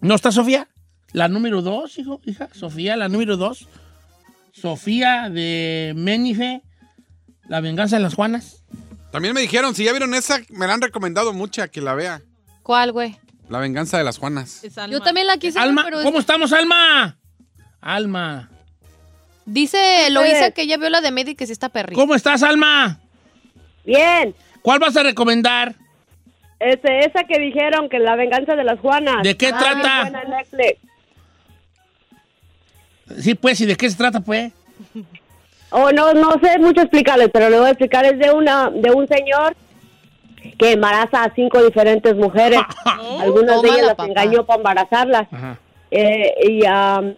¿No 0.00 0.14
está 0.14 0.30
Sofía? 0.32 0.68
La 1.12 1.28
número 1.28 1.62
dos, 1.62 1.98
hijo, 1.98 2.20
hija. 2.24 2.48
Sofía, 2.52 2.96
la 2.96 3.08
número 3.08 3.36
dos. 3.36 3.68
Sofía 4.52 5.28
de 5.30 5.92
Menife, 5.96 6.62
La 7.48 7.60
venganza 7.60 7.96
de 7.96 8.02
las 8.02 8.14
Juanas. 8.14 8.62
También 9.12 9.34
me 9.34 9.40
dijeron, 9.40 9.74
si 9.74 9.84
ya 9.84 9.92
vieron 9.92 10.14
esa, 10.14 10.40
me 10.50 10.66
la 10.66 10.74
han 10.74 10.82
recomendado 10.82 11.32
mucha 11.32 11.68
que 11.68 11.80
la 11.80 11.94
vea. 11.94 12.22
¿Cuál, 12.62 12.92
güey? 12.92 13.16
La 13.48 13.58
venganza 13.58 13.98
de 13.98 14.04
las 14.04 14.18
Juanas. 14.18 14.64
Es 14.64 14.76
Alma. 14.78 14.92
Yo 14.92 15.00
también 15.00 15.26
la 15.26 15.36
quise 15.36 15.58
ver, 15.58 15.68
Alma, 15.68 15.86
es- 15.88 16.04
¿cómo 16.04 16.18
estamos, 16.18 16.52
Alma? 16.52 17.18
Alma. 17.80 18.50
dice 19.44 20.10
Loisa 20.10 20.50
que 20.50 20.62
ella 20.62 20.76
vio 20.76 20.90
la 20.90 21.00
de 21.00 21.20
y 21.30 21.34
que 21.36 21.46
sí 21.46 21.52
está 21.52 21.68
perrita. 21.68 22.00
¿Cómo 22.00 22.14
estás, 22.14 22.42
Alma? 22.42 22.98
Bien. 23.86 24.34
¿Cuál 24.62 24.78
vas 24.80 24.96
a 24.96 25.02
recomendar? 25.02 25.74
Este, 26.58 26.98
esa 27.00 27.24
que 27.24 27.38
dijeron 27.38 27.88
que 27.88 27.98
la 27.98 28.16
venganza 28.16 28.56
de 28.56 28.64
las 28.64 28.78
Juanas. 28.80 29.22
¿De 29.22 29.36
qué 29.36 29.48
Ah, 29.54 29.58
trata? 29.58 30.10
Sí, 33.18 33.34
pues, 33.34 33.60
¿y 33.60 33.66
de 33.66 33.76
qué 33.76 33.88
se 33.88 33.96
trata, 33.96 34.20
pues? 34.20 34.52
Oh, 35.70 35.90
no, 35.92 36.12
no 36.14 36.32
sé 36.42 36.58
mucho 36.58 36.80
explicarles, 36.82 37.30
pero 37.32 37.48
le 37.50 37.58
voy 37.58 37.66
a 37.66 37.70
explicar. 37.70 38.04
Es 38.04 38.18
de 38.18 38.30
una, 38.32 38.70
de 38.70 38.90
un 38.90 39.06
señor 39.06 39.54
que 40.58 40.72
embaraza 40.72 41.24
a 41.24 41.34
cinco 41.34 41.62
diferentes 41.64 42.14
mujeres. 42.16 42.60
Algunas 43.20 43.62
de 43.62 43.68
ellas 43.68 43.82
las 43.86 43.94
papá. 43.94 44.08
engañó 44.08 44.44
para 44.46 44.56
embarazarlas. 44.58 45.28
Eh, 45.90 46.34
y, 46.48 46.64
am, 46.66 47.14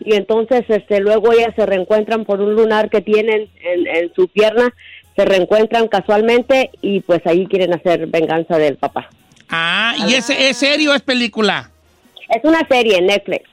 y 0.00 0.14
entonces 0.14 0.64
este 0.68 1.00
luego 1.00 1.32
ellas 1.32 1.54
se 1.56 1.64
reencuentran 1.66 2.24
por 2.24 2.40
un 2.40 2.54
lunar 2.54 2.90
que 2.90 3.00
tienen 3.00 3.48
en, 3.62 3.86
en 3.86 4.14
su 4.14 4.28
pierna, 4.28 4.72
se 5.18 5.24
reencuentran 5.24 5.88
casualmente 5.88 6.70
y 6.80 7.00
pues 7.00 7.20
ahí 7.26 7.44
quieren 7.48 7.74
hacer 7.74 8.06
venganza 8.06 8.56
del 8.56 8.76
papá. 8.76 9.08
Ah, 9.48 9.94
¿y 10.06 10.14
ese 10.14 10.48
es 10.48 10.56
serio 10.58 10.92
o 10.92 10.94
es 10.94 11.02
película? 11.02 11.70
Es 12.28 12.44
una 12.44 12.60
serie 12.68 12.98
en 12.98 13.06
Netflix. 13.06 13.50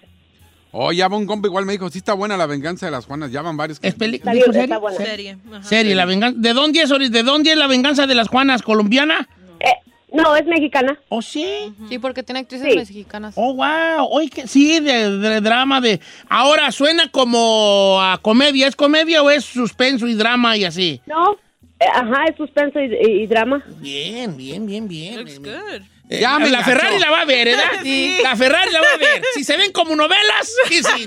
Oh, 0.71 0.91
ya 0.91 1.07
va 1.07 1.17
un 1.17 1.25
compa 1.25 1.47
igual 1.47 1.65
me 1.65 1.71
dijo, 1.73 1.89
sí 1.89 1.97
está 1.99 2.13
buena 2.13 2.37
la 2.37 2.45
venganza 2.45 2.85
de 2.85 2.91
las 2.91 3.05
Juanas. 3.07 3.31
Ya 3.31 3.41
van 3.41 3.57
varios. 3.57 3.79
que- 3.79 3.87
¿Es 3.87 3.95
película? 3.95 4.31
Está 4.33 4.33
bien, 4.33 4.51
¿Dijo 4.51 4.63
está 4.63 4.75
serie? 4.75 4.79
buena. 4.79 4.97
Serie. 5.05 5.37
ajá. 5.53 5.63
Serie, 5.63 5.95
la 5.95 6.05
venganza. 6.05 6.39
¿De 6.39 6.53
dónde 6.53 6.81
es? 6.81 6.89
¿De 7.11 7.23
dónde 7.23 7.51
es 7.53 7.57
la 7.57 7.67
venganza 7.67 8.05
de 8.05 8.13
las 8.13 8.27
Juanas? 8.27 8.61
¿Colombiana? 8.61 9.27
Eh, 9.61 9.67
no, 10.13 10.35
es 10.35 10.45
mexicana. 10.45 10.99
¿Oh, 11.09 11.21
sí? 11.21 11.73
Sí, 11.89 11.97
porque 11.97 12.23
tiene 12.23 12.41
actrices 12.41 12.67
Sí. 12.73 12.77
mexicanas. 12.77 13.33
Oh, 13.37 13.53
wow. 13.55 14.05
Oye, 14.11 14.29
que 14.29 14.47
sí, 14.47 14.81
de, 14.81 15.17
de 15.17 15.41
drama 15.41 15.79
de. 15.81 15.99
Ahora 16.29 16.71
suena 16.73 17.09
como 17.09 17.97
a 18.01 18.17
comedia. 18.21 18.67
¿Es 18.67 18.75
comedia 18.75 19.23
o 19.23 19.29
es 19.29 19.45
suspenso 19.45 20.07
y 20.07 20.13
drama 20.13 20.57
y 20.57 20.65
así? 20.65 21.01
No, 21.05 21.37
ajá, 21.79 22.23
es 22.29 22.35
suspenso 22.37 22.79
y, 22.79 22.85
y- 22.93 23.23
y 23.23 23.27
drama. 23.27 23.63
Bien, 23.79 24.35
bien, 24.37 24.65
bien, 24.65 24.87
bien. 24.87 25.17
Looks 25.19 25.41
bien. 25.41 25.55
good. 25.59 25.81
Eh, 26.09 26.19
Ya 26.21 26.37
me 26.39 26.49
la. 26.49 26.63
Ferrari 26.63 26.99
la 26.99 27.09
va 27.09 27.21
a 27.21 27.25
ver, 27.25 27.47
¿verdad? 27.47 27.63
Sí. 27.83 28.17
La 28.23 28.35
Ferrari 28.35 28.71
la 28.71 28.79
va 28.81 28.87
a 28.93 28.97
ver. 28.97 29.23
Si 29.33 29.43
se 29.43 29.57
ven 29.57 29.71
como 29.71 29.95
novelas, 29.95 30.51
sí, 30.69 30.81
sí. 30.83 31.05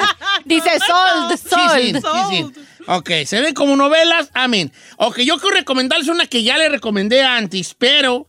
Dice 0.44 0.70
sold, 0.86 1.36
Sí, 1.38 1.48
sold. 1.48 1.96
sí, 1.96 2.00
sí, 2.30 2.52
sí. 2.54 2.60
Ok, 2.88 3.10
se 3.26 3.40
ven 3.40 3.52
como 3.54 3.74
novelas, 3.76 4.30
amén. 4.32 4.70
Ok, 4.98 5.18
yo 5.20 5.38
quiero 5.38 5.56
recomendarles 5.56 6.06
una 6.08 6.26
que 6.26 6.44
ya 6.44 6.56
le 6.56 6.68
recomendé 6.68 7.22
antes, 7.24 7.74
pero 7.74 8.28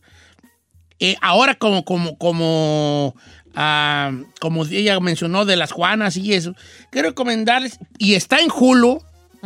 eh, 0.98 1.14
ahora 1.20 1.54
como, 1.54 1.84
como, 1.84 2.18
como, 2.18 3.14
ah, 3.54 4.10
como 4.40 4.64
ella 4.64 4.98
mencionó 4.98 5.44
de 5.44 5.54
las 5.54 5.70
Juanas 5.70 6.16
y 6.16 6.34
eso, 6.34 6.54
quiero 6.90 7.10
recomendarles, 7.10 7.78
y 7.98 8.14
está 8.14 8.40
en 8.40 8.50
Hulu, 8.52 9.00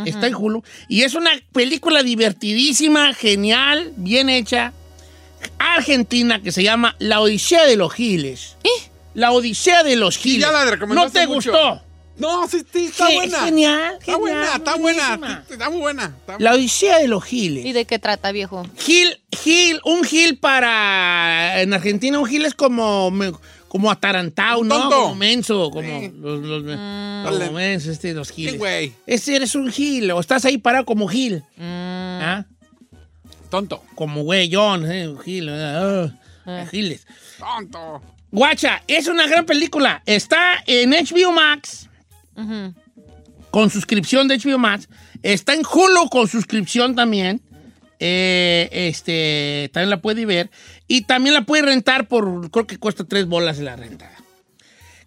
está 0.07 0.27
en 0.27 0.35
Hulu, 0.35 0.63
y 0.89 1.03
es 1.03 1.15
una 1.15 1.31
película 1.53 2.03
divertidísima, 2.03 3.15
genial, 3.15 3.93
bien 3.97 4.29
hecha, 4.29 4.73
argentina, 5.59 6.43
que 6.43 6.53
se 6.53 6.63
llama 6.63 6.97
La 6.99 7.21
Odisea 7.21 7.65
de 7.67 7.77
los 7.77 7.93
Giles. 7.93 8.57
La 9.15 9.33
Odisea 9.33 9.83
de 9.83 9.97
los 9.97 10.17
Giles. 10.17 10.41
ya 10.41 10.53
la 10.53 10.65
recomendé 10.65 11.05
¿No 11.05 11.11
te 11.11 11.27
mucho. 11.27 11.51
gustó? 11.53 11.83
No, 12.19 12.47
sí, 12.47 12.63
sí, 12.73 12.87
está 12.87 13.09
Qué 13.09 13.15
buena. 13.17 13.41
Genial, 13.45 13.97
Está 13.99 14.17
buena, 14.17 14.55
está 14.57 14.77
buena. 14.77 15.45
Está 15.51 15.71
muy 15.71 15.79
buena. 15.81 16.15
Está- 16.21 16.37
La 16.39 16.53
Odisea 16.53 16.99
de 16.99 17.09
los 17.09 17.25
Giles. 17.25 17.65
¿Y 17.65 17.73
de 17.73 17.85
qué 17.87 17.99
trata, 17.99 18.33
viejo? 18.33 18.67
Gil, 18.79 19.19
Gil, 19.43 19.81
un 19.85 20.05
Gil 20.05 20.39
para. 20.39 21.61
En 21.63 21.73
Argentina, 21.75 22.19
un 22.19 22.27
Gil 22.27 22.45
es 22.45 22.55
como. 22.55 23.11
Como 23.73 23.91
atarantado, 23.91 24.63
¿no? 24.65 24.79
tonto. 24.83 25.01
Como 25.01 25.15
menso, 25.15 25.71
como 25.71 25.89
Sí. 25.89 26.13
los, 26.21 26.41
los- 26.43 26.63
Mm. 26.63 27.25
como 27.25 27.39
Dale. 27.39 27.51
menso, 27.53 27.91
este, 27.91 28.13
los 28.13 28.31
Giles. 28.31 28.53
Sí, 28.53 28.59
güey. 28.59 28.93
Ese 29.07 29.35
eres 29.35 29.55
un 29.55 29.73
Gil, 29.73 30.11
o 30.11 30.21
estás 30.21 30.45
ahí 30.45 30.59
parado 30.59 30.85
como 30.85 31.09
Gil. 31.09 31.43
Mm. 31.57 31.63
¿Ah? 32.23 32.45
Tonto. 33.49 33.83
Como 33.95 34.25
güey, 34.25 34.51
John, 34.53 34.85
eh, 34.91 35.09
un 35.09 35.19
Gil. 35.21 35.49
Eh. 35.51 36.13
Giles. 36.71 37.07
Tonto. 37.39 38.03
Guacha, 38.31 38.83
es 38.87 39.07
una 39.09 39.27
gran 39.27 39.47
película. 39.47 40.03
Está 40.05 40.63
en 40.67 40.91
HBO 40.93 41.33
Max. 41.33 41.89
Con 43.51 43.71
suscripción 43.71 44.29
de 44.29 44.37
HBO 44.39 44.59
Max. 44.59 44.87
Está 45.23 45.55
en 45.55 45.63
Hulu 45.65 46.11
con 46.11 46.29
suscripción 46.29 46.95
también. 46.95 47.41
Eh, 48.05 48.69
este, 48.89 49.71
también 49.73 49.91
la 49.91 50.01
puede 50.03 50.27
ver. 50.27 50.51
Y 50.89 51.03
también 51.03 51.35
la 51.35 51.43
puede 51.43 51.63
rentar 51.63 52.09
por, 52.09 52.51
creo 52.51 52.67
que 52.67 52.77
cuesta 52.79 53.05
tres 53.05 53.27
bolas 53.27 53.59
la 53.59 53.77
rentada. 53.77 54.17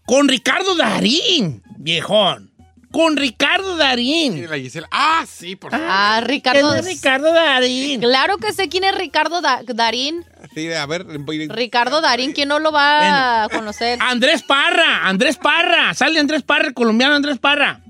Con 0.05 0.29
Ricardo 0.29 0.75
Darín, 0.75 1.61
viejón. 1.77 2.51
Con 2.91 3.17
Ricardo 3.17 3.75
Darín. 3.75 4.47
Ah, 4.91 5.25
sí, 5.27 5.57
por 5.57 5.71
favor. 5.71 5.85
Ah, 5.89 6.21
Ricardo. 6.23 6.69
¿Quién 6.71 6.79
es 6.79 6.85
Ricardo 6.85 7.33
Darín? 7.33 7.99
Claro 7.99 8.37
que 8.37 8.53
sé 8.53 8.69
quién 8.69 8.85
es 8.85 8.95
Ricardo 8.97 9.41
Da- 9.41 9.61
Darín. 9.65 10.23
Sí, 10.53 10.71
a 10.71 10.85
ver. 10.85 11.03
voy- 11.03 11.49
Ricardo 11.49 11.99
Darín, 11.99 12.31
¿quién 12.31 12.47
no 12.47 12.59
lo 12.59 12.71
va 12.71 13.43
a 13.43 13.49
conocer? 13.49 13.99
Andrés 14.01 14.41
Parra, 14.43 15.05
Andrés 15.05 15.35
Parra. 15.35 15.93
Sale 15.93 16.17
Andrés 16.21 16.43
Parra, 16.43 16.67
el 16.67 16.73
colombiano 16.73 17.13
Andrés 17.15 17.39
Parra. 17.39 17.81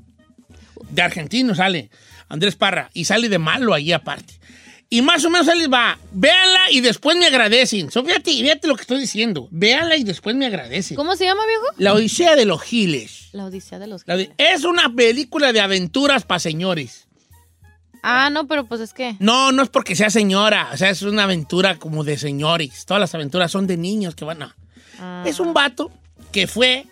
De 0.90 1.02
argentino 1.04 1.54
sale 1.54 1.92
Andrés 2.28 2.56
Parra. 2.56 2.90
Y 2.94 3.06
sale 3.06 3.30
de 3.30 3.38
malo 3.38 3.76
ahí 3.76 3.92
aparte. 3.92 4.34
Y 4.96 5.02
más 5.02 5.26
o 5.26 5.30
menos 5.30 5.46
ahí 5.50 5.60
les 5.60 5.70
va. 5.70 6.00
Véanla 6.14 6.72
y 6.72 6.80
después 6.80 7.18
me 7.18 7.26
agradecen. 7.26 7.92
So, 7.92 8.02
fíjate, 8.02 8.32
fíjate 8.32 8.66
lo 8.66 8.78
que 8.78 8.84
estoy 8.84 8.98
diciendo. 8.98 9.50
Véanla 9.52 9.98
y 9.98 10.06
después 10.06 10.38
me 10.38 10.46
agradecen. 10.46 10.96
¿Cómo 10.96 11.18
se 11.18 11.26
llama, 11.26 11.46
viejo? 11.46 11.66
La 11.78 11.94
Odisea 11.94 12.38
de 12.38 12.46
los 12.46 12.62
Giles. 12.62 13.28
La 13.34 13.44
Odisea 13.44 13.78
de 13.78 13.88
los... 13.88 14.06
Odi- 14.06 14.32
es 14.38 14.64
una 14.64 14.88
película 14.96 15.52
de 15.52 15.60
aventuras 15.60 16.24
para 16.24 16.40
señores. 16.40 17.10
Ah, 18.04 18.30
no, 18.30 18.48
pero 18.48 18.66
pues 18.68 18.80
es 18.80 18.94
que... 18.94 19.18
No, 19.20 19.52
no 19.52 19.64
es 19.64 19.68
porque 19.70 19.98
sea 19.98 20.10
señora. 20.10 20.70
O 20.72 20.78
sea, 20.78 20.92
es 20.92 21.02
una 21.02 21.24
aventura 21.24 21.76
como 21.76 22.06
de 22.06 22.18
señores. 22.18 22.86
Todas 22.86 23.02
las 23.02 23.14
aventuras 23.14 23.52
son 23.52 23.68
de 23.68 23.76
niños 23.76 24.16
que 24.16 24.24
van 24.24 24.44
a... 24.44 24.56
Ah. 24.98 25.26
Es 25.28 25.42
un 25.42 25.54
vato 25.54 25.92
que 26.32 26.48
fue 26.48 26.86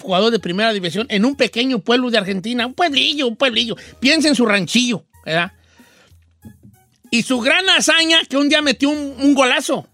jugador 0.00 0.30
de 0.30 0.38
primera 0.38 0.72
división 0.72 1.08
en 1.10 1.24
un 1.24 1.34
pequeño 1.34 1.80
pueblo 1.80 2.08
de 2.12 2.18
Argentina. 2.18 2.68
Un 2.68 2.74
pueblillo, 2.74 3.26
un 3.26 3.34
pueblillo. 3.34 3.74
Piensa 3.98 4.28
en 4.28 4.36
su 4.36 4.46
ranchillo, 4.46 5.06
¿verdad? 5.26 5.50
Y 7.10 7.22
su 7.22 7.40
gran 7.40 7.68
hazaña 7.70 8.20
que 8.28 8.36
un 8.36 8.48
día 8.48 8.62
metió 8.62 8.90
un, 8.90 9.14
un 9.18 9.34
golazo. 9.34 9.86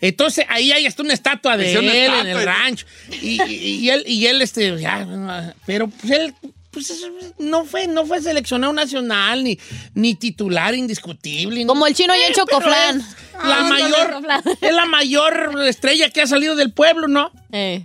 Entonces 0.00 0.44
ahí 0.48 0.72
hay 0.72 0.86
hasta 0.86 1.02
una 1.02 1.14
estatua 1.14 1.56
de 1.56 1.72
él 1.74 1.88
en 2.20 2.26
el 2.26 2.44
rancho. 2.44 2.86
Y, 3.22 3.42
y- 3.42 3.54
y 3.84 3.90
él, 3.90 4.04
y 4.06 4.26
él, 4.26 4.42
este, 4.42 4.78
ya, 4.78 5.54
pero 5.64 5.88
pues 5.88 6.12
él 6.12 6.34
pues, 6.70 6.90
eso 6.90 7.06
no 7.38 7.64
fue, 7.64 7.86
no 7.86 8.04
fue 8.04 8.20
seleccionado 8.20 8.70
nacional, 8.74 9.42
ni, 9.42 9.58
ni 9.94 10.14
titular 10.14 10.74
indiscutible. 10.74 11.64
Como 11.66 11.86
el 11.86 11.94
chino 11.94 12.14
y 12.14 12.18
el 12.18 12.34
pero 12.34 12.44
chocoflán. 12.46 13.00
es 13.00 13.06
La 13.42 13.60
Ah, 13.60 13.64
mayor, 13.64 14.06
chocoflán. 14.10 14.42
es 14.60 14.74
la 14.74 14.84
mayor 14.84 15.62
estrella 15.66 16.10
que 16.10 16.20
ha 16.20 16.26
salido 16.26 16.54
del 16.54 16.72
pueblo, 16.72 17.08
¿no? 17.08 17.32
Eh. 17.52 17.82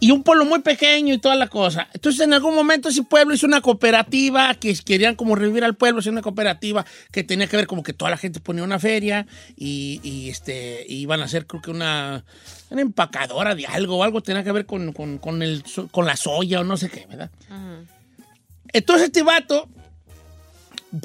Y 0.00 0.12
un 0.12 0.22
pueblo 0.22 0.44
muy 0.44 0.60
pequeño 0.60 1.12
y 1.12 1.18
toda 1.18 1.34
la 1.34 1.48
cosa. 1.48 1.88
Entonces, 1.92 2.20
en 2.20 2.32
algún 2.32 2.54
momento 2.54 2.88
ese 2.88 3.02
pueblo 3.02 3.34
hizo 3.34 3.46
una 3.46 3.60
cooperativa 3.60 4.54
que 4.54 4.72
querían 4.76 5.16
como 5.16 5.34
revivir 5.34 5.64
al 5.64 5.74
pueblo, 5.74 5.98
hacer 5.98 6.12
una 6.12 6.22
cooperativa 6.22 6.86
que 7.10 7.24
tenía 7.24 7.48
que 7.48 7.56
ver 7.56 7.66
como 7.66 7.82
que 7.82 7.92
toda 7.92 8.10
la 8.10 8.16
gente 8.16 8.38
ponía 8.38 8.62
una 8.62 8.78
feria 8.78 9.26
y, 9.56 10.00
y, 10.04 10.30
este, 10.30 10.86
iban 10.88 11.20
a 11.20 11.24
hacer 11.24 11.46
creo 11.46 11.62
que 11.62 11.72
una, 11.72 12.24
una 12.70 12.80
empacadora 12.80 13.56
de 13.56 13.66
algo 13.66 13.96
o 13.96 14.04
algo 14.04 14.22
tenía 14.22 14.44
que 14.44 14.52
ver 14.52 14.66
con, 14.66 14.92
con, 14.92 15.18
con 15.18 15.42
el, 15.42 15.64
con 15.90 16.06
la 16.06 16.16
soya 16.16 16.60
o 16.60 16.64
no 16.64 16.76
sé 16.76 16.88
qué, 16.90 17.06
¿verdad? 17.06 17.30
Entonces 18.72 19.06
este 19.06 19.24
vato 19.24 19.68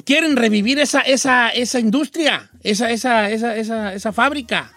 quieren 0.04 0.36
revivir 0.36 0.78
esa, 0.78 1.00
esa, 1.00 1.50
esa 1.50 1.78
industria, 1.78 2.50
esa, 2.62 2.90
esa, 2.90 3.30
esa, 3.30 3.56
esa, 3.56 3.94
esa 3.94 4.12
fábrica. 4.12 4.72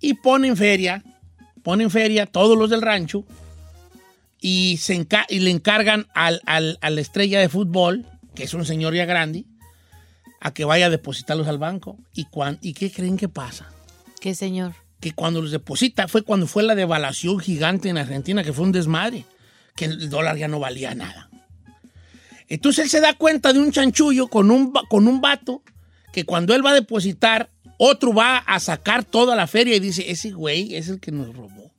Y 0.00 0.14
ponen 0.14 0.56
feria, 0.56 1.02
ponen 1.64 1.90
feria 1.90 2.26
todos 2.26 2.56
los 2.56 2.70
del 2.70 2.82
rancho 2.82 3.24
y, 4.40 4.76
se 4.76 4.94
enca- 4.94 5.26
y 5.28 5.40
le 5.40 5.50
encargan 5.50 6.06
al, 6.14 6.40
al- 6.46 6.78
a 6.80 6.90
la 6.90 7.00
estrella 7.00 7.40
de 7.40 7.48
fútbol, 7.48 8.06
que 8.36 8.44
es 8.44 8.54
un 8.54 8.64
señor 8.64 8.94
ya 8.94 9.04
grande, 9.06 9.44
a 10.40 10.52
que 10.52 10.64
vaya 10.64 10.86
a 10.86 10.90
depositarlos 10.90 11.48
al 11.48 11.58
banco. 11.58 11.96
¿Y, 12.14 12.26
cuan- 12.26 12.58
¿y 12.60 12.74
qué 12.74 12.92
creen 12.92 13.16
que 13.16 13.28
pasa? 13.28 13.72
¿Qué 14.20 14.34
señor? 14.36 14.74
que 15.00 15.12
cuando 15.12 15.42
los 15.42 15.50
deposita 15.50 16.08
fue 16.08 16.22
cuando 16.22 16.46
fue 16.46 16.62
la 16.62 16.74
devaluación 16.74 17.38
gigante 17.38 17.90
en 17.90 17.98
Argentina, 17.98 18.42
que 18.42 18.54
fue 18.54 18.64
un 18.64 18.72
desmadre, 18.72 19.26
que 19.76 19.84
el 19.84 20.08
dólar 20.08 20.38
ya 20.38 20.48
no 20.48 20.58
valía 20.60 20.94
nada. 20.94 21.28
Entonces 22.48 22.84
él 22.84 22.90
se 22.90 23.00
da 23.02 23.12
cuenta 23.12 23.52
de 23.52 23.58
un 23.58 23.70
chanchullo 23.70 24.28
con 24.28 24.50
un, 24.50 24.72
con 24.88 25.06
un 25.06 25.20
vato 25.20 25.62
que 26.10 26.24
cuando 26.24 26.54
él 26.54 26.64
va 26.64 26.70
a 26.70 26.74
depositar, 26.74 27.50
otro 27.78 28.12
va 28.12 28.38
a 28.38 28.60
sacar 28.60 29.04
toda 29.04 29.34
la 29.36 29.46
feria 29.46 29.76
y 29.76 29.80
dice, 29.80 30.10
ese 30.10 30.30
güey 30.32 30.74
es 30.74 30.88
el 30.88 31.00
que 31.00 31.10
nos 31.12 31.34
robó. 31.34 31.72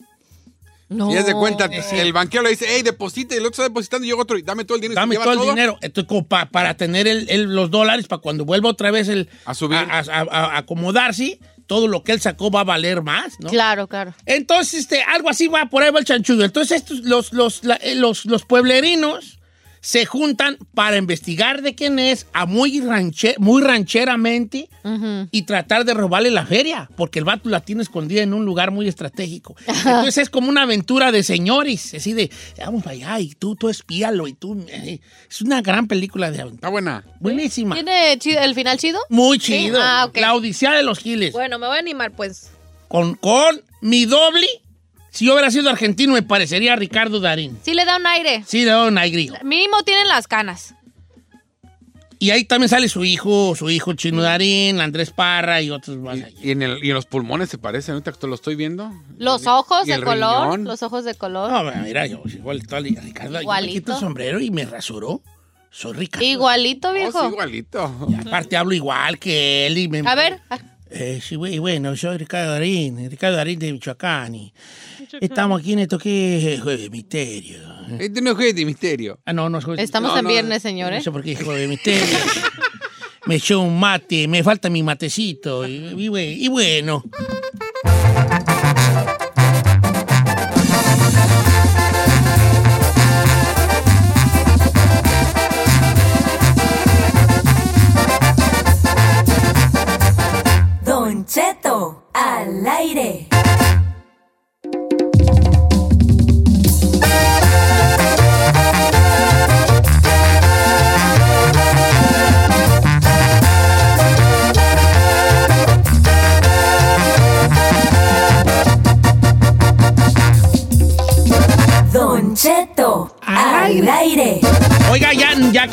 No. 0.87 1.11
Y 1.11 1.17
es 1.17 1.25
de 1.25 1.33
cuenta, 1.33 1.67
Sí. 1.67 1.95
el 1.97 2.13
banquero 2.13 2.43
le 2.43 2.51
dice, 2.51 2.65
hey, 2.69 2.83
deposita, 2.83 3.33
y 3.33 3.37
el 3.39 3.45
otro 3.45 3.53
está 3.53 3.63
depositando 3.63 4.05
y 4.05 4.09
llega 4.09 4.21
otro, 4.21 4.37
y 4.37 4.43
dame 4.43 4.65
todo 4.65 4.75
el 4.75 4.81
dinero. 4.81 4.93
y 5.01 5.03
se 5.03 5.15
Dame 5.15 5.15
todo 5.17 5.33
el 5.43 5.49
dinero. 5.49 5.77
Entonces, 5.81 6.07
como 6.07 6.27
pa- 6.27 6.45
para 6.45 6.77
tener 6.77 7.07
el- 7.07 7.27
el- 7.29 7.55
los 7.55 7.71
dólares, 7.71 8.07
para 8.07 8.21
cuando 8.21 8.45
vuelva 8.45 8.69
otra 8.69 8.91
vez 8.91 9.07
el, 9.07 9.27
A 9.45 9.55
subir. 9.55 9.77
a, 9.79 9.99
a- 9.99 10.03
a 10.53 10.57
acomodarse, 10.57 11.39
todo 11.65 11.87
lo 11.87 12.03
que 12.03 12.11
él 12.11 12.21
sacó 12.21 12.51
va 12.51 12.59
a 12.59 12.63
valer 12.65 13.01
más, 13.01 13.33
¿no? 13.39 13.49
Claro, 13.49 13.87
claro. 13.87 14.13
Entonces, 14.27 14.81
este, 14.81 15.01
algo 15.01 15.27
así 15.29 15.47
va, 15.47 15.65
por 15.71 15.81
ahí 15.81 15.89
va 15.89 15.97
el 15.97 16.05
chanchullo. 16.05 16.45
Entonces, 16.45 16.77
estos, 16.83 16.99
los, 16.99 17.33
los, 17.33 17.63
la- 17.63 17.77
eh, 17.77 17.95
los, 17.95 18.25
los 18.25 18.45
pueblerinos 18.45 19.39
se 19.85 20.03
juntan 20.07 20.57
para 20.73 20.97
investigar 20.97 21.61
de 21.61 21.75
quién 21.75 21.99
es 21.99 22.25
a 22.33 22.47
muy, 22.47 22.79
ranche- 22.81 23.35
muy 23.37 23.61
rancheramente 23.61 24.67
y 25.29 25.43
tratar 25.43 25.85
de 25.85 25.93
robarle 25.93 26.31
la 26.31 26.43
feria, 26.47 26.89
porque 26.97 27.19
el 27.19 27.25
vato 27.25 27.49
la 27.49 27.59
tiene 27.59 27.83
escondida 27.83 28.23
en 28.23 28.33
un 28.33 28.45
lugar 28.45 28.71
muy 28.71 28.87
estratégico. 28.87 29.55
Entonces 29.67 30.17
es 30.17 30.29
como 30.31 30.49
una 30.49 30.63
aventura 30.63 31.11
de 31.11 31.21
señores, 31.21 31.93
así 31.93 32.13
de, 32.13 32.31
vamos 32.57 32.81
para 32.83 32.95
allá 32.95 33.19
y 33.19 33.35
tú, 33.35 33.55
tú 33.55 33.69
espíalo 33.69 34.27
y 34.27 34.33
tú... 34.33 34.65
eh, 34.69 35.01
Es 35.29 35.41
una 35.43 35.61
gran 35.61 35.85
película 35.87 36.31
de 36.31 36.37
aventura. 36.41 36.57
Está 36.57 36.69
buena. 36.69 37.03
Buenísima. 37.19 37.75
¿Tiene 37.75 38.17
chido- 38.17 38.41
el 38.41 38.55
final 38.55 38.79
chido? 38.79 38.99
Muy 39.09 39.39
Sí. 39.39 39.53
chido. 39.65 39.79
Ah, 39.79 40.05
ok. 40.07 40.17
La 40.17 40.33
Odisea 40.33 40.71
de 40.73 40.81
los 40.81 40.97
Giles. 40.97 41.31
Bueno, 41.31 41.59
me 41.59 41.67
voy 41.67 41.75
a 41.75 41.79
animar, 41.79 42.11
pues. 42.11 42.49
Con, 42.87 43.13
con 43.13 43.61
mi 43.81 44.05
doble, 44.05 44.47
si 45.15 45.25
yo 45.25 45.33
hubiera 45.33 45.49
sido 45.49 45.69
argentino, 45.69 46.13
me 46.13 46.21
parecería 46.21 46.75
Ricardo 46.75 47.19
Darín. 47.19 47.57
Sí 47.63 47.73
le 47.73 47.85
da 47.85 47.97
un 47.97 48.05
aire. 48.05 48.43
Sí, 48.45 48.63
de 48.63 48.75
un 48.75 48.97
aigrío. 48.97 49.33
Mínimo 49.43 49.81
tienen 49.83 50.07
las 50.07 50.27
canas. 50.27 50.75
Y 52.17 52.31
ahí 52.31 52.45
también 52.45 52.69
sale 52.69 52.87
su 52.87 53.03
hijo, 53.03 53.55
su 53.55 53.69
hijo 53.69 53.93
Chino 53.93 54.21
Darín, 54.21 54.79
Andrés 54.79 55.11
Parra 55.11 55.61
y 55.61 55.69
otros 55.69 55.97
más. 55.97 56.15
allá. 56.15 56.29
Y 56.41 56.51
en, 56.51 56.61
el, 56.61 56.83
y 56.83 56.87
en 56.89 56.93
los 56.95 57.05
pulmones 57.05 57.49
se 57.49 57.57
parece, 57.57 57.91
ahorita 57.91 58.13
que 58.13 58.25
lo 58.27 58.35
estoy 58.35 58.55
viendo. 58.55 58.89
Los 59.17 59.47
ojos 59.47 59.85
de 59.85 59.93
el 59.95 60.03
color. 60.03 60.43
riñón. 60.51 60.63
Los 60.63 60.81
ojos 60.81 61.03
de 61.03 61.13
color. 61.15 61.51
No, 61.51 61.63
mira, 61.83 62.05
yo 62.07 62.21
igual 62.25 62.59
Ricardo, 62.61 62.85
yo 62.87 62.93
me 63.31 63.41
Igualito. 63.41 63.73
quito 63.73 63.93
el 63.93 63.99
sombrero 63.99 64.39
y 64.39 64.49
me 64.49 64.65
rasuró. 64.65 65.21
Soy 65.69 65.91
Ricardo. 65.93 66.25
Igualito, 66.25 66.89
Oh, 66.89 66.93
viejo. 66.93 67.19
sí, 67.21 67.27
igualito. 67.27 68.07
Y 68.09 68.15
aparte 68.27 68.55
hablo 68.55 68.73
igual 68.73 69.19
que 69.19 69.67
él 69.67 69.77
y 69.77 69.87
me... 69.89 69.99
A 70.09 70.15
ver. 70.15 70.39
Eh, 70.97 71.19
sí, 71.21 71.35
bueno, 71.35 71.93
soy 71.97 72.17
Ricardo 72.17 72.51
Darín, 72.53 73.09
Ricardo 73.09 73.35
Darín 73.35 73.59
de 73.59 73.73
Michoacán. 73.73 74.33
y 74.33 74.53
estamos 75.19 75.59
aquí 75.59 75.73
en 75.73 75.79
esto 75.79 75.97
que 75.99 76.53
es 76.53 76.61
Jueves 76.61 76.83
de 76.83 76.89
Misterio. 76.89 77.57
Este 77.99 78.21
no 78.21 78.31
es 78.31 78.35
juez 78.37 78.55
de 78.55 78.65
misterio. 78.65 79.19
Ah, 79.25 79.33
no, 79.33 79.49
no 79.49 79.57
es 79.57 79.65
Jueves 79.65 79.79
de 79.79 79.83
Estamos 79.83 80.11
No, 80.13 80.17
en 80.19 80.23
no, 80.23 80.29
viernes, 80.29 80.63
No 80.63 80.69
señores. 80.69 81.03
sé 81.03 81.11
por 81.11 81.21
qué 81.21 81.31
hijo 81.31 81.51
de 81.51 81.67
misterio. 81.67 82.17
me 83.25 83.35
echó 83.35 83.59
un 83.59 83.77
mate, 83.77 84.25
me 84.29 84.41
falta 84.41 84.69
mi 84.69 84.83
matecito. 84.83 85.67
Y, 85.67 85.73
y 85.97 86.07
bue- 86.07 86.37
y 86.37 86.47
bueno. 86.47 87.03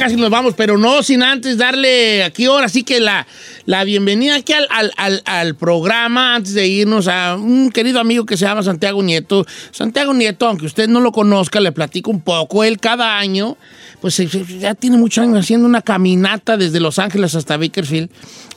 Casi 0.02 0.16
nos 0.16 0.30
vamos, 0.30 0.54
pero 0.56 0.76
no 0.78 1.00
sin 1.04 1.22
antes 1.22 1.56
darle 1.58 2.24
aquí 2.24 2.46
ahora 2.46 2.68
sí 2.68 2.82
que 2.82 2.98
la, 2.98 3.24
la 3.66 3.84
bienvenida 3.84 4.34
aquí 4.34 4.52
al, 4.52 4.66
al- 4.96 5.22
al- 5.24 5.54
programa, 5.54 6.34
antes 6.34 6.54
de 6.54 6.66
irnos 6.66 7.06
a 7.06 7.36
un 7.36 7.70
querido 7.70 8.00
amigo 8.00 8.26
que 8.26 8.36
se 8.36 8.44
llama 8.44 8.64
Santiago 8.64 9.00
Nieto. 9.00 9.46
Santiago 9.70 10.12
Nieto, 10.12 10.48
aunque 10.48 10.66
usted 10.66 10.88
no 10.88 10.98
lo 10.98 11.12
conozca, 11.12 11.60
le 11.60 11.70
platico 11.70 12.10
un 12.10 12.20
poco. 12.20 12.64
Él 12.64 12.80
cada 12.80 13.16
año, 13.18 13.56
pues 14.00 14.14
se- 14.14 14.26
ya 14.58 14.74
tiene 14.74 14.96
muchos 14.96 15.22
años 15.22 15.38
haciendo 15.38 15.66
una 15.68 15.82
caminata 15.82 16.56
desde 16.56 16.80
Los 16.80 16.98
Ángeles 16.98 17.36
hasta 17.36 17.56
Bakersfield 17.56 18.10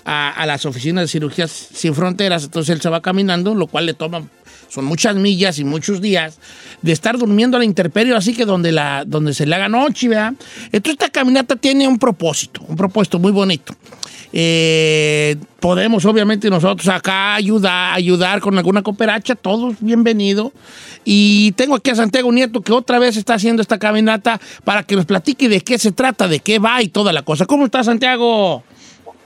a, 0.03 0.31
a 0.31 0.45
las 0.47 0.65
oficinas 0.65 1.03
de 1.03 1.07
cirugías 1.09 1.51
sin 1.51 1.93
fronteras. 1.93 2.43
Entonces 2.45 2.75
él 2.75 2.81
se 2.81 2.89
va 2.89 3.01
caminando, 3.03 3.53
lo 3.53 3.67
cual 3.67 3.85
le 3.85 3.93
toma 3.93 4.23
son 4.69 4.85
muchas 4.85 5.15
millas 5.15 5.59
y 5.59 5.63
muchos 5.63 6.01
días, 6.01 6.39
de 6.81 6.91
estar 6.91 7.17
durmiendo 7.17 7.57
a 7.57 7.59
la 7.59 7.65
intemperie, 7.65 8.13
así 8.13 8.33
que 8.35 8.45
donde, 8.45 8.71
la, 8.71 9.03
donde 9.05 9.33
se 9.33 9.45
le 9.45 9.55
haga 9.55 9.69
noche, 9.69 10.07
¿verdad? 10.07 10.33
Entonces 10.71 10.93
esta 10.93 11.09
caminata 11.09 11.55
tiene 11.55 11.87
un 11.87 11.97
propósito, 11.97 12.61
un 12.67 12.75
propósito 12.75 13.19
muy 13.19 13.31
bonito. 13.31 13.73
Eh, 14.37 15.37
podemos 15.61 16.03
obviamente 16.03 16.49
nosotros 16.49 16.89
acá 16.89 17.35
ayudar, 17.35 17.93
ayudar 17.93 18.41
con 18.41 18.57
alguna 18.57 18.83
cooperacha, 18.83 19.33
todos 19.33 19.75
bienvenidos. 19.79 20.51
Y 21.05 21.53
tengo 21.53 21.75
aquí 21.75 21.91
a 21.91 21.95
Santiago 21.95 22.31
Nieto 22.33 22.59
que 22.59 22.73
otra 22.73 22.99
vez 22.99 23.15
está 23.15 23.35
haciendo 23.35 23.61
esta 23.61 23.79
caminata 23.79 24.41
para 24.65 24.83
que 24.83 24.97
nos 24.97 25.05
platique 25.05 25.47
de 25.47 25.61
qué 25.61 25.79
se 25.79 25.93
trata, 25.93 26.27
de 26.27 26.39
qué 26.39 26.59
va 26.59 26.81
y 26.81 26.89
toda 26.89 27.13
la 27.13 27.21
cosa. 27.21 27.45
¿Cómo 27.45 27.63
está 27.63 27.81
Santiago? 27.83 28.63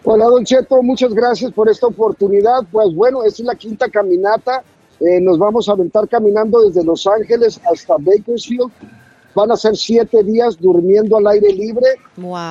Hola, 0.03 0.25
Don 0.25 0.45
Cheto, 0.45 0.81
muchas 0.83 1.13
gracias 1.13 1.51
por 1.53 1.69
esta 1.69 1.87
oportunidad. 1.87 2.59
Pues 2.71 2.93
bueno, 2.93 3.23
esta 3.23 3.41
es 3.41 3.47
la 3.47 3.55
quinta 3.55 3.89
caminata. 3.89 4.63
Eh, 4.99 5.21
nos 5.21 5.37
vamos 5.37 5.69
a 5.69 5.73
aventar 5.73 6.07
caminando 6.09 6.61
desde 6.61 6.83
Los 6.83 7.07
Ángeles 7.07 7.59
hasta 7.71 7.95
Bakersfield. 7.99 8.71
Van 9.33 9.51
a 9.51 9.55
ser 9.55 9.77
siete 9.77 10.23
días 10.23 10.59
durmiendo 10.59 11.17
al 11.17 11.27
aire 11.27 11.53
libre 11.53 11.87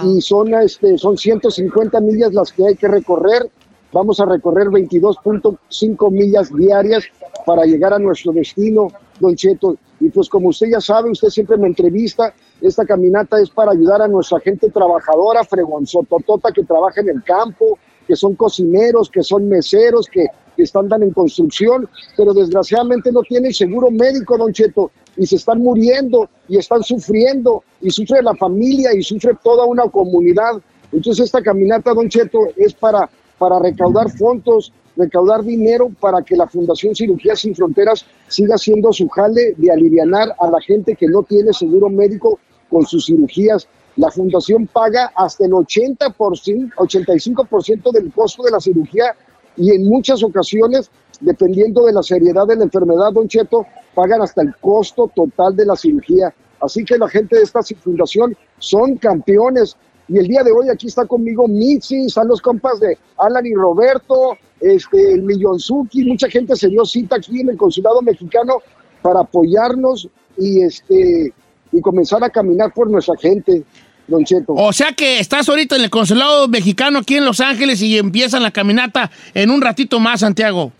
y 0.04 0.20
son, 0.22 0.54
este, 0.54 0.96
son 0.96 1.18
150 1.18 2.00
millas 2.00 2.32
las 2.32 2.52
que 2.52 2.66
hay 2.66 2.76
que 2.76 2.88
recorrer. 2.88 3.50
Vamos 3.92 4.20
a 4.20 4.26
recorrer 4.26 4.68
22.5 4.68 6.10
millas 6.10 6.54
diarias 6.54 7.04
para 7.44 7.64
llegar 7.64 7.92
a 7.92 7.98
nuestro 7.98 8.32
destino, 8.32 8.88
Don 9.18 9.34
Cheto. 9.34 9.76
Y 10.00 10.08
pues 10.10 10.28
como 10.28 10.48
usted 10.48 10.68
ya 10.70 10.80
sabe, 10.80 11.10
usted 11.10 11.28
siempre 11.28 11.56
me 11.56 11.66
entrevista, 11.66 12.32
esta 12.60 12.86
caminata 12.86 13.40
es 13.40 13.50
para 13.50 13.72
ayudar 13.72 14.00
a 14.00 14.08
nuestra 14.08 14.38
gente 14.40 14.70
trabajadora, 14.70 15.42
fregonzototota, 15.44 16.52
que 16.52 16.64
trabaja 16.64 17.00
en 17.00 17.08
el 17.08 17.22
campo, 17.24 17.78
que 18.06 18.14
son 18.14 18.36
cocineros, 18.36 19.10
que 19.10 19.22
son 19.22 19.48
meseros, 19.48 20.06
que, 20.06 20.28
que 20.58 20.64
están 20.64 20.88
en 21.00 21.12
construcción, 21.12 21.88
pero 22.16 22.34
desgraciadamente 22.34 23.12
no 23.12 23.22
tienen 23.22 23.54
seguro 23.54 23.92
médico, 23.92 24.36
Don 24.36 24.52
Cheto, 24.52 24.90
y 25.16 25.24
se 25.24 25.36
están 25.36 25.60
muriendo 25.60 26.28
y 26.48 26.58
están 26.58 26.82
sufriendo, 26.82 27.62
y 27.80 27.90
sufre 27.90 28.20
la 28.24 28.34
familia 28.34 28.92
y 28.92 29.00
sufre 29.04 29.34
toda 29.40 29.64
una 29.66 29.84
comunidad. 29.84 30.60
Entonces 30.90 31.26
esta 31.26 31.40
caminata, 31.42 31.94
Don 31.94 32.08
Cheto, 32.08 32.40
es 32.56 32.74
para, 32.74 33.08
para 33.38 33.60
recaudar 33.60 34.10
fondos, 34.10 34.72
recaudar 34.96 35.44
dinero 35.44 35.92
para 36.00 36.22
que 36.22 36.34
la 36.34 36.48
Fundación 36.48 36.92
Cirugía 36.92 37.36
Sin 37.36 37.54
Fronteras 37.54 38.04
siga 38.26 38.56
haciendo 38.56 38.92
su 38.92 39.08
jale 39.10 39.54
de 39.56 39.70
alivianar 39.70 40.34
a 40.40 40.50
la 40.50 40.60
gente 40.60 40.96
que 40.96 41.06
no 41.06 41.22
tiene 41.22 41.52
seguro 41.52 41.88
médico 41.88 42.40
con 42.68 42.84
sus 42.84 43.06
cirugías. 43.06 43.68
La 43.94 44.10
fundación 44.10 44.66
paga 44.66 45.12
hasta 45.14 45.44
el 45.44 45.52
80%, 45.52 46.74
85% 46.74 47.92
del 47.92 48.12
costo 48.12 48.42
de 48.42 48.50
la 48.50 48.60
cirugía 48.60 49.14
y 49.58 49.70
en 49.72 49.88
muchas 49.88 50.22
ocasiones, 50.22 50.90
dependiendo 51.20 51.84
de 51.84 51.92
la 51.92 52.02
seriedad 52.02 52.46
de 52.46 52.56
la 52.56 52.64
enfermedad, 52.64 53.12
don 53.12 53.28
Cheto, 53.28 53.66
pagan 53.94 54.22
hasta 54.22 54.42
el 54.42 54.54
costo 54.56 55.10
total 55.14 55.56
de 55.56 55.66
la 55.66 55.76
cirugía. 55.76 56.32
Así 56.60 56.84
que 56.84 56.96
la 56.96 57.08
gente 57.08 57.36
de 57.36 57.42
esta 57.42 57.60
fundación 57.62 58.36
son 58.58 58.96
campeones. 58.96 59.76
Y 60.08 60.18
el 60.18 60.28
día 60.28 60.42
de 60.42 60.52
hoy 60.52 60.68
aquí 60.70 60.86
está 60.86 61.04
conmigo 61.04 61.46
Mitzi, 61.46 62.06
están 62.06 62.28
los 62.28 62.40
compas 62.40 62.80
de 62.80 62.96
Alan 63.18 63.44
y 63.44 63.54
Roberto, 63.54 64.38
este, 64.60 65.12
el 65.12 65.22
Millonzuki, 65.22 66.04
mucha 66.04 66.28
gente 66.28 66.56
se 66.56 66.68
dio 66.68 66.84
cita 66.84 67.16
aquí 67.16 67.40
en 67.40 67.50
el 67.50 67.56
consulado 67.56 68.00
mexicano 68.00 68.54
para 69.02 69.20
apoyarnos 69.20 70.08
y 70.36 70.62
este 70.62 71.32
y 71.70 71.80
comenzar 71.82 72.24
a 72.24 72.30
caminar 72.30 72.72
por 72.72 72.90
nuestra 72.90 73.14
gente, 73.16 73.62
Don 74.08 74.24
Cheto. 74.24 74.54
O 74.54 74.72
sea 74.72 74.92
que 74.92 75.20
estás 75.20 75.48
ahorita 75.48 75.76
en 75.76 75.82
el 75.82 75.90
consulado 75.90 76.48
mexicano 76.48 76.98
aquí 76.98 77.16
en 77.16 77.24
Los 77.24 77.40
Ángeles 77.40 77.80
y 77.82 77.96
empiezan 77.98 78.42
la 78.42 78.50
caminata 78.50 79.10
en 79.34 79.50
un 79.50 79.60
ratito 79.60 80.00
más, 80.00 80.20
Santiago. 80.20 80.72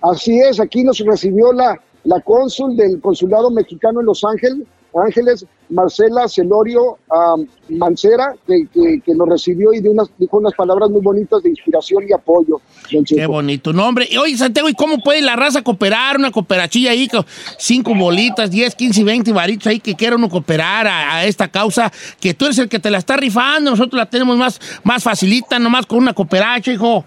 Así 0.00 0.38
es, 0.40 0.58
aquí 0.58 0.82
nos 0.82 0.98
recibió 0.98 1.52
la, 1.52 1.80
la 2.04 2.20
cónsul 2.20 2.76
del 2.76 3.00
consulado 3.00 3.50
mexicano 3.50 4.00
en 4.00 4.06
Los 4.06 4.24
Ángeles, 4.24 4.66
Ángeles 5.00 5.46
Marcela 5.68 6.28
Celorio 6.28 6.98
um, 7.10 7.46
Mancera, 7.68 8.34
que, 8.46 8.66
que, 8.72 9.00
que, 9.04 9.14
nos 9.14 9.28
recibió 9.28 9.72
y 9.72 9.80
de 9.80 9.88
unas, 9.88 10.08
dijo 10.18 10.36
unas 10.38 10.54
palabras 10.54 10.90
muy 10.90 11.00
bonitas 11.00 11.42
de 11.42 11.50
inspiración 11.50 12.04
y 12.08 12.12
apoyo. 12.12 12.60
Qué 13.06 13.26
bonito 13.26 13.72
nombre. 13.72 14.06
Y, 14.10 14.16
Oye, 14.18 14.36
Santiago, 14.36 14.68
¿y 14.68 14.74
cómo 14.74 14.98
puede 14.98 15.22
la 15.22 15.36
raza 15.36 15.62
cooperar? 15.62 16.16
Una 16.18 16.30
cooperachilla 16.30 16.90
ahí 16.90 17.08
con 17.08 17.24
cinco 17.58 17.94
bolitas, 17.94 18.50
10, 18.50 18.74
15 18.74 19.00
y 19.00 19.04
20 19.04 19.32
varitos 19.32 19.66
ahí 19.66 19.80
que 19.80 19.94
quiera 19.94 20.16
uno 20.16 20.28
cooperar 20.28 20.86
a, 20.86 21.16
a, 21.16 21.24
esta 21.24 21.48
causa, 21.48 21.90
que 22.20 22.34
tú 22.34 22.44
eres 22.44 22.58
el 22.58 22.68
que 22.68 22.78
te 22.78 22.90
la 22.90 22.98
está 22.98 23.16
rifando, 23.16 23.70
nosotros 23.70 23.98
la 23.98 24.08
tenemos 24.08 24.36
más, 24.36 24.60
más 24.84 25.02
facilita, 25.02 25.58
nomás 25.58 25.86
con 25.86 25.98
una 25.98 26.12
cooperacha, 26.12 26.72
hijo. 26.72 27.04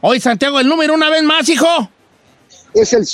Oye, 0.08 0.20
Santiago, 0.20 0.60
el 0.60 0.68
número 0.68 0.94
una 0.94 1.10
vez 1.10 1.24
más, 1.24 1.50
hijo. 1.50 1.66
Es 2.76 2.94
el 2.94 3.06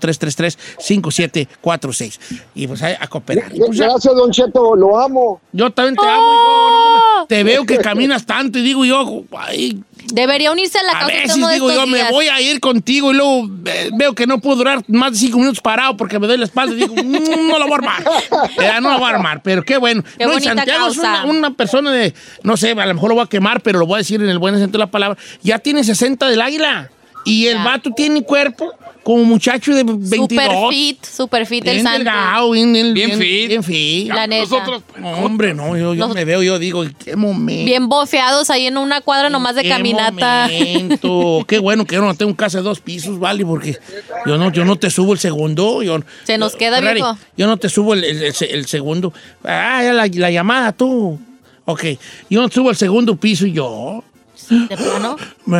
661-333-5746. 0.77 2.19
Y 2.55 2.67
pues 2.67 2.81
a, 2.83 2.97
a 2.99 3.07
cooperar. 3.07 3.51
Pues, 3.51 3.79
Gracias, 3.79 4.15
Don 4.15 4.31
Cheto, 4.31 4.75
lo 4.75 4.99
amo. 4.99 5.39
Yo 5.51 5.71
también 5.71 5.95
te 5.95 6.05
amo, 6.05 6.33
hijo. 6.33 6.71
No, 7.19 7.25
te 7.25 7.43
veo 7.43 7.65
que 7.65 7.77
caminas 7.79 8.25
tanto 8.25 8.59
y 8.59 8.61
digo 8.61 8.85
yo, 8.85 9.23
ay, 9.37 9.81
Debería 10.13 10.51
unirse 10.51 10.77
a 10.79 10.83
la 10.83 10.91
a 10.91 10.99
causa 10.99 11.15
veces 11.15 11.35
uno 11.37 11.47
de 11.47 11.53
digo 11.55 11.69
estos 11.69 11.85
yo, 11.85 11.91
me 11.91 11.97
días. 11.97 12.11
voy 12.11 12.27
a 12.27 12.39
ir 12.41 12.59
contigo 12.59 13.11
y 13.11 13.15
luego 13.15 13.49
eh, 13.65 13.89
veo 13.93 14.13
que 14.15 14.25
no 14.27 14.39
puedo 14.39 14.57
durar 14.57 14.81
más 14.87 15.11
de 15.13 15.17
cinco 15.19 15.37
minutos 15.39 15.59
parado 15.61 15.97
porque 15.97 16.17
me 16.19 16.27
doy 16.27 16.37
la 16.37 16.45
espalda 16.45 16.73
y 16.73 16.77
digo, 16.77 16.95
"Mm, 16.95 17.47
no 17.49 17.59
la 17.59 17.65
voy 17.65 17.73
a 17.73 17.75
armar. 17.75 18.03
Eh, 18.59 18.81
no 18.81 18.89
la 18.91 18.97
voy 18.97 19.05
a 19.11 19.15
armar, 19.15 19.41
pero 19.43 19.63
qué 19.63 19.77
bueno. 19.77 20.03
Qué 20.17 20.25
no, 20.25 20.37
y 20.37 20.41
Santiago 20.41 20.87
es 20.87 20.97
causa. 20.97 21.23
una, 21.23 21.25
una 21.25 21.51
persona 21.51 21.91
de, 21.91 22.13
no 22.43 22.57
sé, 22.57 22.71
a 22.71 22.85
lo 22.85 22.93
mejor 22.93 23.09
lo 23.09 23.15
voy 23.15 23.23
a 23.25 23.27
quemar, 23.27 23.61
pero 23.61 23.79
lo 23.79 23.85
voy 23.85 23.95
a 23.95 23.97
decir 23.99 24.21
en 24.21 24.29
el 24.29 24.39
buen 24.39 24.55
sentido 24.55 24.73
de 24.79 24.85
la 24.85 24.91
palabra. 24.91 25.17
Ya 25.43 25.59
tiene 25.59 25.83
60 25.83 26.27
del 26.27 26.41
águila. 26.41 26.89
Y 27.25 27.47
el 27.47 27.57
vato 27.57 27.91
tiene 27.91 28.21
cuerpo 28.23 28.73
como 29.07 29.23
muchacho 29.23 29.73
de 29.73 29.83
22. 29.85 30.09
Super 30.19 30.51
fit, 30.69 31.05
super 31.05 31.45
fit 31.45 31.65
el 31.65 31.75
Bien 31.75 31.83
santo. 31.83 31.97
delgado, 31.99 32.51
bien, 32.51 32.73
bien, 32.73 32.93
Bien 32.93 33.11
fit. 33.17 33.47
Bien 33.47 33.63
fit. 33.63 34.07
La 34.09 34.27
neta. 34.27 34.49
Nosotros, 34.49 34.83
no, 34.99 35.11
hombre, 35.19 35.53
no, 35.53 35.77
yo, 35.77 35.93
yo 35.93 36.09
me 36.09 36.25
veo, 36.25 36.43
yo 36.43 36.59
digo, 36.59 36.83
qué 37.05 37.15
momento. 37.15 37.63
Bien 37.63 37.87
bofeados 37.87 38.49
ahí 38.49 38.65
en 38.65 38.77
una 38.77 38.99
cuadra 38.99 39.29
nomás 39.29 39.55
de 39.55 39.61
Qué 39.63 39.69
caminata. 39.69 40.49
momento. 40.51 41.45
Qué 41.47 41.59
bueno 41.59 41.85
que 41.85 41.95
yo 41.95 42.01
no 42.01 42.13
tengo 42.15 42.31
un 42.31 42.35
casa 42.35 42.57
de 42.57 42.65
dos 42.65 42.81
pisos, 42.81 43.17
vale, 43.17 43.45
porque 43.45 43.77
yo 44.25 44.37
no, 44.37 44.51
yo 44.51 44.65
no 44.65 44.75
te 44.75 44.89
subo 44.89 45.13
el 45.13 45.19
segundo. 45.19 45.81
Yo, 45.83 45.99
Se 46.25 46.37
nos 46.37 46.57
queda, 46.57 46.79
Ferrari, 46.79 46.95
viejo. 46.99 47.17
Yo 47.37 47.47
no 47.47 47.55
te 47.55 47.69
subo 47.69 47.93
el, 47.93 48.03
el- 48.03 48.23
el- 48.23 48.33
el 48.51 48.65
segundo. 48.65 49.13
Ah, 49.45 49.79
ya 49.83 49.93
la, 49.93 50.07
la 50.07 50.31
llamada, 50.31 50.73
tú. 50.73 51.17
Ok, 51.63 51.85
yo 52.29 52.45
subo 52.49 52.71
al 52.71 52.75
segundo 52.75 53.15
piso 53.15 53.45
y 53.47 53.53
yo 53.53 54.03
¿De 54.49 54.77
plano? 54.77 55.17
me 55.45 55.59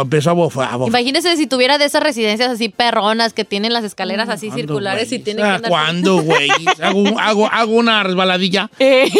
empezó 0.00 0.30
a 0.30 0.32
bofar. 0.32 0.70
Imagínese 0.86 1.36
si 1.36 1.46
tuviera 1.46 1.78
de 1.78 1.84
esas 1.84 2.02
residencias 2.02 2.50
así 2.50 2.68
perronas 2.68 3.32
que 3.32 3.44
tienen 3.44 3.72
las 3.72 3.84
escaleras 3.84 4.28
así 4.28 4.48
¿Cuándo, 4.48 4.60
circulares 4.62 5.12
y 5.12 5.18
tienen 5.18 5.44
que 5.44 5.50
andar- 5.50 5.68
¿Cuándo, 5.68 6.22
güey? 6.22 6.48
hago, 6.82 7.18
hago, 7.18 7.46
hago 7.52 7.72
una 7.72 8.02
resbaladilla. 8.02 8.70
Eh. 8.78 9.10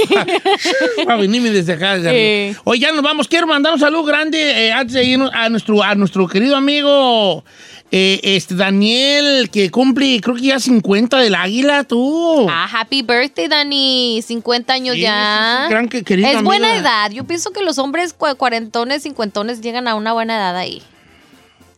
a 1.09 1.17
venirme 1.17 1.51
desde 1.51 1.73
acá. 1.75 1.97
Eh. 1.97 2.55
Oye, 2.65 2.81
ya 2.81 2.93
nos 2.93 3.03
vamos. 3.03 3.27
Quiero 3.27 3.47
mandar 3.47 3.73
un 3.73 3.81
saludo 3.81 4.05
grande 4.05 4.67
eh, 4.67 4.73
antes 4.73 4.95
de 4.95 5.05
irnos 5.05 5.31
a 5.35 5.49
nuestro, 5.49 5.83
a 5.83 5.95
nuestro 5.95 6.29
querido 6.29 6.57
amigo 6.57 7.45
eh, 7.93 8.21
este 8.23 8.55
Daniel, 8.57 9.49
que 9.51 9.71
cumple, 9.71 10.21
creo 10.21 10.35
que 10.37 10.43
ya 10.43 10.59
50 10.59 11.19
del 11.19 11.35
águila, 11.35 11.85
tú. 11.85 12.47
Ah, 12.51 12.69
happy 12.81 13.03
birthday, 13.03 13.47
Dani. 13.49 14.23
50 14.27 14.73
años 14.73 14.95
Sí, 14.97 15.03
ya. 15.03 15.67
gran 15.71 15.89
es 15.93 16.43
buena 16.43 16.77
edad. 16.77 17.11
Yo 17.13 17.25
pienso 17.25 17.53
que 17.53 17.63
los 17.63 17.79
hombres 17.79 18.17
cua- 18.19 18.37
cuarentones, 18.37 19.03
cincuentones 19.05 19.61
llegan 19.61 19.87
a 19.89 19.95
una 19.95 20.13
buena 20.13 20.37
edad 20.37 20.57
ahí. 20.57 20.83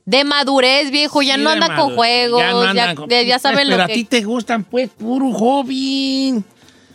De 0.07 0.25
madurez, 0.25 0.91
viejo. 0.91 1.21
Ya 1.21 1.35
Sí, 1.37 1.43
no 1.43 1.51
anda 1.51 1.77
con 1.77 1.95
juegos. 1.95 2.41
Ya 2.41 2.51
no 2.53 2.65
Ya, 2.65 2.71
andan 2.71 2.97
con- 2.97 3.11
ya- 3.11 3.23
ya 3.23 3.39
saben 3.39 3.67
Pero 3.67 3.77
lo 3.77 3.83
a 3.83 3.87
que. 3.87 3.93
ti 3.95 4.05
te 4.05 4.23
gustan, 4.25 4.65
pues, 4.65 4.89
puro 4.89 5.31
joven. 5.33 6.43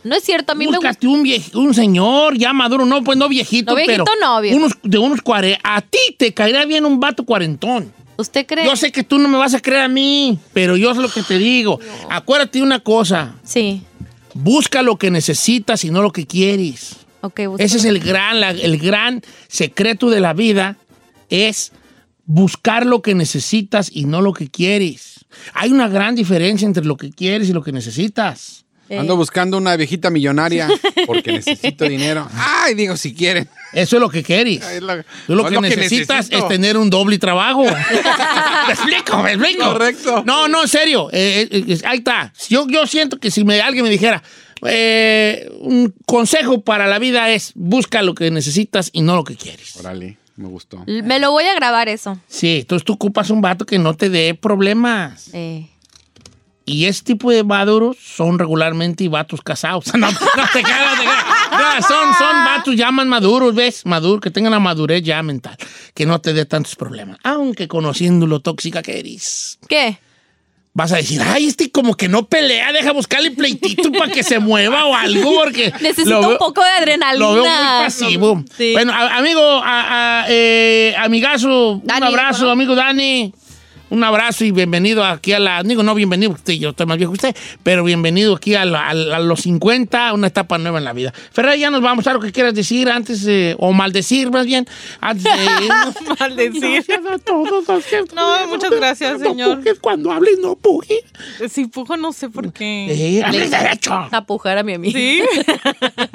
No 0.03 0.15
es 0.15 0.23
cierto, 0.23 0.51
a 0.51 0.55
mí 0.55 0.65
me 0.65 0.71
gusta. 0.77 0.87
Búscate 0.89 1.07
un, 1.07 1.23
vie- 1.23 1.55
un 1.55 1.73
señor 1.75 2.35
ya 2.37 2.51
maduro, 2.51 2.85
no, 2.85 3.03
pues 3.03 3.17
no 3.17 3.29
viejito, 3.29 3.71
No, 3.71 3.75
viejito 3.77 4.03
pero 4.03 4.19
no, 4.19 4.41
viejo. 4.41 4.57
unos, 4.57 4.73
de 4.81 4.97
unos 4.97 5.21
cuare- 5.21 5.59
A 5.63 5.81
ti 5.81 5.99
te 6.17 6.33
caería 6.33 6.65
bien 6.65 6.83
un 6.85 6.99
vato 6.99 7.23
cuarentón. 7.23 7.93
¿Usted 8.17 8.45
cree? 8.45 8.65
Yo 8.65 8.75
sé 8.75 8.91
que 8.91 9.03
tú 9.03 9.17
no 9.17 9.27
me 9.27 9.37
vas 9.37 9.53
a 9.53 9.59
creer 9.59 9.81
a 9.83 9.87
mí, 9.87 10.37
pero 10.53 10.77
yo 10.77 10.93
sé 10.93 11.01
lo 11.01 11.09
que 11.09 11.23
te 11.23 11.37
digo. 11.37 11.79
Acuérdate 12.09 12.59
de 12.59 12.63
una 12.63 12.79
cosa. 12.79 13.35
Sí. 13.43 13.83
Busca 14.35 14.81
lo 14.81 14.97
que 14.97 15.11
necesitas 15.11 15.83
y 15.83 15.89
no 15.91 16.01
lo 16.01 16.11
que 16.11 16.25
quieres. 16.25 16.97
Ok, 17.21 17.41
busca 17.47 17.63
Ese 17.63 17.77
es 17.77 17.85
el 17.85 17.99
gran, 17.99 18.39
la- 18.39 18.51
el 18.51 18.77
gran 18.77 19.21
secreto 19.47 20.09
de 20.09 20.19
la 20.19 20.33
vida, 20.33 20.77
es 21.29 21.71
buscar 22.25 22.85
lo 22.85 23.01
que 23.01 23.15
necesitas 23.15 23.89
y 23.91 24.05
no 24.05 24.21
lo 24.21 24.33
que 24.33 24.47
quieres. 24.49 25.25
Hay 25.53 25.71
una 25.71 25.87
gran 25.87 26.15
diferencia 26.15 26.65
entre 26.65 26.85
lo 26.85 26.95
que 26.97 27.11
quieres 27.11 27.49
y 27.49 27.53
lo 27.53 27.63
que 27.63 27.71
necesitas. 27.71 28.62
Ando 28.89 29.15
buscando 29.17 29.57
una 29.57 29.75
viejita 29.75 30.09
millonaria 30.09 30.67
porque 31.07 31.31
necesito 31.31 31.85
dinero. 31.85 32.27
Ay, 32.35 32.75
digo, 32.75 32.95
si 32.97 33.13
quieren. 33.15 33.49
Eso 33.71 33.95
es 33.95 33.99
lo 34.01 34.09
que 34.09 34.21
quieres. 34.21 34.61
Es 34.63 34.81
lo- 34.83 35.01
Tú 35.25 35.35
lo 35.35 35.43
no 35.43 35.43
que 35.43 35.47
es 35.47 35.53
lo 35.55 35.61
que 35.61 35.75
necesitas 35.77 36.17
necesito. 36.17 36.37
es 36.37 36.47
tener 36.47 36.77
un 36.77 36.89
doble 36.91 37.17
trabajo. 37.17 37.63
¿Me 38.67 38.73
explico? 38.73 39.23
¿Me 39.23 39.31
explico? 39.33 39.65
Correcto. 39.65 40.23
No, 40.25 40.47
no, 40.47 40.61
en 40.63 40.67
serio. 40.67 41.09
Eh, 41.11 41.47
eh, 41.49 41.63
eh, 41.67 41.79
ahí 41.85 41.97
está. 41.99 42.31
Yo, 42.49 42.67
yo 42.67 42.85
siento 42.85 43.17
que 43.19 43.31
si 43.31 43.43
me, 43.43 43.61
alguien 43.61 43.83
me 43.83 43.89
dijera, 43.89 44.21
eh, 44.65 45.49
un 45.59 45.93
consejo 46.05 46.61
para 46.61 46.85
la 46.87 46.99
vida 46.99 47.29
es 47.31 47.51
busca 47.55 48.01
lo 48.03 48.13
que 48.13 48.29
necesitas 48.31 48.89
y 48.93 49.01
no 49.01 49.15
lo 49.15 49.23
que 49.23 49.35
quieres. 49.35 49.75
Órale, 49.77 50.17
me 50.35 50.47
gustó. 50.47 50.83
Me 50.85 51.19
lo 51.19 51.31
voy 51.31 51.45
a 51.45 51.55
grabar 51.55 51.89
eso. 51.89 52.19
Sí, 52.27 52.59
entonces 52.59 52.85
tú 52.85 52.93
ocupas 52.93 53.29
un 53.31 53.41
vato 53.41 53.65
que 53.65 53.79
no 53.79 53.95
te 53.95 54.09
dé 54.09 54.35
problemas. 54.35 55.29
Eh. 55.33 55.67
Y 56.65 56.85
ese 56.85 57.03
tipo 57.03 57.29
de 57.29 57.43
maduros 57.43 57.97
son 58.01 58.39
regularmente 58.39 59.07
vatos 59.09 59.41
casados. 59.41 59.85
No, 59.95 60.09
no 60.09 60.17
te 60.53 60.61
cagas, 60.63 60.99
te 60.99 61.05
cagas. 61.05 61.87
Son, 61.87 62.13
son 62.17 62.45
vatos 62.45 62.75
ya 62.75 62.89
más 62.91 63.05
maduros, 63.05 63.53
¿ves? 63.53 63.85
Maduros, 63.85 64.21
que 64.21 64.31
tengan 64.31 64.51
la 64.51 64.59
madurez 64.59 65.03
ya 65.03 65.21
mental. 65.23 65.57
Que 65.93 66.05
no 66.05 66.19
te 66.21 66.33
dé 66.33 66.45
tantos 66.45 66.75
problemas. 66.75 67.17
Aunque 67.23 67.67
conociendo 67.67 68.27
lo 68.27 68.39
tóxica 68.39 68.81
que 68.81 68.99
eres. 68.99 69.59
¿Qué? 69.67 69.97
Vas 70.75 70.91
a 70.91 70.95
decir, 70.95 71.21
ay, 71.21 71.45
este 71.45 71.69
como 71.69 71.93
que 71.95 72.07
no 72.09 72.25
pelea, 72.25 72.71
deja 72.71 72.93
buscarle 72.93 73.29
pleitito 73.29 73.91
para 73.91 74.11
que 74.11 74.23
se 74.23 74.39
mueva 74.39 74.85
o 74.85 74.95
algo, 74.95 75.31
porque... 75.35 75.71
Necesito 75.81 76.19
veo- 76.19 76.29
un 76.31 76.37
poco 76.39 76.63
de 76.63 76.69
adrenalina. 76.71 77.23
Lo 77.23 77.33
veo 77.35 77.43
muy 77.43 77.83
pasivo. 77.85 78.43
Sí. 78.57 78.71
Bueno, 78.73 78.91
a- 78.91 79.17
amigo, 79.17 79.39
a- 79.63 80.21
a- 80.21 80.25
eh, 80.29 80.95
amigazo, 80.97 81.79
Dani, 81.83 82.01
un 82.01 82.07
abrazo, 82.07 82.49
amigo 82.49 82.73
Dani. 82.73 83.31
Un 83.93 84.03
abrazo 84.03 84.43
y 84.43 84.49
bienvenido 84.51 85.03
aquí 85.05 85.33
a 85.33 85.39
la. 85.39 85.61
Digo, 85.61 85.83
no 85.83 85.93
bienvenido, 85.93 86.31
porque 86.31 86.41
usted- 86.41 86.53
yo 86.63 86.69
estoy 86.71 86.87
más 86.87 86.97
viejo 86.97 87.11
que 87.13 87.27
usted, 87.27 87.35
pero 87.61 87.83
bienvenido 87.83 88.35
aquí 88.35 88.55
a, 88.55 88.65
la- 88.65 88.89
a 88.89 88.93
la- 88.95 89.17
a 89.17 89.19
los 89.19 89.41
50, 89.41 90.13
una 90.13 90.25
etapa 90.25 90.57
nueva 90.57 90.79
en 90.79 90.83
la 90.83 90.93
vida. 90.93 91.13
Ferrer, 91.31 91.59
ya 91.59 91.69
nos 91.69 91.81
vamos 91.83 92.07
a 92.07 92.13
lo 92.13 92.19
que 92.19 92.31
quieras 92.31 92.55
decir 92.55 92.89
antes, 92.89 93.23
de- 93.23 93.55
o 93.59 93.71
maldecir 93.71 94.31
más 94.31 94.47
bien, 94.47 94.65
antes 94.99 95.23
de 95.23 95.29
irnos. 95.63 96.19
Maldecir. 96.19 96.83
Gracias 96.87 97.01
a 97.05 97.19
todos, 97.19 97.69
a 97.69 97.81
cierto. 97.81 98.15
No, 98.15 98.47
muchas 98.47 98.71
gracias, 98.71 99.19
No 99.19 99.29
señor. 99.29 99.57
pujes 99.59 99.79
cuando 99.79 100.11
hables, 100.11 100.39
no 100.41 100.55
pujes. 100.55 101.01
Si 101.51 101.67
pujo, 101.67 101.95
no 101.95 102.13
sé 102.13 102.29
por 102.29 102.51
qué. 102.51 102.87
Eh, 103.19 103.23
hables 103.23 103.51
derecho. 103.51 103.93
A 103.93 104.25
pujar 104.25 104.57
a 104.57 104.63
mi 104.63 104.73
amiga. 104.73 104.97
Sí. 104.99 105.21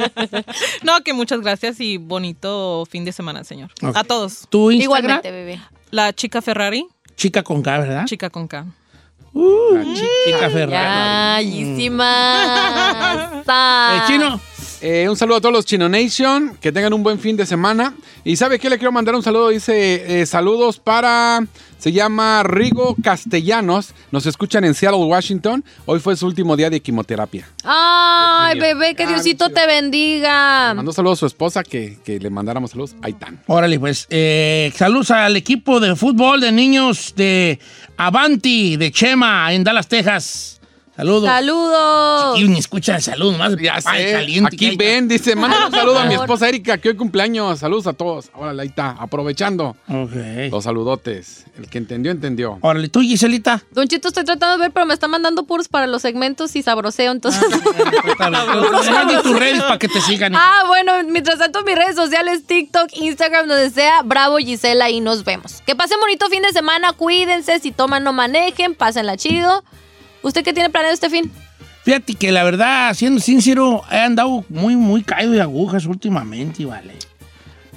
no, 0.82 1.00
que 1.04 1.12
muchas 1.12 1.40
gracias 1.42 1.78
y 1.80 1.96
bonito 1.98 2.86
fin 2.90 3.04
de 3.04 3.12
semana, 3.12 3.44
señor. 3.44 3.70
A 3.94 4.02
todos. 4.04 4.46
¿Tu 4.50 4.72
Instagram? 4.72 5.20
Igualmente, 5.20 5.30
bebé. 5.30 5.60
La 5.90 6.12
chica 6.12 6.42
Ferrari, 6.42 6.86
Chica 7.18 7.42
con 7.42 7.62
K, 7.62 7.78
¿verdad? 7.78 8.04
chica 8.06 8.30
con 8.30 8.46
K. 8.46 8.54
La 8.54 9.82
chi- 9.82 10.06
chica 10.24 10.48
Ferrer. 10.50 11.36
Bellísima. 11.38 12.12
Eh, 13.42 14.00
chino. 14.06 14.40
Eh, 14.80 15.08
un 15.08 15.16
saludo 15.16 15.38
a 15.38 15.40
todos 15.40 15.52
los 15.52 15.64
Chino 15.64 15.88
Nation, 15.88 16.56
que 16.60 16.70
tengan 16.70 16.92
un 16.92 17.02
buen 17.02 17.18
fin 17.18 17.36
de 17.36 17.44
semana. 17.44 17.94
Y 18.24 18.36
¿sabe 18.36 18.58
qué? 18.60 18.70
Le 18.70 18.78
quiero 18.78 18.92
mandar 18.92 19.14
un 19.14 19.22
saludo, 19.22 19.48
dice, 19.48 20.20
eh, 20.20 20.24
saludos 20.26 20.78
para, 20.78 21.44
se 21.78 21.90
llama 21.90 22.42
Rigo 22.44 22.94
Castellanos, 23.02 23.92
nos 24.12 24.26
escuchan 24.26 24.64
en 24.64 24.74
Seattle, 24.74 25.04
Washington. 25.04 25.64
Hoy 25.84 25.98
fue 25.98 26.16
su 26.16 26.26
último 26.26 26.56
día 26.56 26.70
de 26.70 26.80
quimioterapia. 26.80 27.48
Ay, 27.64 28.60
bebé, 28.60 28.94
que 28.94 29.06
Diosito 29.06 29.50
te 29.50 29.66
bendiga. 29.66 30.74
Mandó 30.74 30.92
saludos 30.92 31.18
a 31.18 31.20
su 31.20 31.26
esposa, 31.26 31.64
que, 31.64 31.98
que 32.04 32.20
le 32.20 32.30
mandáramos 32.30 32.70
saludos. 32.70 32.94
Ahí 33.02 33.12
están. 33.12 33.40
Órale, 33.48 33.80
pues. 33.80 34.06
eh, 34.10 34.72
saludos 34.76 35.10
al 35.10 35.36
equipo 35.36 35.80
de 35.80 35.96
fútbol 35.96 36.40
de 36.40 36.52
niños 36.52 37.14
de 37.16 37.58
Avanti, 37.96 38.76
de 38.76 38.92
Chema, 38.92 39.52
en 39.52 39.64
Dallas, 39.64 39.88
Texas. 39.88 40.57
Saludos. 40.98 41.28
Saludos. 41.28 42.40
Y 42.40 42.48
ni 42.48 42.58
escuchan 42.58 42.96
el 42.96 43.02
saludo, 43.02 43.30
nomás. 43.32 43.54
Ya 43.56 43.78
Ay, 43.84 44.04
sé. 44.06 44.12
caliente 44.14 44.56
Aquí 44.56 44.66
hay. 44.66 44.76
ven, 44.76 45.06
dice, 45.06 45.36
manda 45.36 45.66
un 45.66 45.70
saludo 45.72 46.00
a 46.00 46.04
mi 46.06 46.14
esposa 46.14 46.48
Erika, 46.48 46.76
que 46.78 46.88
hoy 46.88 46.96
cumpleaños. 46.96 47.60
Saludos 47.60 47.86
a 47.86 47.92
todos. 47.92 48.30
Órale, 48.34 48.62
ahí 48.62 48.68
está, 48.68 48.96
aprovechando 48.98 49.76
Ok. 49.88 50.50
los 50.50 50.64
saludotes. 50.64 51.44
El 51.56 51.68
que 51.70 51.78
entendió, 51.78 52.10
entendió. 52.10 52.58
Órale, 52.62 52.88
tú, 52.88 53.00
Giselita. 53.00 53.62
Don 53.70 53.86
Chito, 53.86 54.08
estoy 54.08 54.24
tratando 54.24 54.56
de 54.56 54.62
ver, 54.64 54.72
pero 54.72 54.86
me 54.86 54.94
está 54.94 55.06
mandando 55.06 55.44
puros 55.44 55.68
para 55.68 55.86
los 55.86 56.02
segmentos 56.02 56.56
y 56.56 56.62
sabroseo, 56.62 57.12
entonces. 57.12 57.44
Manda 58.18 59.22
tus 59.22 59.38
redes 59.38 59.62
para 59.62 59.78
que 59.78 59.86
te 59.88 60.00
sigan. 60.00 60.34
ah, 60.34 60.64
bueno, 60.66 60.92
mientras 61.08 61.38
tanto, 61.38 61.62
mis 61.62 61.76
redes 61.76 61.94
sociales, 61.94 62.44
TikTok, 62.44 62.90
Instagram, 62.96 63.46
donde 63.46 63.70
sea, 63.70 64.02
Bravo 64.02 64.38
Gisela, 64.38 64.90
y 64.90 65.00
nos 65.00 65.24
vemos. 65.24 65.62
Que 65.64 65.76
pasen 65.76 65.98
bonito 66.00 66.28
fin 66.28 66.42
de 66.42 66.50
semana, 66.52 66.92
cuídense, 66.92 67.60
si 67.60 67.70
toman 67.70 68.02
no 68.02 68.12
manejen, 68.12 68.74
pásenla 68.74 69.16
chido. 69.16 69.62
¿Usted 70.22 70.44
qué 70.44 70.52
tiene 70.52 70.70
planeado 70.70 70.94
este 70.94 71.10
fin? 71.10 71.30
Fíjate 71.84 72.14
que 72.14 72.32
la 72.32 72.44
verdad, 72.44 72.92
siendo 72.94 73.20
sincero, 73.20 73.82
he 73.90 73.98
andado 73.98 74.44
muy, 74.48 74.76
muy 74.76 75.02
caído 75.02 75.32
de 75.32 75.40
agujas 75.40 75.86
últimamente, 75.86 76.64
vale. 76.64 76.94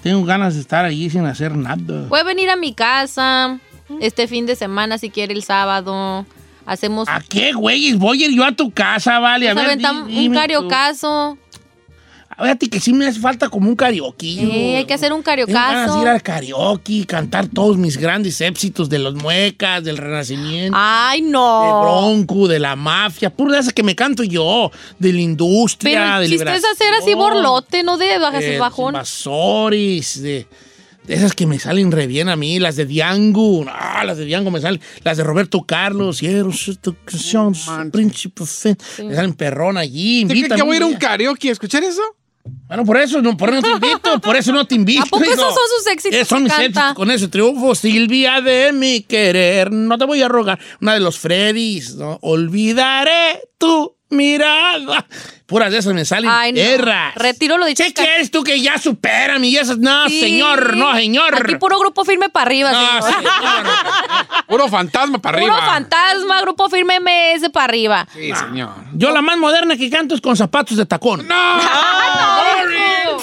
Tengo 0.03 0.25
ganas 0.25 0.55
de 0.55 0.61
estar 0.61 0.83
allí 0.83 1.09
sin 1.09 1.25
hacer 1.25 1.55
nada. 1.55 2.07
Puede 2.09 2.23
venir 2.23 2.49
a 2.49 2.55
mi 2.55 2.73
casa 2.73 3.59
este 3.99 4.27
fin 4.27 4.45
de 4.45 4.55
semana, 4.55 4.97
si 4.97 5.09
quiere, 5.09 5.33
el 5.33 5.43
sábado. 5.43 6.25
Hacemos... 6.65 7.07
¿A 7.07 7.21
qué, 7.21 7.53
güey? 7.53 7.93
Voy 7.93 8.23
a 8.23 8.27
ir 8.27 8.35
yo 8.35 8.43
a 8.43 8.51
tu 8.51 8.71
casa, 8.71 9.19
vale. 9.19 9.49
A 9.49 9.53
nos 9.53 9.63
ver, 9.63 9.71
aventamos 9.71 10.11
un 10.11 10.33
cariocazo. 10.33 11.37
Fíjate 12.41 12.69
que 12.69 12.79
sí 12.79 12.91
me 12.91 13.05
hace 13.05 13.19
falta 13.19 13.49
como 13.49 13.69
un 13.69 13.75
karaoke. 13.75 14.27
Eh, 14.27 14.77
hay 14.77 14.85
que 14.85 14.93
hacer 14.95 15.13
un 15.13 15.21
Tengo 15.23 15.45
ganas 15.47 15.47
de 15.47 15.53
cariocazo. 15.87 16.01
ir 16.01 16.07
al 16.07 16.23
karaoke, 16.23 17.05
cantar 17.05 17.47
todos 17.47 17.77
mis 17.77 17.97
grandes 17.97 18.41
éxitos 18.41 18.89
de 18.89 18.97
los 18.97 19.13
muecas, 19.13 19.83
del 19.83 19.97
renacimiento, 19.97 20.75
Ay, 20.79 21.21
de 21.21 21.29
no. 21.29 21.81
Bronco, 21.81 22.47
de 22.47 22.59
la 22.59 22.75
mafia, 22.75 23.29
puro 23.29 23.51
de 23.51 23.59
esas 23.59 23.73
que 23.73 23.83
me 23.83 23.95
canto 23.95 24.23
yo, 24.23 24.71
de 24.97 25.13
la 25.13 25.21
industria, 25.21 25.99
Pero 25.99 26.19
de 26.19 26.25
el 26.25 26.31
chiste 26.31 26.55
es 26.55 26.65
hacer 26.65 26.93
así 26.99 27.13
borlote, 27.13 27.83
no 27.83 27.97
de 27.97 28.17
bajas 28.17 28.39
de 28.39 28.55
el 28.55 28.59
bajón. 28.59 28.95
Invasores, 28.95 30.21
de, 30.21 30.47
de 31.05 31.13
esas 31.13 31.33
que 31.33 31.45
me 31.45 31.59
salen 31.59 31.91
re 31.91 32.07
bien 32.07 32.27
a 32.27 32.35
mí, 32.35 32.59
las 32.59 32.75
de 32.75 32.85
Diango, 32.85 33.65
no, 33.65 34.03
las 34.03 34.17
de 34.17 34.25
Diango 34.25 34.49
me 34.49 34.61
salen, 34.61 34.81
las 35.03 35.17
de 35.17 35.23
Roberto 35.23 35.61
Carlos, 35.63 36.21
tu 36.81 36.95
canción, 37.05 37.53
príncipe 37.91 38.43
me 39.03 39.15
salen 39.15 39.33
perrón 39.33 39.77
allí. 39.77 40.23
¿Usted 40.23 40.27
cree 40.29 40.37
invítame 40.39 40.61
que 40.61 40.65
voy 40.65 40.73
a 40.73 40.77
ir 40.77 40.83
a 40.83 40.87
un 40.87 40.95
karaoke 40.95 41.49
a 41.49 41.51
escuchar 41.51 41.83
eso? 41.83 42.01
Bueno, 42.67 42.85
por 42.85 42.97
eso 42.97 43.21
no, 43.21 43.35
por 43.35 43.49
eso 43.49 43.61
no 43.61 43.79
te 43.79 43.87
invito, 43.87 44.19
por 44.21 44.35
eso 44.35 44.51
no 44.51 44.65
te 44.65 44.75
invito. 44.75 45.03
¿A 45.03 45.05
poco 45.05 45.23
hijo. 45.23 45.33
esos 45.33 45.53
son 45.53 45.63
sus 45.77 45.87
éxitos 45.87 46.27
son 46.27 46.43
mis 46.43 46.53
éxitos, 46.53 46.93
con 46.93 47.11
ese 47.11 47.27
triunfo, 47.27 47.75
Silvia 47.75 48.41
de 48.41 48.71
mi 48.71 49.01
querer, 49.01 49.71
no 49.71 49.97
te 49.97 50.05
voy 50.05 50.21
a 50.21 50.27
rogar. 50.27 50.59
Una 50.79 50.93
de 50.93 51.01
los 51.01 51.19
Freddys, 51.19 51.95
¿no? 51.95 52.17
Olvidaré 52.21 53.41
tu 53.57 53.97
mirada. 54.09 55.07
Puras 55.51 55.69
de 55.69 55.79
esas 55.79 55.93
me 55.93 56.05
salen 56.05 56.31
Ay, 56.31 56.53
no. 56.53 56.59
perras. 56.61 57.13
Retiro 57.15 57.57
lo 57.57 57.65
dicho. 57.65 57.83
¿Qué 57.83 57.93
quieres 57.93 58.31
tú 58.31 58.41
que 58.41 58.59
ya 58.61 58.77
superan 58.79 59.43
y 59.43 59.57
esas? 59.57 59.77
No, 59.79 60.07
Sí. 60.07 60.21
señor, 60.21 60.77
no, 60.77 60.95
señor. 60.95 61.35
Aquí 61.35 61.55
puro 61.55 61.77
grupo 61.77 62.05
firme 62.05 62.29
para 62.29 62.45
arriba, 62.45 62.71
No, 62.71 63.01
señor. 63.01 63.21
Puro 64.47 64.67
fantasma 64.69 65.19
para 65.19 65.39
Puro 65.39 65.53
arriba. 65.53 65.67
fantasma, 65.73 66.41
grupo 66.41 66.69
firme 66.69 66.99
MS 67.01 67.49
para 67.51 67.65
arriba. 67.65 68.07
Sí, 68.13 68.31
señor. 68.33 68.69
Yo 68.93 69.11
la 69.11 69.21
más 69.21 69.37
moderna 69.37 69.75
que 69.75 69.89
canto 69.89 70.15
es 70.15 70.21
con 70.21 70.35
zapatos 70.37 70.77
de 70.77 70.85
tacón. 70.85 71.27
¡No! 71.27 71.35
No, 71.61 72.67
viejo. 72.67 73.21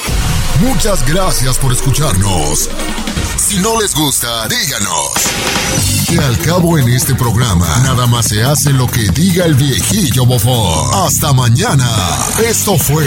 Muchas 0.61 1.07
gracias 1.11 1.57
por 1.59 1.73
escucharnos. 1.73 2.69
Si 3.39 3.57
no 3.59 3.81
les 3.81 3.95
gusta, 3.95 4.47
díganos. 4.49 5.13
Que 6.09 6.19
al 6.19 6.39
cabo 6.39 6.79
en 6.79 6.89
este 6.89 7.15
programa, 7.15 7.67
nada 7.83 8.07
más 8.07 8.29
se 8.29 8.43
hace 8.43 8.73
lo 8.73 8.87
que 8.87 9.11
diga 9.11 9.45
el 9.45 9.53
viejillo 9.53 10.25
bofón. 10.25 11.05
Hasta 11.05 11.35
mañana. 11.35 11.87
Esto 12.43 12.79
fue 12.79 13.05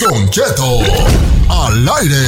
Don 0.00 0.28
Cheto 0.30 0.80
al 1.48 1.88
aire. 1.88 2.26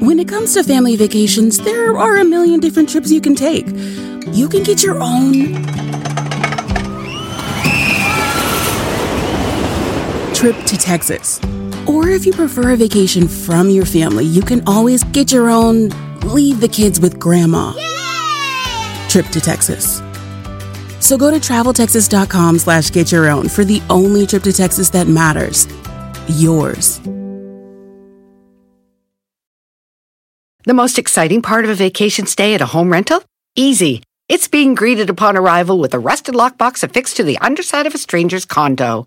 When 0.00 0.18
it 0.18 0.28
comes 0.28 0.52
to 0.52 0.62
family 0.62 0.96
vacations, 0.96 1.58
there 1.58 1.96
are 1.96 2.18
a 2.18 2.24
million 2.24 2.60
different 2.60 2.90
trips 2.90 3.10
you 3.10 3.22
can 3.22 3.34
take. 3.34 3.66
You 4.34 4.50
can 4.50 4.64
get 4.64 4.82
your 4.82 5.00
own 5.00 5.54
trip 10.34 10.56
to 10.66 10.76
Texas. 10.76 11.40
Or 11.88 12.08
if 12.08 12.26
you 12.26 12.32
prefer 12.32 12.72
a 12.72 12.76
vacation 12.76 13.26
from 13.26 13.70
your 13.70 13.86
family, 13.86 14.24
you 14.24 14.42
can 14.42 14.62
always 14.66 15.02
get 15.04 15.32
your 15.32 15.48
own 15.48 15.88
leave 16.20 16.60
the 16.60 16.68
kids 16.68 17.00
with 17.00 17.18
grandma 17.18 17.72
trip 19.08 19.26
to 19.28 19.40
Texas. 19.40 20.02
So 21.00 21.16
go 21.16 21.30
to 21.30 21.38
traveltexas.com 21.38 22.58
slash 22.58 22.90
get 22.90 23.10
your 23.10 23.28
own 23.30 23.48
for 23.48 23.64
the 23.64 23.82
only 23.88 24.26
trip 24.26 24.42
to 24.42 24.52
Texas 24.52 24.90
that 24.90 25.08
matters. 25.08 25.66
Yours. 26.28 27.00
The 30.64 30.74
most 30.74 30.98
exciting 30.98 31.40
part 31.40 31.64
of 31.64 31.70
a 31.70 31.74
vacation 31.74 32.26
stay 32.26 32.54
at 32.54 32.60
a 32.60 32.66
home 32.66 32.92
rental? 32.92 33.22
Easy. 33.56 34.02
It's 34.28 34.48
being 34.48 34.74
greeted 34.74 35.08
upon 35.08 35.38
arrival 35.38 35.78
with 35.78 35.94
a 35.94 35.98
rusted 35.98 36.34
lockbox 36.34 36.82
affixed 36.82 37.16
to 37.16 37.24
the 37.24 37.38
underside 37.38 37.86
of 37.86 37.94
a 37.94 37.98
stranger's 37.98 38.44
condo. 38.44 39.06